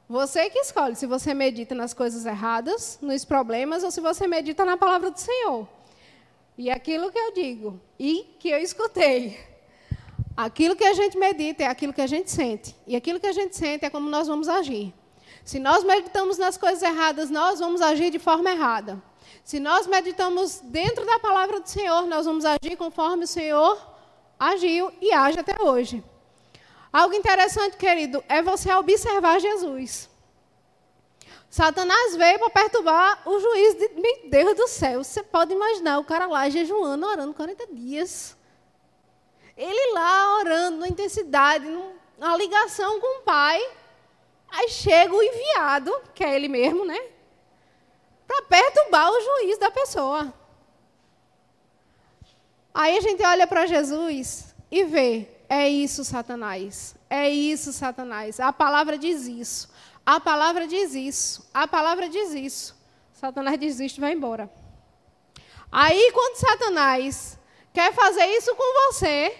Você 0.09 0.49
que 0.49 0.59
escolhe 0.59 0.95
se 0.95 1.05
você 1.05 1.33
medita 1.33 1.75
nas 1.75 1.93
coisas 1.93 2.25
erradas, 2.25 2.97
nos 3.01 3.25
problemas, 3.25 3.83
ou 3.83 3.91
se 3.91 3.99
você 3.99 4.25
medita 4.25 4.63
na 4.63 4.77
palavra 4.77 5.11
do 5.11 5.19
Senhor. 5.19 5.67
E 6.57 6.71
aquilo 6.71 7.11
que 7.11 7.19
eu 7.19 7.33
digo, 7.33 7.79
e 7.99 8.35
que 8.39 8.49
eu 8.49 8.57
escutei. 8.57 9.37
Aquilo 10.37 10.75
que 10.75 10.83
a 10.83 10.93
gente 10.93 11.17
medita 11.17 11.63
é 11.63 11.65
aquilo 11.65 11.91
que 11.91 12.01
a 12.01 12.05
gente 12.05 12.29
sente. 12.29 12.75
E 12.85 12.95
aquilo 12.95 13.19
que 13.19 13.25
a 13.25 13.31
gente 13.31 13.57
sente 13.57 13.83
é 13.85 13.89
como 13.89 14.07
nós 14.07 14.27
vamos 14.27 14.47
agir. 14.47 14.93
Se 15.43 15.57
nós 15.57 15.83
meditamos 15.83 16.37
nas 16.37 16.57
coisas 16.57 16.83
erradas, 16.83 17.31
nós 17.31 17.59
vamos 17.59 17.81
agir 17.81 18.11
de 18.11 18.19
forma 18.19 18.51
errada. 18.51 19.01
Se 19.43 19.59
nós 19.59 19.87
meditamos 19.87 20.59
dentro 20.59 21.03
da 21.07 21.17
palavra 21.17 21.59
do 21.59 21.67
Senhor, 21.67 22.05
nós 22.05 22.27
vamos 22.27 22.45
agir 22.45 22.75
conforme 22.77 23.23
o 23.23 23.27
Senhor 23.27 23.81
agiu 24.39 24.91
e 25.01 25.11
age 25.11 25.39
até 25.39 25.59
hoje. 25.59 26.03
Algo 26.93 27.15
interessante, 27.15 27.75
querido, 27.75 28.23
é 28.29 28.39
você 28.43 28.71
observar 28.73 29.39
Jesus. 29.39 30.07
Satanás 31.49 32.15
veio 32.15 32.37
para 32.37 32.49
perturbar 32.51 33.21
o 33.25 33.39
juiz 33.39 33.73
de 33.73 34.29
Deus 34.29 34.55
do 34.55 34.67
céu. 34.67 35.03
Você 35.03 35.23
pode 35.23 35.51
imaginar 35.51 35.97
o 35.97 36.03
cara 36.03 36.27
lá 36.27 36.47
jejuando, 36.47 37.07
orando 37.07 37.33
40 37.33 37.73
dias. 37.73 38.36
Ele 39.57 39.93
lá 39.93 40.37
orando 40.39 40.77
na 40.77 40.87
intensidade, 40.87 41.67
na 42.17 42.37
ligação 42.37 42.99
com 42.99 43.19
o 43.19 43.23
pai. 43.23 43.59
Aí 44.49 44.69
chega 44.69 45.13
o 45.13 45.21
enviado, 45.21 45.91
que 46.13 46.23
é 46.23 46.35
ele 46.35 46.47
mesmo, 46.47 46.85
né? 46.85 46.97
para 48.27 48.41
perturbar 48.43 49.09
o 49.09 49.21
juiz 49.21 49.57
da 49.57 49.71
pessoa. 49.71 50.33
Aí 52.73 52.97
a 52.97 53.01
gente 53.01 53.23
olha 53.23 53.47
para 53.47 53.65
Jesus 53.65 54.53
e 54.69 54.83
vê, 54.83 55.27
é 55.49 55.67
isso, 55.67 56.03
Satanás. 56.03 56.95
É 57.09 57.29
isso, 57.29 57.71
Satanás. 57.71 58.39
A 58.39 58.51
palavra 58.51 58.97
diz 58.97 59.25
isso. 59.25 59.69
A 60.05 60.19
palavra 60.19 60.67
diz 60.67 60.93
isso. 60.93 61.49
A 61.53 61.67
palavra 61.67 62.09
diz 62.09 62.33
isso. 62.33 62.75
Satanás 63.13 63.57
desiste 63.57 63.97
e 63.97 64.01
vai 64.01 64.13
embora. 64.13 64.51
Aí, 65.71 66.11
quando 66.11 66.35
Satanás 66.35 67.39
quer 67.73 67.93
fazer 67.93 68.25
isso 68.25 68.53
com 68.55 68.91
você, 68.91 69.35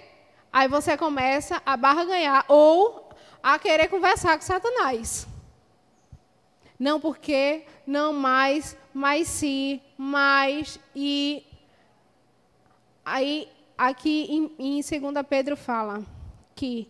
aí 0.52 0.68
você 0.68 0.98
começa 0.98 1.62
a 1.66 1.78
barganhar 1.78 2.46
ou 2.48 3.10
a 3.42 3.58
querer 3.58 3.88
conversar 3.88 4.38
com 4.38 4.44
Satanás. 4.44 5.28
Não 6.80 7.00
porque, 7.00 7.64
não 7.86 8.14
mais, 8.14 8.78
mas 8.94 9.28
se, 9.28 9.82
mais 9.98 10.80
e. 10.96 11.44
Aí, 13.04 13.50
aqui 13.78 14.28
em, 14.60 14.80
em 14.80 14.82
2 14.82 15.26
Pedro 15.28 15.58
fala 15.58 16.04
que 16.56 16.88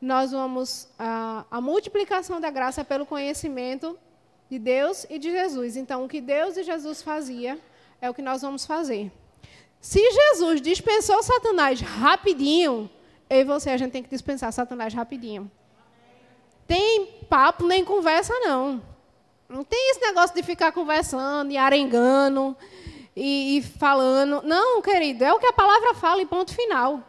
nós 0.00 0.32
vamos. 0.32 0.88
A, 0.98 1.44
a 1.50 1.60
multiplicação 1.60 2.40
da 2.40 2.50
graça 2.50 2.84
pelo 2.84 3.06
conhecimento 3.06 3.98
de 4.50 4.58
Deus 4.58 5.06
e 5.08 5.18
de 5.18 5.30
Jesus. 5.30 5.76
Então, 5.76 6.04
o 6.04 6.08
que 6.08 6.20
Deus 6.20 6.56
e 6.56 6.62
Jesus 6.62 7.00
fazia 7.02 7.58
é 8.00 8.10
o 8.10 8.14
que 8.14 8.20
nós 8.20 8.42
vamos 8.42 8.66
fazer. 8.66 9.10
Se 9.80 10.00
Jesus 10.10 10.60
dispensou 10.60 11.22
Satanás 11.22 11.80
rapidinho, 11.80 12.90
eu 13.30 13.40
e 13.40 13.44
você, 13.44 13.70
a 13.70 13.76
gente 13.76 13.92
tem 13.92 14.02
que 14.02 14.10
dispensar 14.10 14.52
Satanás 14.52 14.92
rapidinho. 14.92 15.48
Tem 16.66 17.06
papo 17.28 17.64
nem 17.64 17.84
conversa, 17.84 18.34
não. 18.40 18.82
Não 19.48 19.62
tem 19.62 19.90
esse 19.92 20.00
negócio 20.00 20.34
de 20.34 20.42
ficar 20.42 20.72
conversando 20.72 21.52
e 21.52 21.56
arengando 21.56 22.56
e, 23.14 23.58
e 23.58 23.62
falando. 23.62 24.42
Não, 24.42 24.82
querido, 24.82 25.24
é 25.24 25.32
o 25.32 25.38
que 25.38 25.46
a 25.46 25.52
palavra 25.52 25.94
fala 25.94 26.20
e 26.20 26.26
ponto 26.26 26.52
final. 26.52 27.02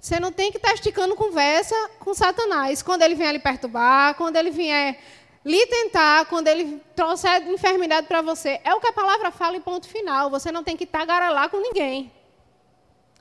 Você 0.00 0.18
não 0.18 0.32
tem 0.32 0.50
que 0.50 0.58
estar 0.58 0.72
esticando 0.72 1.16
conversa 1.16 1.74
com 1.98 2.14
Satanás. 2.14 2.82
Quando 2.82 3.02
ele 3.02 3.16
vier 3.16 3.32
lhe 3.32 3.38
perturbar, 3.38 4.14
quando 4.14 4.36
ele 4.36 4.50
vier 4.50 4.98
lhe 5.44 5.66
tentar, 5.66 6.26
quando 6.26 6.46
ele 6.46 6.80
trouxer 6.94 7.48
enfermidade 7.48 8.06
para 8.06 8.22
você. 8.22 8.60
É 8.62 8.74
o 8.74 8.80
que 8.80 8.86
a 8.86 8.92
palavra 8.92 9.30
fala 9.30 9.56
e 9.56 9.60
ponto 9.60 9.88
final. 9.88 10.30
Você 10.30 10.52
não 10.52 10.62
tem 10.62 10.76
que 10.76 10.86
tagarelar 10.86 11.50
com 11.50 11.58
ninguém. 11.58 12.12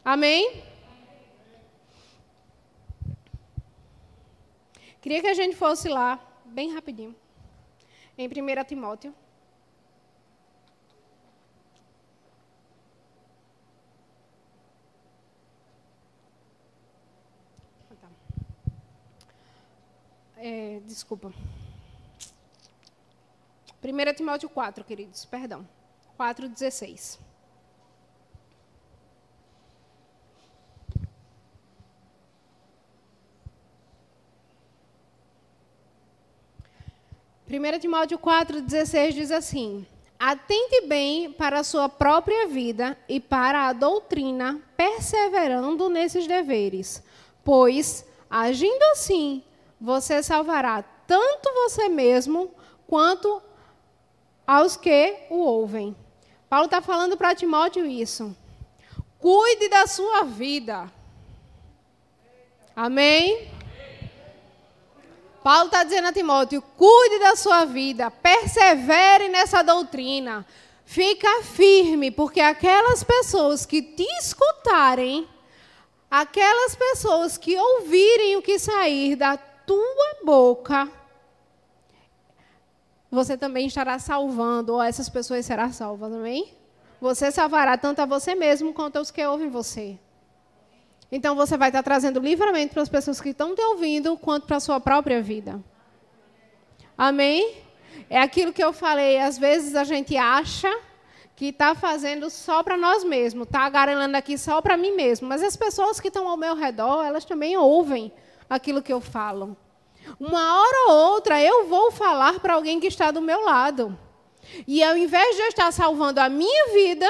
Amém? 0.06 0.69
Queria 5.02 5.22
que 5.22 5.28
a 5.28 5.34
gente 5.34 5.56
fosse 5.56 5.88
lá, 5.88 6.20
bem 6.46 6.74
rapidinho 6.74 7.16
em 8.18 8.28
1 8.28 8.64
Timóteo. 8.66 9.16
Ah, 17.90 17.96
tá. 18.02 18.08
É, 20.36 20.82
desculpa. 20.86 21.32
1 23.82 24.14
Timóteo 24.14 24.50
4, 24.50 24.84
queridos, 24.84 25.24
perdão. 25.24 25.66
4,16. 26.18 27.29
1 37.50 37.80
Timóteo 37.80 38.20
4,16 38.20 39.12
diz 39.12 39.32
assim: 39.32 39.84
Atente 40.20 40.86
bem 40.86 41.32
para 41.32 41.62
a 41.62 41.64
sua 41.64 41.90
própria 41.90 42.48
vida 42.48 42.96
e 43.10 43.20
para 43.20 43.68
a 43.68 43.74
doutrina, 43.74 44.62
perseverando 44.78 45.90
nesses 45.90 46.28
deveres, 46.28 47.04
pois, 47.44 48.06
agindo 48.30 48.84
assim, 48.92 49.44
você 49.82 50.22
salvará 50.22 50.84
tanto 51.08 51.52
você 51.56 51.90
mesmo 51.90 52.52
quanto 52.86 53.42
aos 54.46 54.78
que 54.78 55.16
o 55.32 55.38
ouvem. 55.38 55.96
Paulo 56.48 56.66
está 56.66 56.82
falando 56.82 57.18
para 57.18 57.34
Timóteo 57.34 57.84
isso. 57.84 58.36
Cuide 59.18 59.68
da 59.70 59.88
sua 59.88 60.24
vida. 60.24 60.92
Amém? 62.76 63.50
Paulo 65.50 65.66
está 65.66 65.84
dizendo 65.84 66.10
a 66.10 66.14
Timóteo: 66.14 66.62
cuide 66.78 67.18
da 67.18 67.36
sua 67.36 67.66
vida, 67.66 68.12
persevere 68.12 69.30
nessa 69.30 69.64
doutrina, 69.64 70.46
fica 70.86 71.42
firme, 71.42 72.12
porque 72.12 72.40
aquelas 72.40 73.04
pessoas 73.04 73.66
que 73.66 73.82
te 73.82 74.04
escutarem, 74.20 75.28
aquelas 76.08 76.76
pessoas 76.76 77.36
que 77.36 77.58
ouvirem 77.58 78.38
o 78.38 78.44
que 78.44 78.60
sair 78.60 79.16
da 79.16 79.38
tua 79.38 80.18
boca, 80.24 80.88
você 83.10 83.36
também 83.36 83.66
estará 83.66 83.98
salvando, 83.98 84.74
ou 84.74 84.84
essas 84.84 85.10
pessoas 85.10 85.48
serão 85.48 85.74
salvas, 85.74 86.14
amém? 86.14 86.54
Você 87.02 87.32
salvará 87.32 87.76
tanto 87.76 88.04
a 88.04 88.06
você 88.06 88.36
mesmo 88.36 88.72
quanto 88.72 88.98
aos 88.98 89.10
que 89.10 89.26
ouvem 89.26 89.50
você. 89.50 89.98
Então 91.12 91.36
você 91.36 91.58
vai 91.58 91.70
estar 91.70 91.82
trazendo 91.82 92.20
livramento 92.20 92.74
para 92.74 92.84
as 92.84 92.90
pessoas 92.90 93.20
que 93.20 93.30
estão 93.30 93.56
te 93.56 93.62
ouvindo, 93.62 94.16
quanto 94.18 94.46
para 94.46 94.58
a 94.58 94.60
sua 94.60 94.80
própria 94.80 95.22
vida. 95.22 95.64
Amém? 96.98 97.58
É 98.10 98.20
aquilo 98.20 98.54
que 98.54 98.64
eu 98.64 98.74
falei, 98.74 99.20
às 99.20 99.38
vezes 99.38 99.76
a 99.76 99.84
gente 99.84 100.16
acha 100.18 100.70
que 101.36 101.46
está 101.46 101.74
fazendo 101.74 102.30
só 102.30 102.62
para 102.62 102.76
nós 102.76 103.04
mesmos, 103.04 103.48
está 103.48 103.62
agarelando 103.62 104.18
aqui 104.18 104.38
só 104.38 104.62
para 104.62 104.76
mim 104.76 104.92
mesmo. 104.92 105.28
Mas 105.28 105.42
as 105.42 105.56
pessoas 105.56 106.00
que 106.00 106.10
estão 106.10 106.28
ao 106.28 106.36
meu 106.36 106.54
redor, 106.56 107.06
elas 107.06 107.24
também 107.24 107.56
ouvem 107.56 108.12
aquilo 108.50 108.82
que 108.82 108.92
eu 108.92 109.00
falo. 109.00 109.56
Uma 110.20 110.60
hora 110.60 110.90
ou 110.90 111.14
outra 111.14 111.42
eu 111.42 111.68
vou 111.68 111.92
falar 111.92 112.40
para 112.40 112.56
alguém 112.56 112.80
que 112.80 112.88
está 112.88 113.12
do 113.12 113.22
meu 113.22 113.42
lado. 113.46 113.98
E 114.68 114.84
ao 114.84 114.98
invés 114.98 115.36
de 115.36 115.42
eu 115.42 115.48
estar 115.48 115.72
salvando 115.72 116.20
a 116.20 116.28
minha 116.28 116.74
vida 116.74 117.08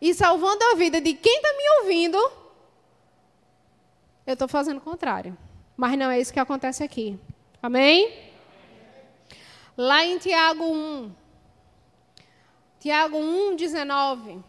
e 0.00 0.14
salvando 0.14 0.62
a 0.72 0.74
vida 0.74 1.00
de 1.00 1.14
quem 1.14 1.36
está 1.36 1.52
me 1.56 1.80
ouvindo, 1.80 2.32
eu 4.26 4.32
estou 4.32 4.48
fazendo 4.48 4.78
o 4.78 4.80
contrário. 4.80 5.36
Mas 5.76 5.98
não 5.98 6.10
é 6.10 6.20
isso 6.20 6.32
que 6.32 6.40
acontece 6.40 6.82
aqui. 6.82 7.18
Amém? 7.62 8.12
Lá 9.76 10.04
em 10.04 10.18
Tiago 10.18 10.64
1. 10.64 11.12
Tiago 12.78 13.16
1, 13.18 13.56
19. 13.56 14.40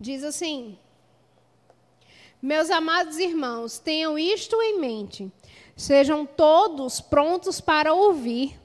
Diz 0.00 0.24
assim: 0.24 0.78
Meus 2.40 2.70
amados 2.70 3.18
irmãos, 3.18 3.78
tenham 3.78 4.18
isto 4.18 4.60
em 4.62 4.80
mente. 4.80 5.30
Sejam 5.76 6.26
todos 6.26 7.00
prontos 7.00 7.60
para 7.60 7.92
ouvir, 7.92 8.58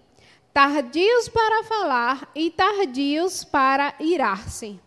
tardios 0.58 1.30
para 1.30 1.64
falar 1.66 2.32
e 2.34 2.50
tardios 2.50 3.44
para 3.44 3.94
irar-se. 4.00 4.80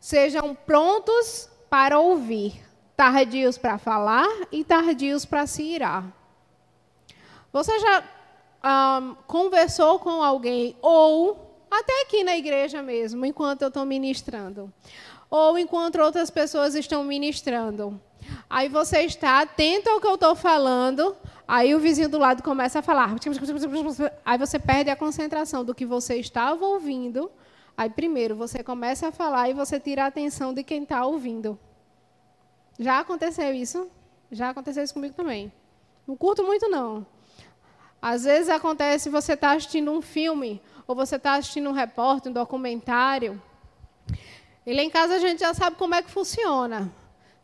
Sejam 0.00 0.54
prontos 0.54 1.46
para 1.68 1.98
ouvir, 1.98 2.58
tardios 2.96 3.58
para 3.58 3.76
falar 3.76 4.26
e 4.50 4.64
tardios 4.64 5.26
para 5.26 5.46
se 5.46 5.62
irar. 5.62 6.10
Você 7.52 7.78
já 7.78 8.02
conversou 9.26 9.98
com 9.98 10.22
alguém, 10.22 10.74
ou 10.80 11.66
até 11.70 12.04
aqui 12.04 12.24
na 12.24 12.34
igreja 12.34 12.80
mesmo, 12.80 13.26
enquanto 13.26 13.60
eu 13.60 13.68
estou 13.68 13.84
ministrando, 13.84 14.72
ou 15.28 15.58
enquanto 15.58 16.00
outras 16.00 16.30
pessoas 16.30 16.74
estão 16.74 17.04
ministrando. 17.04 18.00
Aí 18.48 18.70
você 18.70 19.02
está 19.02 19.40
atento 19.40 19.90
ao 19.90 20.00
que 20.00 20.06
eu 20.06 20.14
estou 20.14 20.34
falando, 20.34 21.14
aí 21.48 21.74
o 21.74 21.80
vizinho 21.80 22.08
do 22.08 22.18
lado 22.18 22.42
começa 22.42 22.80
a 22.80 22.82
falar. 22.82 23.16
Aí 24.24 24.38
você 24.38 24.58
perde 24.58 24.90
a 24.90 24.96
concentração 24.96 25.64
do 25.64 25.74
que 25.74 25.86
você 25.86 26.16
estava 26.16 26.64
ouvindo. 26.64 27.30
Aí 27.76 27.88
primeiro 27.88 28.36
você 28.36 28.62
começa 28.62 29.08
a 29.08 29.12
falar 29.12 29.48
e 29.48 29.54
você 29.54 29.80
tira 29.80 30.04
a 30.04 30.08
atenção 30.08 30.52
de 30.52 30.62
quem 30.62 30.82
está 30.82 31.06
ouvindo. 31.06 31.58
Já 32.78 32.98
aconteceu 33.00 33.54
isso? 33.54 33.90
Já 34.30 34.50
aconteceu 34.50 34.84
isso 34.84 34.92
comigo 34.92 35.14
também. 35.14 35.50
Não 36.06 36.16
curto 36.16 36.44
muito, 36.44 36.68
não. 36.68 37.06
Às 38.00 38.24
vezes 38.24 38.48
acontece 38.48 39.10
você 39.10 39.32
está 39.32 39.52
assistindo 39.52 39.90
um 39.90 40.00
filme, 40.00 40.62
ou 40.86 40.94
você 40.94 41.16
está 41.16 41.34
assistindo 41.34 41.68
um 41.68 41.72
repórter, 41.72 42.30
um 42.30 42.34
documentário. 42.34 43.40
E 44.64 44.72
lá 44.72 44.82
em 44.82 44.90
casa 44.90 45.14
a 45.14 45.18
gente 45.18 45.40
já 45.40 45.52
sabe 45.54 45.76
como 45.76 45.94
é 45.94 46.02
que 46.02 46.10
funciona. 46.10 46.92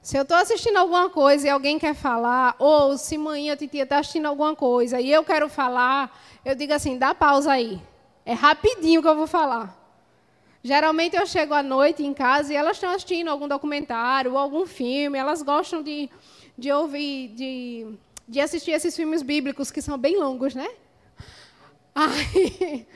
Se 0.05 0.19
eu 0.19 0.23
estou 0.23 0.37
assistindo 0.37 0.77
alguma 0.77 1.09
coisa 1.09 1.47
e 1.47 1.51
alguém 1.51 1.79
quer 1.79 1.95
falar, 1.95 2.57
ou 2.59 2.99
se 2.99 3.17
mãe 3.17 3.51
ou 3.51 3.57
titia 3.57 3.85
está 3.85 4.01
assistindo 4.01 4.27
alguma 4.27 4.55
coisa 4.55 5.01
e 5.01 5.11
eu 5.11 5.25
quero 5.25 5.49
falar, 5.49 6.15
eu 6.45 6.55
digo 6.55 6.75
assim, 6.75 6.99
dá 6.99 7.15
pausa 7.15 7.53
aí. 7.53 7.81
É 8.27 8.35
rapidinho 8.35 9.01
que 9.01 9.09
eu 9.09 9.17
vou 9.17 9.27
falar. 9.27 9.75
Geralmente 10.63 11.17
eu 11.17 11.27
chego 11.27 11.55
à 11.55 11.63
noite 11.63 12.03
em 12.03 12.13
casa 12.13 12.53
e 12.53 12.57
elas 12.57 12.77
estão 12.77 12.91
assistindo 12.91 13.29
algum 13.29 13.49
documentário 13.49 14.33
ou 14.33 14.37
algum 14.37 14.67
filme, 14.67 15.17
elas 15.17 15.41
gostam 15.41 15.83
de, 15.83 16.11
de 16.59 16.71
ouvir, 16.71 17.29
de, 17.29 17.87
de 18.29 18.41
assistir 18.43 18.73
esses 18.73 18.95
filmes 18.95 19.23
bíblicos 19.23 19.71
que 19.71 19.81
são 19.81 19.97
bem 19.97 20.19
longos, 20.19 20.55
né? 20.55 20.69
Aí, 21.97 22.87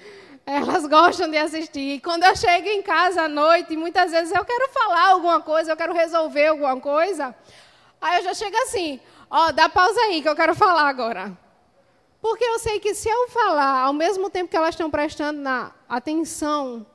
elas 0.48 0.86
gostam 0.86 1.30
de 1.30 1.36
assistir. 1.36 1.96
E 1.96 2.00
quando 2.00 2.24
eu 2.24 2.34
chego 2.34 2.68
em 2.68 2.80
casa 2.80 3.24
à 3.24 3.28
noite, 3.28 3.76
muitas 3.76 4.10
vezes 4.10 4.34
eu 4.34 4.42
quero 4.46 4.70
falar 4.70 5.10
alguma 5.10 5.42
coisa, 5.42 5.72
eu 5.72 5.76
quero 5.76 5.92
resolver 5.92 6.46
alguma 6.46 6.80
coisa. 6.80 7.36
Aí 8.00 8.18
eu 8.18 8.24
já 8.24 8.32
chego 8.32 8.56
assim, 8.62 8.98
ó, 9.30 9.52
dá 9.52 9.68
pausa 9.68 10.00
aí 10.00 10.22
que 10.22 10.28
eu 10.28 10.34
quero 10.34 10.54
falar 10.54 10.88
agora. 10.88 11.36
Porque 12.18 12.42
eu 12.42 12.58
sei 12.58 12.80
que 12.80 12.94
se 12.94 13.10
eu 13.10 13.28
falar 13.28 13.82
ao 13.82 13.92
mesmo 13.92 14.30
tempo 14.30 14.50
que 14.50 14.56
elas 14.56 14.70
estão 14.70 14.90
prestando 14.90 15.38
na 15.38 15.70
atenção 15.86 16.86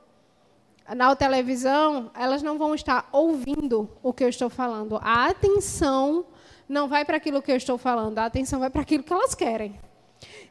na 0.92 1.14
televisão, 1.14 2.10
elas 2.12 2.42
não 2.42 2.58
vão 2.58 2.74
estar 2.74 3.08
ouvindo 3.12 3.88
o 4.02 4.12
que 4.12 4.24
eu 4.24 4.28
estou 4.28 4.50
falando. 4.50 4.98
A 5.00 5.26
atenção 5.26 6.26
não 6.68 6.88
vai 6.88 7.04
para 7.04 7.18
aquilo 7.18 7.40
que 7.40 7.52
eu 7.52 7.56
estou 7.56 7.78
falando, 7.78 8.18
a 8.18 8.26
atenção 8.26 8.58
vai 8.58 8.68
para 8.68 8.82
aquilo 8.82 9.04
que 9.04 9.12
elas 9.12 9.34
querem. 9.34 9.78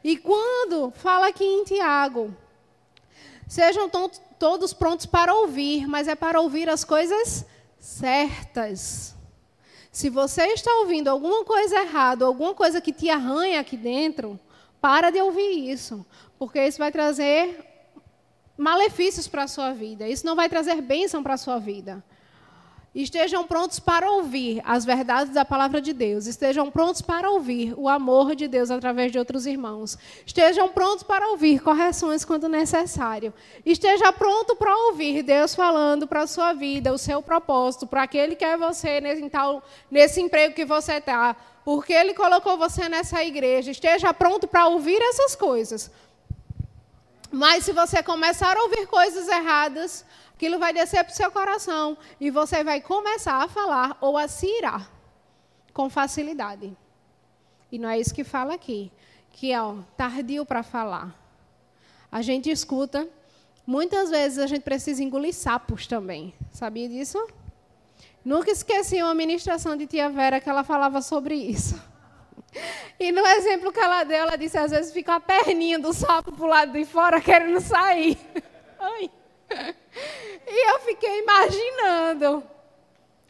E 0.02 0.16
quando 0.16 0.90
fala 0.90 1.28
aqui 1.28 1.44
em 1.44 1.64
Tiago, 1.64 2.34
sejam 3.48 3.90
todos 4.38 4.72
prontos 4.72 5.06
para 5.06 5.34
ouvir, 5.34 5.86
mas 5.86 6.08
é 6.08 6.14
para 6.14 6.40
ouvir 6.40 6.68
as 6.68 6.84
coisas 6.84 7.44
certas. 7.78 9.14
Se 9.92 10.10
você 10.10 10.42
está 10.48 10.72
ouvindo 10.80 11.08
alguma 11.08 11.44
coisa 11.44 11.80
errada, 11.80 12.24
alguma 12.24 12.54
coisa 12.54 12.80
que 12.80 12.92
te 12.92 13.08
arranha 13.08 13.60
aqui 13.60 13.76
dentro, 13.76 14.38
para 14.80 15.10
de 15.10 15.20
ouvir 15.20 15.70
isso, 15.70 16.04
porque 16.38 16.64
isso 16.66 16.78
vai 16.78 16.90
trazer 16.90 17.64
malefícios 18.56 19.28
para 19.28 19.44
a 19.44 19.48
sua 19.48 19.72
vida. 19.72 20.08
Isso 20.08 20.26
não 20.26 20.34
vai 20.34 20.48
trazer 20.48 20.80
bênção 20.80 21.22
para 21.22 21.34
a 21.34 21.38
sua 21.38 21.58
vida. 21.58 22.04
Estejam 22.94 23.44
prontos 23.44 23.80
para 23.80 24.08
ouvir 24.08 24.62
as 24.64 24.84
verdades 24.84 25.34
da 25.34 25.44
palavra 25.44 25.80
de 25.80 25.92
Deus. 25.92 26.28
Estejam 26.28 26.70
prontos 26.70 27.02
para 27.02 27.28
ouvir 27.28 27.74
o 27.76 27.88
amor 27.88 28.36
de 28.36 28.46
Deus 28.46 28.70
através 28.70 29.10
de 29.10 29.18
outros 29.18 29.46
irmãos. 29.46 29.98
Estejam 30.24 30.68
prontos 30.68 31.02
para 31.02 31.28
ouvir 31.30 31.60
correções 31.60 32.24
quando 32.24 32.48
necessário. 32.48 33.34
Esteja 33.66 34.12
pronto 34.12 34.54
para 34.54 34.72
ouvir 34.86 35.24
Deus 35.24 35.56
falando 35.56 36.06
para 36.06 36.22
a 36.22 36.26
sua 36.28 36.52
vida, 36.52 36.92
o 36.92 36.98
seu 36.98 37.20
propósito, 37.20 37.84
para 37.84 38.06
que 38.06 38.16
é 38.16 38.56
você 38.56 39.00
nesse, 39.00 39.28
tal, 39.28 39.60
nesse 39.90 40.20
emprego 40.20 40.54
que 40.54 40.64
você 40.64 40.94
está. 40.94 41.34
Porque 41.64 41.92
Ele 41.92 42.14
colocou 42.14 42.56
você 42.56 42.88
nessa 42.88 43.24
igreja. 43.24 43.72
Esteja 43.72 44.14
pronto 44.14 44.46
para 44.46 44.68
ouvir 44.68 45.02
essas 45.02 45.34
coisas. 45.34 45.90
Mas 47.34 47.64
se 47.64 47.72
você 47.72 48.00
começar 48.00 48.56
a 48.56 48.62
ouvir 48.62 48.86
coisas 48.86 49.26
erradas, 49.26 50.06
aquilo 50.36 50.56
vai 50.56 50.72
descer 50.72 51.02
para 51.02 51.12
o 51.12 51.16
seu 51.16 51.32
coração 51.32 51.98
e 52.20 52.30
você 52.30 52.62
vai 52.62 52.80
começar 52.80 53.42
a 53.42 53.48
falar 53.48 53.98
ou 54.00 54.16
a 54.16 54.28
se 54.28 54.46
irar 54.46 54.88
com 55.72 55.90
facilidade. 55.90 56.76
E 57.72 57.78
não 57.78 57.88
é 57.88 57.98
isso 57.98 58.14
que 58.14 58.22
fala 58.22 58.54
aqui, 58.54 58.92
que 59.32 59.50
é 59.50 59.60
ó, 59.60 59.78
tardio 59.96 60.46
para 60.46 60.62
falar. 60.62 61.12
A 62.10 62.22
gente 62.22 62.48
escuta, 62.48 63.08
muitas 63.66 64.10
vezes 64.10 64.38
a 64.38 64.46
gente 64.46 64.62
precisa 64.62 65.02
engolir 65.02 65.34
sapos 65.34 65.88
também. 65.88 66.32
Sabia 66.52 66.88
disso? 66.88 67.18
Nunca 68.24 68.52
esqueci 68.52 69.02
uma 69.02 69.12
ministração 69.12 69.76
de 69.76 69.88
tia 69.88 70.08
Vera 70.08 70.40
que 70.40 70.48
ela 70.48 70.62
falava 70.62 71.02
sobre 71.02 71.34
isso. 71.34 71.82
E 72.98 73.10
no 73.10 73.26
exemplo 73.26 73.72
que 73.72 73.80
ela 73.80 74.04
deu, 74.04 74.18
ela 74.18 74.36
disse: 74.36 74.56
às 74.56 74.70
vezes 74.70 74.92
fica 74.92 75.16
a 75.16 75.20
perninha 75.20 75.78
do 75.78 75.92
sapo 75.92 76.32
para 76.32 76.44
o 76.44 76.48
lado 76.48 76.72
de 76.72 76.84
fora 76.84 77.20
querendo 77.20 77.60
sair. 77.60 78.18
Ai. 78.78 79.10
E 80.46 80.70
eu 80.70 80.80
fiquei 80.80 81.20
imaginando 81.20 82.42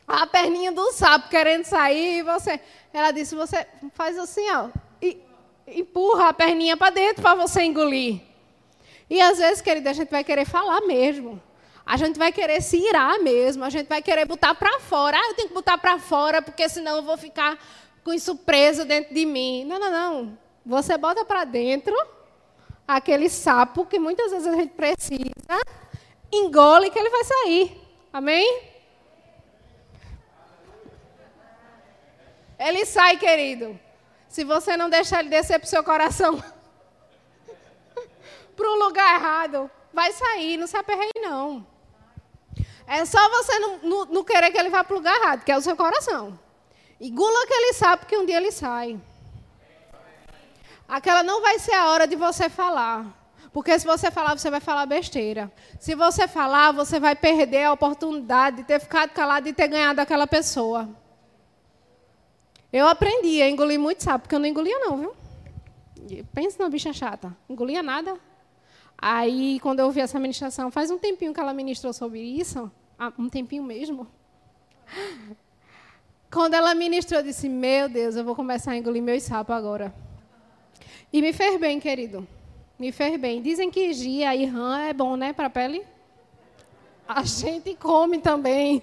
a 0.07 0.27
perninha 0.27 0.73
do 0.73 0.93
sapo 0.93 1.29
querendo 1.29 1.65
sair. 1.65 2.19
E 2.19 2.23
você, 2.23 2.61
ela 2.93 3.11
disse: 3.11 3.35
você 3.35 3.67
faz 3.95 4.19
assim, 4.19 4.49
ó, 4.51 4.69
e 5.01 5.21
empurra 5.67 6.29
a 6.29 6.35
perninha 6.35 6.77
para 6.77 6.91
dentro 6.91 7.23
para 7.23 7.35
você 7.35 7.63
engolir. 7.63 8.21
E 9.09 9.21
às 9.21 9.39
vezes, 9.39 9.61
querida, 9.61 9.91
a 9.91 9.93
gente 9.95 10.11
vai 10.11 10.25
querer 10.25 10.45
falar 10.45 10.81
mesmo. 10.83 11.41
A 11.87 11.99
gente 11.99 12.19
vai 12.19 12.33
querer 12.33 12.63
se 12.63 12.79
irar 12.79 13.19
mesmo. 13.21 13.63
A 13.63 13.71
gente 13.71 13.87
vai 13.87 14.01
querer 14.01 14.25
botar 14.25 14.55
para 14.55 14.81
fora. 14.81 15.19
Ah, 15.19 15.29
eu 15.29 15.35
tenho 15.35 15.49
que 15.49 15.55
botar 15.55 15.77
para 15.77 15.99
fora 15.99 16.41
porque 16.41 16.69
senão 16.69 16.97
eu 16.97 17.03
vou 17.03 17.17
ficar 17.17 17.59
com 18.05 18.13
isso 18.13 18.37
preso 18.37 18.85
dentro 18.85 19.15
de 19.15 19.25
mim. 19.25 19.65
Não, 19.65 19.81
não, 19.81 19.91
não. 19.91 20.39
Você 20.65 20.97
bota 20.99 21.25
para 21.25 21.45
dentro 21.45 21.97
aquele 22.87 23.31
sapo 23.31 23.87
que 23.87 23.99
muitas 23.99 24.31
vezes 24.31 24.47
a 24.47 24.53
gente 24.53 24.75
precisa, 24.75 25.25
engole 26.31 26.91
que 26.91 26.99
ele 26.99 27.11
vai 27.11 27.25
sair. 27.25 27.81
Amém? 28.13 28.75
Ele 32.59 32.85
sai, 32.85 33.17
querido. 33.17 33.79
Se 34.29 34.45
você 34.45 34.77
não 34.77 34.91
deixar 34.91 35.21
ele 35.21 35.31
descer 35.31 35.59
para 35.59 35.67
o 35.67 35.71
seu 35.71 35.83
coração 35.83 36.43
para 38.55 38.69
um 38.69 38.75
lugar 38.75 39.17
errado, 39.17 39.71
vai 39.93 40.13
sair, 40.13 40.57
não 40.57 40.67
se 40.67 40.77
aperreie, 40.77 41.11
não. 41.17 41.67
É 42.87 43.05
só 43.05 43.29
você 43.31 43.59
não, 43.59 43.79
não, 43.79 44.05
não 44.07 44.25
querer 44.25 44.51
que 44.51 44.59
ele 44.59 44.71
vá 44.71 44.85
para 44.85 44.95
o 44.95 44.99
lugar 44.99 45.17
errado, 45.17 45.45
que 45.45 45.53
é 45.53 45.57
o 45.57 45.63
seu 45.63 45.77
coração. 45.77 46.39
Engula 47.07 47.47
que 47.47 47.53
ele 47.53 47.75
sabe 47.75 48.07
que 48.07 48.17
um 48.17 48.25
dia 48.25 48.39
ele 48.39 48.51
sai. 48.51 48.99
Aquela 50.89 51.23
não 51.23 51.43
vai 51.43 51.59
ser 51.59 51.75
a 51.75 51.91
hora 51.91 52.07
de 52.07 52.17
você 52.17 52.49
falar. 52.49 53.15
Porque 53.53 53.79
se 53.79 53.87
você 53.87 54.11
falar, 54.11 54.39
você 54.39 54.51
vai 54.51 54.59
falar 54.59 54.87
besteira. 54.87 55.53
Se 55.79 55.95
você 55.95 56.27
falar, 56.27 56.73
você 56.73 56.99
vai 56.99 57.15
perder 57.15 57.65
a 57.65 57.75
oportunidade 57.75 58.57
de 58.57 58.65
ter 58.65 58.81
ficado 58.81 59.11
calado 59.11 59.47
e 59.47 59.53
ter 59.53 59.69
ganhado 59.69 60.01
aquela 60.01 60.27
pessoa. 60.27 60.89
Eu 62.73 62.89
aprendi 62.89 63.43
a 63.43 63.51
engolir 63.51 63.79
muito 63.79 64.03
sapo, 64.03 64.21
porque 64.21 64.35
eu 64.35 64.41
não 64.41 64.47
engolia 64.47 64.79
não, 64.79 64.97
viu? 64.97 65.15
Pensa 66.33 66.63
na 66.63 66.71
bicha 66.71 66.93
chata. 66.95 67.37
Engolia 67.51 67.83
nada. 67.83 68.19
Aí, 68.97 69.61
quando 69.61 69.81
eu 69.81 69.87
ouvi 69.87 70.01
essa 70.01 70.19
ministração, 70.19 70.71
faz 70.71 70.91
um 70.91 70.97
tempinho 70.97 71.35
que 71.35 71.41
ela 71.41 71.53
ministrou 71.53 71.93
sobre 71.93 72.21
isso, 72.21 72.73
ah, 72.99 73.13
um 73.19 73.29
tempinho 73.29 73.63
mesmo. 73.63 74.09
Quando 76.35 76.55
ela 76.55 76.75
ministrou, 76.75 77.21
eu 77.21 77.25
disse: 77.25 77.49
Meu 77.49 77.89
Deus, 77.89 78.17
eu 78.17 78.25
vou 78.25 78.35
começar 78.35 78.73
a 78.73 78.77
engolir 78.77 79.01
meus 79.01 79.23
sapos 79.23 79.55
agora. 79.55 79.95
E 81.13 81.23
me 81.23 81.33
fez 81.33 81.61
bem, 81.61 81.79
querido. 81.79 82.27
Me 82.77 82.91
fez 82.91 83.21
bem. 83.21 83.41
Dizem 83.41 83.71
que 83.71 83.93
gia 83.93 84.35
e 84.35 84.45
rã 84.45 84.81
é 84.81 84.93
bom, 84.93 85.15
né, 85.15 85.33
para 85.33 85.49
pele? 85.49 85.87
A 87.07 87.23
gente 87.23 87.77
come 87.77 88.19
também. 88.19 88.83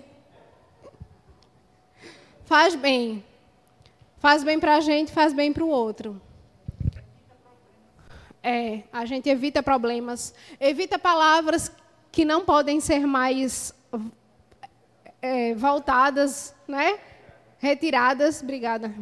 faz 2.45 2.74
bem. 2.74 3.22
Faz 4.20 4.45
bem 4.45 4.58
para 4.58 4.78
a 4.78 4.80
gente, 4.80 5.12
faz 5.12 5.34
bem 5.34 5.52
para 5.52 5.66
o 5.66 5.68
outro. 5.68 6.22
É, 8.41 8.84
a 8.93 9.04
gente 9.04 9.28
evita 9.28 9.62
problemas, 9.62 10.34
evita 10.58 10.97
palavras 10.97 11.70
que 12.14 12.24
não 12.24 12.45
podem 12.45 12.80
ser 12.80 13.06
mais 13.06 13.74
é, 15.22 15.54
voltadas, 15.54 16.56
né? 16.66 16.97
Retiradas. 17.62 18.41
Obrigada. 18.41 18.93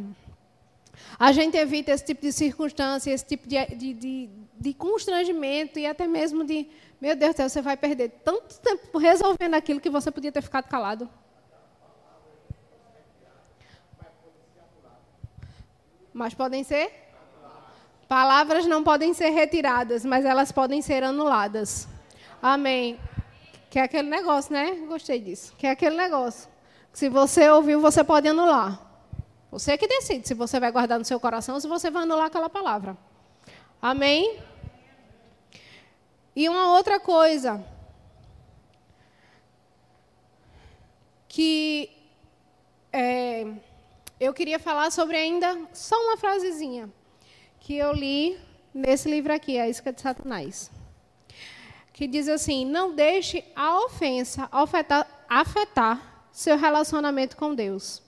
A 1.18 1.32
gente 1.32 1.56
evita 1.56 1.90
esse 1.90 2.04
tipo 2.04 2.20
de 2.20 2.32
circunstância, 2.32 3.10
esse 3.10 3.24
tipo 3.24 3.48
de, 3.48 3.56
de, 3.74 3.94
de, 3.94 4.30
de 4.58 4.74
constrangimento 4.74 5.78
e 5.78 5.86
até 5.86 6.06
mesmo 6.06 6.44
de, 6.44 6.68
meu 7.00 7.16
Deus 7.16 7.34
do 7.34 7.36
céu, 7.38 7.48
você 7.48 7.62
vai 7.62 7.76
perder 7.76 8.10
tanto 8.22 8.60
tempo 8.60 8.98
resolvendo 8.98 9.54
aquilo 9.54 9.80
que 9.80 9.90
você 9.90 10.10
podia 10.10 10.30
ter 10.30 10.42
ficado 10.42 10.68
calado. 10.68 11.08
Mas 16.12 16.34
podem 16.34 16.62
ser? 16.62 16.92
Palavras 18.08 18.66
não 18.66 18.82
podem 18.82 19.14
ser 19.14 19.30
retiradas, 19.30 20.04
mas 20.04 20.24
elas 20.24 20.50
podem 20.50 20.82
ser 20.82 21.04
anuladas. 21.04 21.88
Amém. 22.42 22.98
Que 23.70 23.78
é 23.78 23.82
aquele 23.82 24.08
negócio, 24.08 24.52
né? 24.52 24.72
Gostei 24.88 25.20
disso. 25.20 25.54
Que 25.56 25.68
é 25.68 25.70
aquele 25.70 25.96
negócio. 25.96 26.49
Se 26.92 27.08
você 27.08 27.48
ouviu, 27.50 27.80
você 27.80 28.02
pode 28.02 28.28
anular. 28.28 28.80
Você 29.50 29.76
que 29.76 29.88
decide 29.88 30.26
se 30.26 30.34
você 30.34 30.60
vai 30.60 30.70
guardar 30.70 30.98
no 30.98 31.04
seu 31.04 31.18
coração 31.18 31.56
ou 31.56 31.60
se 31.60 31.68
você 31.68 31.90
vai 31.90 32.02
anular 32.02 32.26
aquela 32.26 32.48
palavra. 32.48 32.96
Amém? 33.80 34.38
E 36.34 36.48
uma 36.48 36.76
outra 36.76 37.00
coisa 37.00 37.64
que 41.26 41.90
é, 42.92 43.46
eu 44.18 44.32
queria 44.32 44.58
falar 44.58 44.90
sobre 44.90 45.16
ainda 45.16 45.68
só 45.72 45.96
uma 45.96 46.16
frasezinha 46.16 46.90
que 47.58 47.76
eu 47.76 47.92
li 47.92 48.38
nesse 48.72 49.10
livro 49.10 49.32
aqui, 49.32 49.58
A 49.58 49.68
Isca 49.68 49.92
de 49.92 50.00
Satanás. 50.00 50.70
Que 51.92 52.06
diz 52.06 52.28
assim: 52.28 52.64
Não 52.64 52.94
deixe 52.94 53.44
a 53.54 53.84
ofensa 53.84 54.48
afetar, 54.50 55.06
afetar 55.28 56.09
seu 56.32 56.56
relacionamento 56.56 57.36
com 57.36 57.54
Deus. 57.54 58.02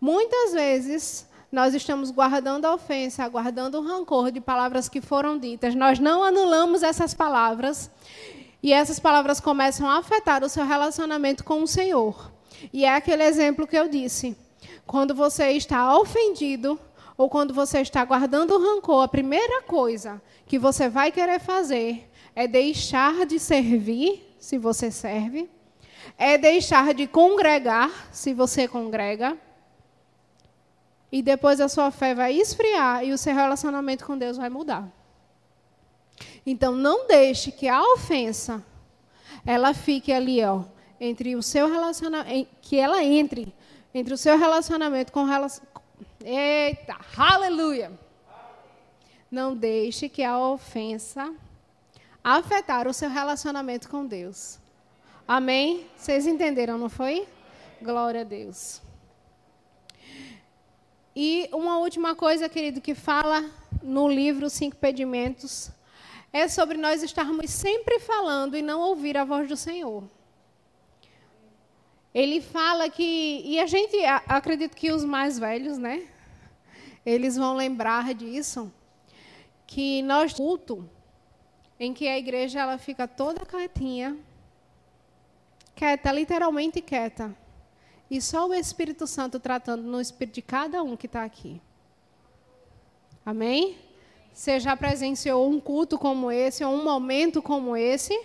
Muitas 0.00 0.52
vezes 0.52 1.26
nós 1.50 1.74
estamos 1.74 2.10
guardando 2.10 2.64
a 2.64 2.74
ofensa, 2.74 3.28
guardando 3.28 3.78
o 3.78 3.82
rancor 3.82 4.30
de 4.30 4.40
palavras 4.40 4.88
que 4.88 5.00
foram 5.00 5.38
ditas. 5.38 5.74
Nós 5.74 5.98
não 5.98 6.24
anulamos 6.24 6.82
essas 6.82 7.12
palavras 7.12 7.90
e 8.62 8.72
essas 8.72 8.98
palavras 8.98 9.38
começam 9.38 9.88
a 9.88 9.98
afetar 9.98 10.42
o 10.42 10.48
seu 10.48 10.64
relacionamento 10.64 11.44
com 11.44 11.62
o 11.62 11.66
Senhor. 11.66 12.32
E 12.72 12.84
é 12.84 12.94
aquele 12.94 13.22
exemplo 13.22 13.66
que 13.66 13.76
eu 13.76 13.88
disse. 13.88 14.36
Quando 14.86 15.14
você 15.14 15.50
está 15.50 15.96
ofendido 15.96 16.78
ou 17.16 17.28
quando 17.28 17.52
você 17.52 17.80
está 17.80 18.04
guardando 18.04 18.58
rancor, 18.58 19.02
a 19.02 19.08
primeira 19.08 19.62
coisa 19.62 20.22
que 20.46 20.58
você 20.58 20.88
vai 20.88 21.12
querer 21.12 21.38
fazer 21.38 22.08
é 22.34 22.46
deixar 22.46 23.26
de 23.26 23.38
servir, 23.38 24.34
se 24.38 24.56
você 24.58 24.90
serve, 24.90 25.50
é 26.16 26.38
deixar 26.38 26.94
de 26.94 27.06
congregar, 27.06 27.90
se 28.12 28.32
você 28.34 28.66
congrega, 28.68 29.36
e 31.10 31.22
depois 31.22 31.60
a 31.60 31.68
sua 31.68 31.90
fé 31.90 32.14
vai 32.14 32.32
esfriar 32.32 33.04
e 33.04 33.12
o 33.12 33.18
seu 33.18 33.34
relacionamento 33.34 34.04
com 34.04 34.16
Deus 34.16 34.36
vai 34.36 34.48
mudar. 34.48 34.88
Então 36.46 36.72
não 36.72 37.06
deixe 37.06 37.52
que 37.52 37.68
a 37.68 37.82
ofensa 37.82 38.64
ela 39.44 39.74
fique 39.74 40.12
ali, 40.12 40.42
ó, 40.42 40.64
entre 41.00 41.36
o 41.36 41.42
seu 41.42 41.70
relacionamento, 41.70 42.48
que 42.62 42.78
ela 42.78 43.02
entre 43.02 43.54
entre 43.94 44.14
o 44.14 44.16
seu 44.16 44.38
relacionamento 44.38 45.12
com 45.12 45.24
relação... 45.24 45.64
Eita, 46.24 46.96
aleluia! 47.16 47.92
Não 49.30 49.54
deixe 49.54 50.08
que 50.08 50.22
a 50.22 50.38
ofensa 50.38 51.34
afetar 52.22 52.86
o 52.86 52.94
seu 52.94 53.10
relacionamento 53.10 53.88
com 53.88 54.06
Deus. 54.06 54.58
Amém? 55.34 55.86
Vocês 55.96 56.26
entenderam, 56.26 56.76
não 56.76 56.90
foi? 56.90 57.26
Glória 57.80 58.20
a 58.20 58.24
Deus. 58.24 58.82
E 61.16 61.48
uma 61.54 61.78
última 61.78 62.14
coisa, 62.14 62.50
querido, 62.50 62.82
que 62.82 62.94
fala 62.94 63.42
no 63.82 64.06
livro 64.06 64.50
Cinco 64.50 64.76
Pedimentos 64.76 65.70
é 66.34 66.48
sobre 66.48 66.76
nós 66.76 67.02
estarmos 67.02 67.50
sempre 67.50 67.98
falando 67.98 68.58
e 68.58 68.60
não 68.60 68.82
ouvir 68.82 69.16
a 69.16 69.24
voz 69.24 69.48
do 69.48 69.56
Senhor. 69.56 70.04
Ele 72.12 72.42
fala 72.42 72.90
que, 72.90 73.40
e 73.42 73.58
a 73.58 73.64
gente, 73.64 73.96
acredito 74.28 74.76
que 74.76 74.92
os 74.92 75.02
mais 75.02 75.38
velhos, 75.38 75.78
né? 75.78 76.06
Eles 77.06 77.38
vão 77.38 77.56
lembrar 77.56 78.12
disso, 78.12 78.70
que 79.66 80.02
nós 80.02 80.34
culto 80.34 80.86
em 81.80 81.94
que 81.94 82.06
a 82.06 82.18
igreja 82.18 82.60
ela 82.60 82.76
fica 82.76 83.08
toda 83.08 83.46
quietinha, 83.46 84.14
quieta, 85.82 86.12
literalmente 86.12 86.80
quieta, 86.80 87.36
e 88.08 88.22
só 88.22 88.46
o 88.46 88.54
Espírito 88.54 89.04
Santo 89.04 89.40
tratando 89.40 89.82
no 89.82 90.00
espírito 90.00 90.36
de 90.36 90.42
cada 90.42 90.80
um 90.80 90.96
que 90.96 91.06
está 91.06 91.24
aqui. 91.24 91.60
Amém? 93.26 93.76
Você 94.32 94.60
já 94.60 94.76
presenciou 94.76 95.50
um 95.50 95.58
culto 95.58 95.98
como 95.98 96.30
esse, 96.30 96.64
ou 96.64 96.72
um 96.72 96.84
momento 96.84 97.42
como 97.42 97.76
esse? 97.76 98.16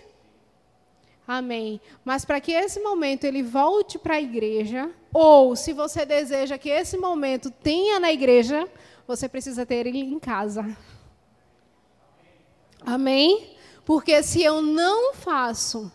Amém. 1.27 1.81
Mas 2.05 2.23
para 2.23 2.39
que 2.39 2.51
esse 2.51 2.79
momento 2.79 3.23
ele 3.23 3.41
volte 3.41 3.97
para 3.97 4.17
a 4.17 4.21
igreja, 4.21 4.91
ou 5.11 5.55
se 5.55 5.73
você 5.73 6.05
deseja 6.05 6.59
que 6.59 6.69
esse 6.69 6.95
momento 6.95 7.49
tenha 7.49 7.99
na 7.99 8.13
igreja, 8.13 8.69
você 9.07 9.27
precisa 9.27 9.65
ter 9.65 9.87
ele 9.87 9.97
em 9.97 10.19
casa. 10.19 10.77
Amém? 12.85 13.57
Porque 13.83 14.21
se 14.21 14.43
eu 14.43 14.61
não 14.61 15.15
faço 15.15 15.91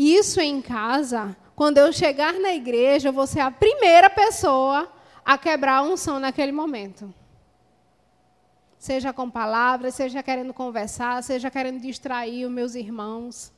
isso 0.00 0.40
em 0.40 0.62
casa, 0.62 1.36
quando 1.54 1.78
eu 1.78 1.92
chegar 1.92 2.32
na 2.34 2.54
igreja, 2.54 3.08
eu 3.08 3.12
vou 3.12 3.26
ser 3.26 3.40
a 3.40 3.50
primeira 3.50 4.08
pessoa 4.08 4.90
a 5.24 5.36
quebrar 5.36 5.76
a 5.76 5.82
unção 5.82 6.18
naquele 6.18 6.52
momento. 6.52 7.12
Seja 8.78 9.12
com 9.12 9.28
palavras, 9.28 9.94
seja 9.94 10.22
querendo 10.22 10.54
conversar, 10.54 11.22
seja 11.22 11.50
querendo 11.50 11.78
distrair 11.80 12.46
os 12.46 12.50
meus 12.50 12.74
irmãos. 12.74 13.52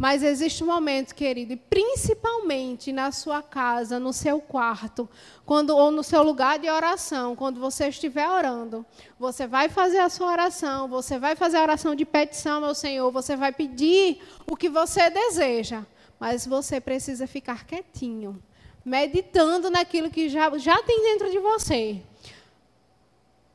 Mas 0.00 0.22
existe 0.22 0.64
um 0.64 0.68
momento, 0.68 1.14
querido, 1.14 1.52
e 1.52 1.56
principalmente 1.56 2.90
na 2.90 3.12
sua 3.12 3.42
casa, 3.42 4.00
no 4.00 4.14
seu 4.14 4.40
quarto, 4.40 5.06
quando 5.44 5.76
ou 5.76 5.90
no 5.90 6.02
seu 6.02 6.22
lugar 6.22 6.58
de 6.58 6.70
oração, 6.70 7.36
quando 7.36 7.60
você 7.60 7.88
estiver 7.88 8.26
orando, 8.26 8.86
você 9.18 9.46
vai 9.46 9.68
fazer 9.68 9.98
a 9.98 10.08
sua 10.08 10.32
oração, 10.32 10.88
você 10.88 11.18
vai 11.18 11.36
fazer 11.36 11.58
a 11.58 11.62
oração 11.62 11.94
de 11.94 12.06
petição 12.06 12.64
ao 12.64 12.74
Senhor, 12.74 13.10
você 13.10 13.36
vai 13.36 13.52
pedir 13.52 14.22
o 14.50 14.56
que 14.56 14.70
você 14.70 15.10
deseja, 15.10 15.84
mas 16.18 16.46
você 16.46 16.80
precisa 16.80 17.26
ficar 17.26 17.66
quietinho, 17.66 18.42
meditando 18.82 19.68
naquilo 19.68 20.08
que 20.08 20.30
já, 20.30 20.56
já 20.56 20.82
tem 20.82 21.02
dentro 21.02 21.30
de 21.30 21.38
você. 21.38 22.00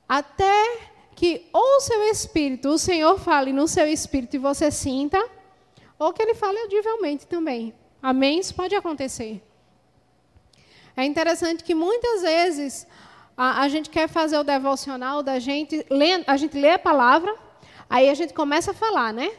Até 0.07 0.77
que 1.15 1.49
ou 1.51 1.77
o 1.77 1.81
seu 1.81 2.03
espírito, 2.03 2.69
o 2.69 2.77
Senhor 2.77 3.17
fale 3.17 3.51
no 3.51 3.67
seu 3.67 3.87
espírito 3.87 4.35
e 4.35 4.37
você 4.37 4.69
sinta, 4.69 5.27
ou 5.97 6.13
que 6.13 6.21
ele 6.21 6.35
fale 6.35 6.59
audivelmente 6.59 7.27
também. 7.27 7.73
Amém? 8.01 8.39
Isso 8.39 8.53
pode 8.53 8.75
acontecer. 8.75 9.41
É 10.95 11.03
interessante 11.03 11.63
que 11.63 11.75
muitas 11.75 12.21
vezes 12.21 12.87
a, 13.35 13.61
a 13.61 13.67
gente 13.67 13.89
quer 13.89 14.07
fazer 14.07 14.37
o 14.37 14.43
devocional 14.43 15.21
da 15.21 15.39
gente, 15.39 15.85
lê, 15.89 16.23
a 16.25 16.37
gente 16.37 16.57
lê 16.57 16.71
a 16.71 16.79
palavra, 16.79 17.35
aí 17.89 18.09
a 18.09 18.13
gente 18.13 18.33
começa 18.33 18.71
a 18.71 18.73
falar, 18.73 19.13
né? 19.13 19.31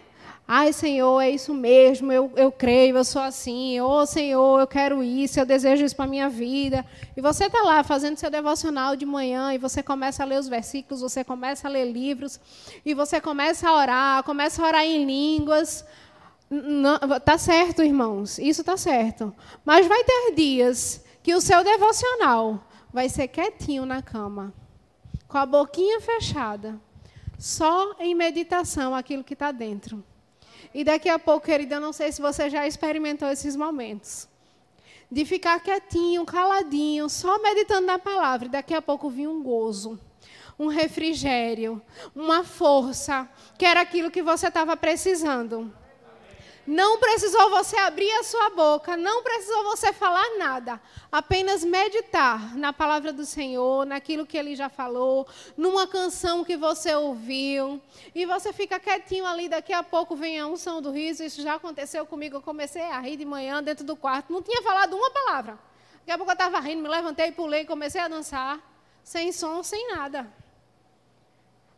Ai, 0.49 0.73
Senhor, 0.73 1.21
é 1.21 1.29
isso 1.29 1.53
mesmo, 1.53 2.13
eu, 2.13 2.31
eu 2.37 2.53
creio, 2.53 2.97
eu 2.97 3.05
sou 3.05 3.21
assim. 3.21 3.81
Ô, 3.81 3.89
oh, 3.89 4.07
Senhor, 4.07 4.61
eu 4.61 4.67
quero 4.67 5.03
isso, 5.03 5.41
eu 5.41 5.47
desejo 5.47 5.85
isso 5.85 5.97
para 5.97 6.07
minha 6.07 6.29
vida. 6.29 6.87
E 7.17 7.21
você 7.21 7.47
está 7.47 7.63
lá 7.63 7.83
fazendo 7.83 8.17
seu 8.17 8.31
devocional 8.31 8.95
de 8.95 9.05
manhã 9.05 9.53
e 9.53 9.59
você 9.59 9.83
começa 9.83 10.23
a 10.23 10.27
ler 10.27 10.39
os 10.39 10.47
versículos, 10.47 11.01
você 11.01 11.25
começa 11.25 11.67
a 11.67 11.71
ler 11.71 11.91
livros, 11.91 12.39
e 12.85 12.95
você 12.95 13.21
começa 13.21 13.69
a 13.69 13.75
orar, 13.75 14.23
começa 14.23 14.63
a 14.63 14.67
orar 14.69 14.85
em 14.85 15.05
línguas. 15.05 15.85
Tá 17.25 17.37
certo, 17.39 17.83
irmãos, 17.83 18.39
isso 18.39 18.63
tá 18.63 18.77
certo. 18.77 19.35
Mas 19.65 19.87
vai 19.87 20.05
ter 20.05 20.35
dias 20.35 21.05
que 21.23 21.35
o 21.35 21.41
seu 21.41 21.65
devocional 21.65 22.65
vai 22.93 23.09
ser 23.09 23.29
quietinho 23.29 23.85
na 23.85 24.01
cama, 24.01 24.55
com 25.27 25.39
a 25.39 25.45
boquinha 25.45 26.01
fechada, 26.01 26.81
só 27.37 27.95
em 27.99 28.15
meditação 28.15 28.95
aquilo 28.95 29.25
que 29.25 29.35
está 29.35 29.51
dentro. 29.51 30.05
E 30.73 30.85
daqui 30.85 31.09
a 31.09 31.19
pouco, 31.19 31.47
querida, 31.47 31.77
eu 31.77 31.81
não 31.81 31.93
sei 31.93 32.13
se 32.13 32.23
você 32.23 32.49
já 32.49 32.67
experimentou 32.67 33.29
esses 33.29 33.57
momentos. 33.57 34.29
De 35.11 35.25
ficar 35.25 35.61
quietinho, 35.61 36.25
caladinho, 36.25 37.09
só 37.09 37.41
meditando 37.41 37.87
na 37.87 37.99
palavra. 37.99 38.47
E 38.47 38.51
daqui 38.51 38.75
a 38.75 38.83
pouco 38.83 39.11
vir 39.11 39.27
um 39.27 39.43
gozo, 39.43 39.99
um 40.59 40.69
refrigério, 40.69 41.83
uma 42.15 42.45
força, 42.45 43.29
que 43.59 43.65
era 43.65 43.81
aquilo 43.81 44.11
que 44.11 44.23
você 44.23 44.49
estava 44.49 44.77
precisando. 44.77 45.73
Não 46.67 46.99
precisou 46.99 47.49
você 47.49 47.77
abrir 47.77 48.11
a 48.11 48.25
sua 48.25 48.51
boca, 48.51 48.97
não 48.97 49.23
precisou 49.23 49.63
você 49.65 49.93
falar 49.93 50.37
nada. 50.37 50.81
Apenas 51.13 51.63
meditar 51.63 52.57
na 52.57 52.73
palavra 52.73 53.13
do 53.13 53.25
Senhor, 53.25 53.87
naquilo 53.87 54.27
que 54.27 54.37
ele 54.37 54.57
já 54.57 54.69
falou, 54.69 55.29
numa 55.57 55.87
canção 55.87 56.43
que 56.43 56.57
você 56.57 56.93
ouviu. 56.93 57.81
E 58.13 58.27
você 58.27 58.53
fica 58.53 58.81
quietinho 58.81 59.25
ali, 59.25 59.49
daqui 59.49 59.73
a 59.73 59.83
pouco 59.83 60.17
vem 60.17 60.41
a 60.41 60.47
unção 60.49 60.83
do 60.83 60.91
riso. 60.91 61.23
Isso 61.23 61.41
já 61.41 61.55
aconteceu 61.55 62.05
comigo. 62.05 62.39
Eu 62.39 62.43
comecei 62.43 62.83
a 62.83 62.99
rir 62.99 63.17
de 63.17 63.25
manhã 63.25 63.63
dentro 63.63 63.85
do 63.85 63.95
quarto, 63.95 64.33
não 64.33 64.43
tinha 64.43 64.61
falado 64.61 64.97
uma 64.97 65.11
palavra. 65.11 65.57
Daqui 65.99 66.11
a 66.11 66.17
pouco 66.19 66.33
eu 66.33 66.35
estava 66.35 66.59
rindo, 66.59 66.83
me 66.83 66.89
levantei, 66.89 67.31
pulei, 67.31 67.65
comecei 67.65 68.01
a 68.01 68.09
dançar, 68.09 68.61
sem 69.05 69.31
som, 69.31 69.63
sem 69.63 69.95
nada. 69.95 70.27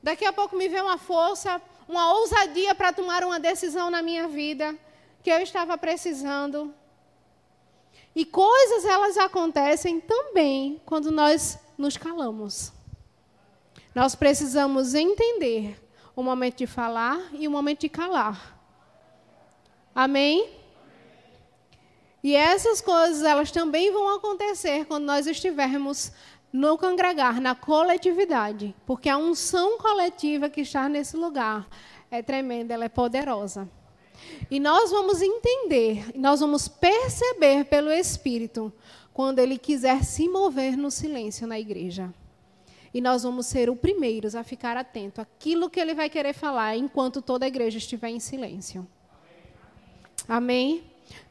Daqui 0.02 0.24
a 0.24 0.32
pouco 0.32 0.56
me 0.56 0.68
veio 0.68 0.84
uma 0.84 0.96
força 0.96 1.60
uma 1.88 2.12
ousadia 2.12 2.74
para 2.74 2.92
tomar 2.92 3.24
uma 3.24 3.40
decisão 3.40 3.90
na 3.90 4.02
minha 4.02 4.28
vida 4.28 4.76
que 5.22 5.30
eu 5.30 5.40
estava 5.40 5.78
precisando. 5.78 6.74
E 8.14 8.24
coisas 8.24 8.84
elas 8.84 9.16
acontecem 9.16 10.00
também 10.00 10.80
quando 10.84 11.10
nós 11.10 11.58
nos 11.78 11.96
calamos. 11.96 12.72
Nós 13.94 14.14
precisamos 14.14 14.94
entender 14.94 15.80
o 16.14 16.22
momento 16.22 16.58
de 16.58 16.66
falar 16.66 17.18
e 17.32 17.48
o 17.48 17.50
momento 17.50 17.80
de 17.80 17.88
calar. 17.88 18.58
Amém? 19.94 20.50
E 22.22 22.34
essas 22.34 22.80
coisas 22.80 23.22
elas 23.22 23.50
também 23.50 23.90
vão 23.90 24.14
acontecer 24.14 24.84
quando 24.84 25.04
nós 25.04 25.26
estivermos 25.26 26.12
no 26.52 26.78
congregar, 26.78 27.40
na 27.40 27.54
coletividade, 27.54 28.74
porque 28.86 29.08
a 29.08 29.18
unção 29.18 29.78
coletiva 29.78 30.48
que 30.48 30.62
está 30.62 30.88
nesse 30.88 31.16
lugar 31.16 31.68
é 32.10 32.22
tremenda, 32.22 32.74
ela 32.74 32.84
é 32.84 32.88
poderosa. 32.88 33.68
E 34.50 34.58
nós 34.58 34.90
vamos 34.90 35.20
entender, 35.22 36.10
nós 36.16 36.40
vamos 36.40 36.66
perceber 36.66 37.64
pelo 37.64 37.90
Espírito 37.90 38.72
quando 39.12 39.38
ele 39.38 39.58
quiser 39.58 40.04
se 40.04 40.28
mover 40.28 40.76
no 40.76 40.90
silêncio 40.90 41.46
na 41.46 41.58
igreja. 41.58 42.12
E 42.92 43.00
nós 43.00 43.22
vamos 43.22 43.46
ser 43.46 43.68
os 43.68 43.78
primeiros 43.78 44.34
a 44.34 44.42
ficar 44.42 44.76
atento 44.76 45.20
àquilo 45.20 45.68
que 45.68 45.78
ele 45.78 45.94
vai 45.94 46.08
querer 46.08 46.32
falar 46.32 46.76
enquanto 46.76 47.20
toda 47.20 47.44
a 47.44 47.48
igreja 47.48 47.78
estiver 47.78 48.08
em 48.08 48.20
silêncio. 48.20 48.86
Amém? 50.26 50.84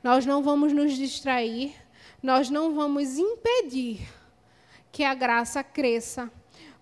Nós 0.04 0.26
não 0.26 0.44
vamos 0.44 0.72
nos 0.72 0.96
distrair, 0.96 1.74
nós 2.22 2.50
não 2.50 2.76
vamos 2.76 3.18
impedir 3.18 4.08
que 4.92 5.04
a 5.04 5.14
graça 5.14 5.64
cresça, 5.64 6.32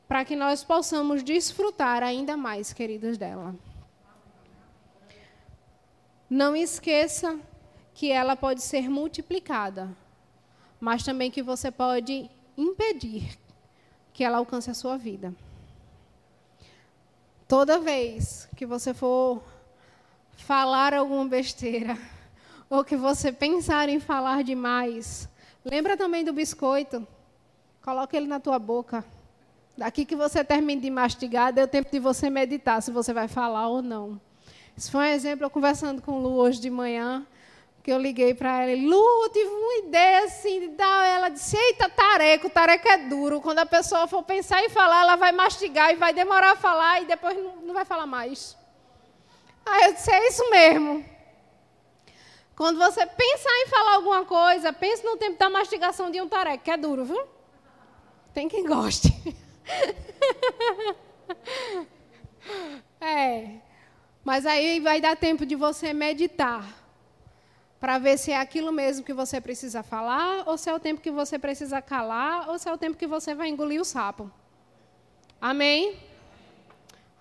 para 0.07 0.23
que 0.23 0.35
nós 0.35 0.63
possamos 0.63 1.23
desfrutar 1.23 2.03
ainda 2.03 2.37
mais, 2.37 2.71
queridos, 2.71 3.17
dela. 3.17 3.55
Não 6.29 6.55
esqueça 6.55 7.39
que 7.93 8.11
ela 8.11 8.35
pode 8.35 8.61
ser 8.61 8.89
multiplicada, 8.89 9.95
mas 10.79 11.03
também 11.03 11.31
que 11.31 11.41
você 11.41 11.71
pode 11.71 12.29
impedir 12.57 13.37
que 14.13 14.23
ela 14.23 14.37
alcance 14.37 14.69
a 14.69 14.73
sua 14.73 14.97
vida. 14.97 15.33
Toda 17.47 17.79
vez 17.79 18.49
que 18.55 18.65
você 18.65 18.93
for 18.93 19.43
falar 20.37 20.93
alguma 20.93 21.25
besteira, 21.25 21.97
ou 22.69 22.83
que 22.83 22.95
você 22.95 23.31
pensar 23.31 23.89
em 23.89 23.99
falar 23.99 24.43
demais, 24.43 25.29
lembra 25.63 25.95
também 25.95 26.23
do 26.23 26.33
biscoito. 26.33 27.07
Coloque 27.85 28.17
ele 28.17 28.25
na 28.25 28.39
tua 28.39 28.57
boca. 28.57 29.05
Daqui 29.77 30.05
que 30.05 30.15
você 30.15 30.43
termine 30.43 30.81
de 30.81 30.89
mastigar, 30.89 31.53
deu 31.53 31.67
tempo 31.67 31.91
de 31.91 31.99
você 31.99 32.31
meditar 32.31 32.81
se 32.81 32.89
você 32.89 33.13
vai 33.13 33.27
falar 33.27 33.67
ou 33.67 33.79
não. 33.79 34.19
Isso 34.75 34.89
foi 34.89 35.01
um 35.01 35.13
exemplo, 35.13 35.45
eu 35.45 35.51
conversando 35.51 36.01
com 36.01 36.19
Lu 36.19 36.33
hoje 36.33 36.59
de 36.59 36.71
manhã, 36.71 37.23
que 37.83 37.91
eu 37.91 37.99
liguei 37.99 38.33
para 38.33 38.63
ela. 38.63 38.81
Lu, 38.81 39.29
tive 39.29 39.51
uma 39.51 39.87
ideia 39.87 40.23
assim 40.23 40.61
de 40.61 40.67
dar. 40.69 41.07
Ela 41.07 41.29
disse: 41.29 41.55
Eita, 41.55 41.87
tareco, 41.87 42.49
tareco 42.49 42.87
é 42.87 42.97
duro. 43.07 43.39
Quando 43.39 43.59
a 43.59 43.67
pessoa 43.67 44.07
for 44.07 44.23
pensar 44.23 44.63
em 44.63 44.69
falar, 44.69 45.01
ela 45.03 45.15
vai 45.15 45.31
mastigar 45.31 45.91
e 45.91 45.95
vai 45.95 46.11
demorar 46.11 46.53
a 46.53 46.55
falar 46.55 47.03
e 47.03 47.05
depois 47.05 47.37
não, 47.37 47.57
não 47.57 47.73
vai 47.75 47.85
falar 47.85 48.07
mais. 48.07 48.57
Aí 49.63 49.83
eu 49.83 49.93
disse: 49.93 50.09
É 50.09 50.27
isso 50.27 50.49
mesmo. 50.49 51.05
Quando 52.55 52.79
você 52.79 53.05
pensar 53.05 53.61
em 53.61 53.67
falar 53.67 53.93
alguma 53.93 54.25
coisa, 54.25 54.73
pense 54.73 55.05
no 55.05 55.17
tempo 55.17 55.37
da 55.37 55.51
mastigação 55.51 56.09
de 56.09 56.19
um 56.19 56.27
tareco, 56.27 56.63
que 56.63 56.71
é 56.71 56.77
duro, 56.77 57.05
viu? 57.05 57.34
Tem 58.35 58.49
quem 58.49 58.65
goste. 58.67 59.15
é. 62.99 63.59
Mas 64.25 64.45
aí 64.45 64.81
vai 64.81 64.99
dar 64.99 65.15
tempo 65.15 65.45
de 65.45 65.55
você 65.55 65.93
meditar. 65.93 66.83
Para 67.79 67.97
ver 67.97 68.17
se 68.17 68.33
é 68.33 68.37
aquilo 68.37 68.73
mesmo 68.73 69.05
que 69.05 69.13
você 69.13 69.39
precisa 69.39 69.81
falar, 69.81 70.43
ou 70.47 70.57
se 70.57 70.69
é 70.69 70.73
o 70.73 70.79
tempo 70.79 70.99
que 70.99 71.11
você 71.11 71.39
precisa 71.39 71.81
calar, 71.81 72.49
ou 72.49 72.59
se 72.59 72.67
é 72.67 72.73
o 72.73 72.77
tempo 72.77 72.97
que 72.97 73.07
você 73.07 73.33
vai 73.33 73.47
engolir 73.47 73.79
o 73.79 73.85
sapo. 73.85 74.29
Amém? 75.39 75.97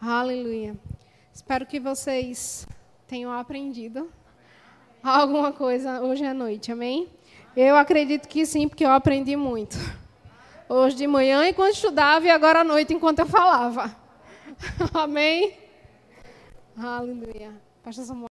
Aleluia. 0.01 0.77
Espero 1.33 1.65
que 1.65 1.79
vocês 1.79 2.67
tenham 3.07 3.31
aprendido 3.31 4.11
alguma 5.01 5.53
coisa 5.53 6.01
hoje 6.01 6.25
à 6.25 6.35
noite. 6.35 6.73
Amém? 6.73 7.09
Eu 7.57 7.77
acredito 7.77 8.27
que 8.27 8.45
sim, 8.45 8.67
porque 8.67 8.85
eu 8.85 8.91
aprendi 8.91 9.37
muito. 9.37 9.77
Hoje 10.69 10.97
de 10.97 11.07
manhã 11.07 11.47
enquanto 11.47 11.75
estudava 11.75 12.27
e 12.27 12.31
agora 12.31 12.61
à 12.61 12.65
noite 12.65 12.95
enquanto 12.95 13.19
eu 13.19 13.27
falava. 13.27 13.95
Amém? 14.95 15.59
Aleluia. 16.77 17.53
Pastor 17.83 18.05
Samuel. 18.05 18.29